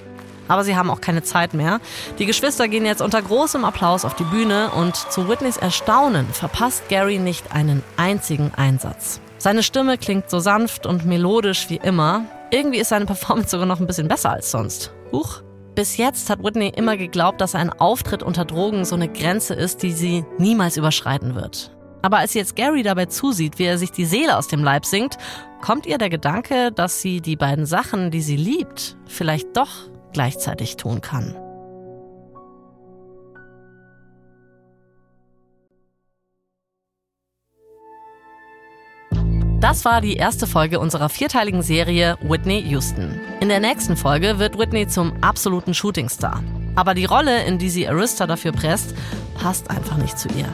Aber 0.48 0.64
sie 0.64 0.76
haben 0.76 0.90
auch 0.90 1.02
keine 1.02 1.24
Zeit 1.24 1.54
mehr. 1.54 1.80
Die 2.20 2.26
Geschwister 2.26 2.68
gehen 2.68 2.86
jetzt 2.86 3.02
unter 3.02 3.22
großem 3.22 3.66
Applaus 3.66 4.06
auf 4.06 4.16
die 4.16 4.24
Bühne 4.24 4.72
und 4.72 4.96
zu 4.96 5.28
Whitneys 5.28 5.58
Erstaunen 5.58 6.28
verpasst 6.28 6.88
Gary 6.90 7.18
nicht 7.18 7.54
einen 7.54 7.84
einzigen 7.98 8.52
Einsatz. 8.56 9.20
Seine 9.38 9.64
Stimme 9.64 9.98
klingt 9.98 10.30
so 10.30 10.40
sanft 10.40 10.86
und 10.86 11.06
melodisch 11.06 11.70
wie 11.70 11.78
immer. 11.78 12.26
Irgendwie 12.52 12.80
ist 12.80 12.90
seine 12.90 13.06
Performance 13.06 13.50
sogar 13.50 13.66
noch 13.66 13.80
ein 13.80 13.88
bisschen 13.88 14.08
besser 14.08 14.32
als 14.32 14.52
sonst. 14.52 14.92
Huch. 15.12 15.42
Bis 15.76 15.98
jetzt 15.98 16.30
hat 16.30 16.42
Whitney 16.42 16.70
immer 16.70 16.96
geglaubt, 16.96 17.42
dass 17.42 17.54
ein 17.54 17.70
Auftritt 17.70 18.24
unter 18.24 18.46
Drogen 18.46 18.86
so 18.86 18.96
eine 18.96 19.10
Grenze 19.10 19.54
ist, 19.54 19.84
die 19.84 19.92
sie 19.92 20.24
niemals 20.38 20.78
überschreiten 20.78 21.36
wird. 21.36 21.76
Aber 22.02 22.18
als 22.20 22.34
sie 22.34 22.40
jetzt 22.40 22.56
Gary 22.56 22.82
dabei 22.82 23.08
zusieht, 23.08 23.60
wie 23.60 23.66
er 23.66 23.78
sich 23.78 23.92
die 23.92 24.06
Seele 24.06 24.38
aus 24.38 24.48
dem 24.48 24.64
Leib 24.64 24.86
singt, 24.86 25.18
kommt 25.62 25.86
ihr 25.86 25.98
der 25.98 26.10
Gedanke, 26.10 26.72
dass 26.72 27.02
sie 27.02 27.20
die 27.20 27.36
beiden 27.36 27.66
Sachen, 27.66 28.12
die 28.12 28.22
sie 28.22 28.38
liebt, 28.38 28.96
vielleicht 29.08 29.58
doch 29.58 29.90
gleichzeitig 30.16 30.78
tun 30.78 31.02
kann. 31.02 31.36
Das 39.60 39.84
war 39.84 40.00
die 40.00 40.16
erste 40.16 40.48
Folge 40.48 40.80
unserer 40.80 41.10
vierteiligen 41.10 41.62
Serie 41.62 42.18
Whitney 42.22 42.62
Houston. 42.70 43.20
In 43.42 43.50
der 43.50 43.60
nächsten 43.60 43.98
Folge 43.98 44.40
wird 44.40 44.58
Whitney 44.58 44.88
zum 44.88 45.22
absoluten 45.22 45.74
Shootingstar. 45.74 46.42
Aber 46.76 46.94
die 46.94 47.06
Rolle, 47.06 47.44
in 47.44 47.58
die 47.58 47.70
sie 47.70 47.88
Arista 47.88 48.26
dafür 48.26 48.54
presst, 48.54 48.96
passt 49.34 49.70
einfach 49.70 49.98
nicht 49.98 50.18
zu 50.18 50.30
ihr. 50.30 50.48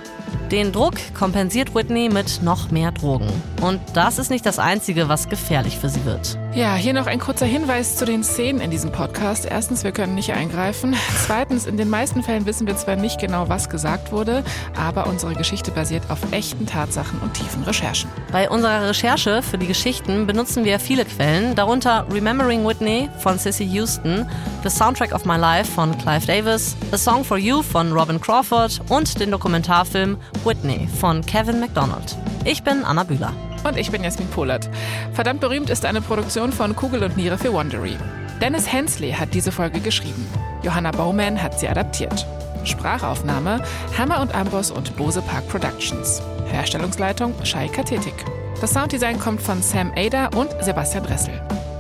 Den 0.50 0.72
Druck 0.72 0.96
kompensiert 1.14 1.76
Whitney 1.76 2.10
mit 2.10 2.42
noch 2.42 2.72
mehr 2.72 2.92
Drogen. 2.92 3.30
Und 3.62 3.80
das 3.94 4.18
ist 4.18 4.32
nicht 4.32 4.46
das 4.46 4.58
Einzige, 4.58 5.08
was 5.08 5.30
gefährlich 5.30 5.78
für 5.78 5.90
sie 5.90 6.04
wird. 6.06 6.40
Ja, 6.54 6.76
hier 6.76 6.92
noch 6.92 7.08
ein 7.08 7.20
kurzer 7.20 7.46
Hinweis 7.46 7.96
zu 7.96 8.04
den 8.04 8.26
Szenen 8.26 8.60
in 8.60 8.72
diesem 8.72 8.92
Podcast. 8.92 9.46
Erstens, 9.50 9.86
wir 9.86 9.94
können 9.94 10.16
nicht 10.16 10.34
eingreifen. 10.34 10.94
Zweitens, 11.26 11.66
in 11.66 11.78
den 11.78 11.90
meisten 11.90 12.24
Fällen 12.24 12.46
wissen 12.46 12.68
wir 12.68 12.76
zwar 12.76 12.98
nicht 12.98 13.22
genau, 13.22 13.48
was 13.48 13.70
gesagt 13.70 14.12
wurde, 14.12 14.44
aber 14.78 15.08
unsere 15.08 15.34
Geschichte 15.34 15.72
basiert 15.72 16.04
auf 16.10 16.20
echten 16.34 16.66
Tatsachen 16.66 17.22
und 17.22 17.36
tiefen 17.36 17.64
Recherchen. 17.64 18.10
Bei 18.34 18.50
unserer 18.50 18.90
Recherche 18.90 19.42
für 19.42 19.58
die 19.58 19.68
Geschichten 19.68 20.28
benutzen 20.28 20.66
wir 20.66 20.78
viele 20.82 21.06
Quellen, 21.06 21.56
darunter 21.56 22.06
Remembering 22.12 22.68
Whitney 22.68 23.10
von 23.20 23.40
Sissy 23.40 23.64
Houston, 23.64 24.30
The 24.64 24.70
Soundtrack 24.70 25.14
of 25.14 25.24
My 25.24 25.38
Life 25.38 25.72
von 25.72 25.98
Clive 26.00 26.28
Davis, 26.28 26.76
A 26.92 26.98
Song 26.98 27.24
for 27.24 27.38
You 27.38 27.62
von 27.62 27.94
Robin 27.94 28.20
Crawford 28.20 28.82
und 28.90 29.22
den 29.22 29.32
Dokumentarfilm 29.32 30.18
Whitney 30.44 30.90
von 31.00 31.26
Kevin 31.26 31.62
MacDonald. 31.62 32.18
Ich 32.44 32.62
bin 32.62 32.84
Anna 32.84 33.06
Bühler. 33.06 33.32
Und 33.64 33.78
ich 33.78 33.92
bin 33.92 34.04
Jasmin 34.04 34.28
Polat. 34.30 34.70
Verdammt 35.14 35.42
berühmt 35.42 35.70
ist 35.70 35.86
eine 35.86 36.02
Produktion 36.02 36.52
von 36.52 36.76
Kugel 36.76 37.04
und 37.04 37.18
Niere 37.18 37.38
für 37.38 37.54
Wondery. 37.54 37.98
Dennis 38.42 38.72
Hensley 38.72 39.12
hat 39.12 39.34
diese 39.34 39.52
Folge 39.52 39.80
geschrieben. 39.80 40.28
Johanna 40.64 40.92
Baumann 40.92 41.42
hat 41.42 41.60
sie 41.60 41.68
adaptiert. 41.68 42.26
Sprachaufnahme 42.64 43.64
Hammer 43.98 44.22
und 44.22 44.34
Amboss 44.34 44.72
und 44.72 44.96
Bose 44.96 45.22
Park 45.22 45.48
Productions. 45.48 46.22
Herstellungsleitung 46.52 47.34
Shai 47.44 47.68
Kathetik. 47.68 48.14
Das 48.60 48.74
Sounddesign 48.74 49.20
kommt 49.20 49.42
von 49.42 49.62
Sam 49.62 49.92
Ada 49.96 50.28
und 50.36 50.50
Sebastian 50.62 51.04
Dressel. 51.04 51.34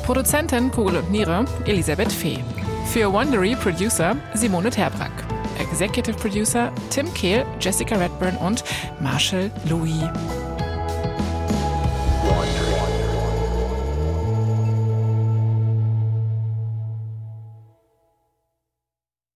Produzentin 0.03 0.71
Kugel 0.71 0.97
und 0.97 1.11
Niere 1.11 1.45
Elisabeth 1.65 2.11
Fee. 2.11 2.39
Für 2.91 3.11
Wondery 3.11 3.55
Producer 3.55 4.15
Simone 4.33 4.69
Terbrack. 4.69 5.11
Executive 5.59 6.17
Producer 6.17 6.71
Tim 6.89 7.13
Kehl, 7.13 7.45
Jessica 7.59 7.95
Redburn 7.95 8.35
und 8.37 8.63
Marshall 8.99 9.51
Louis. 9.69 10.09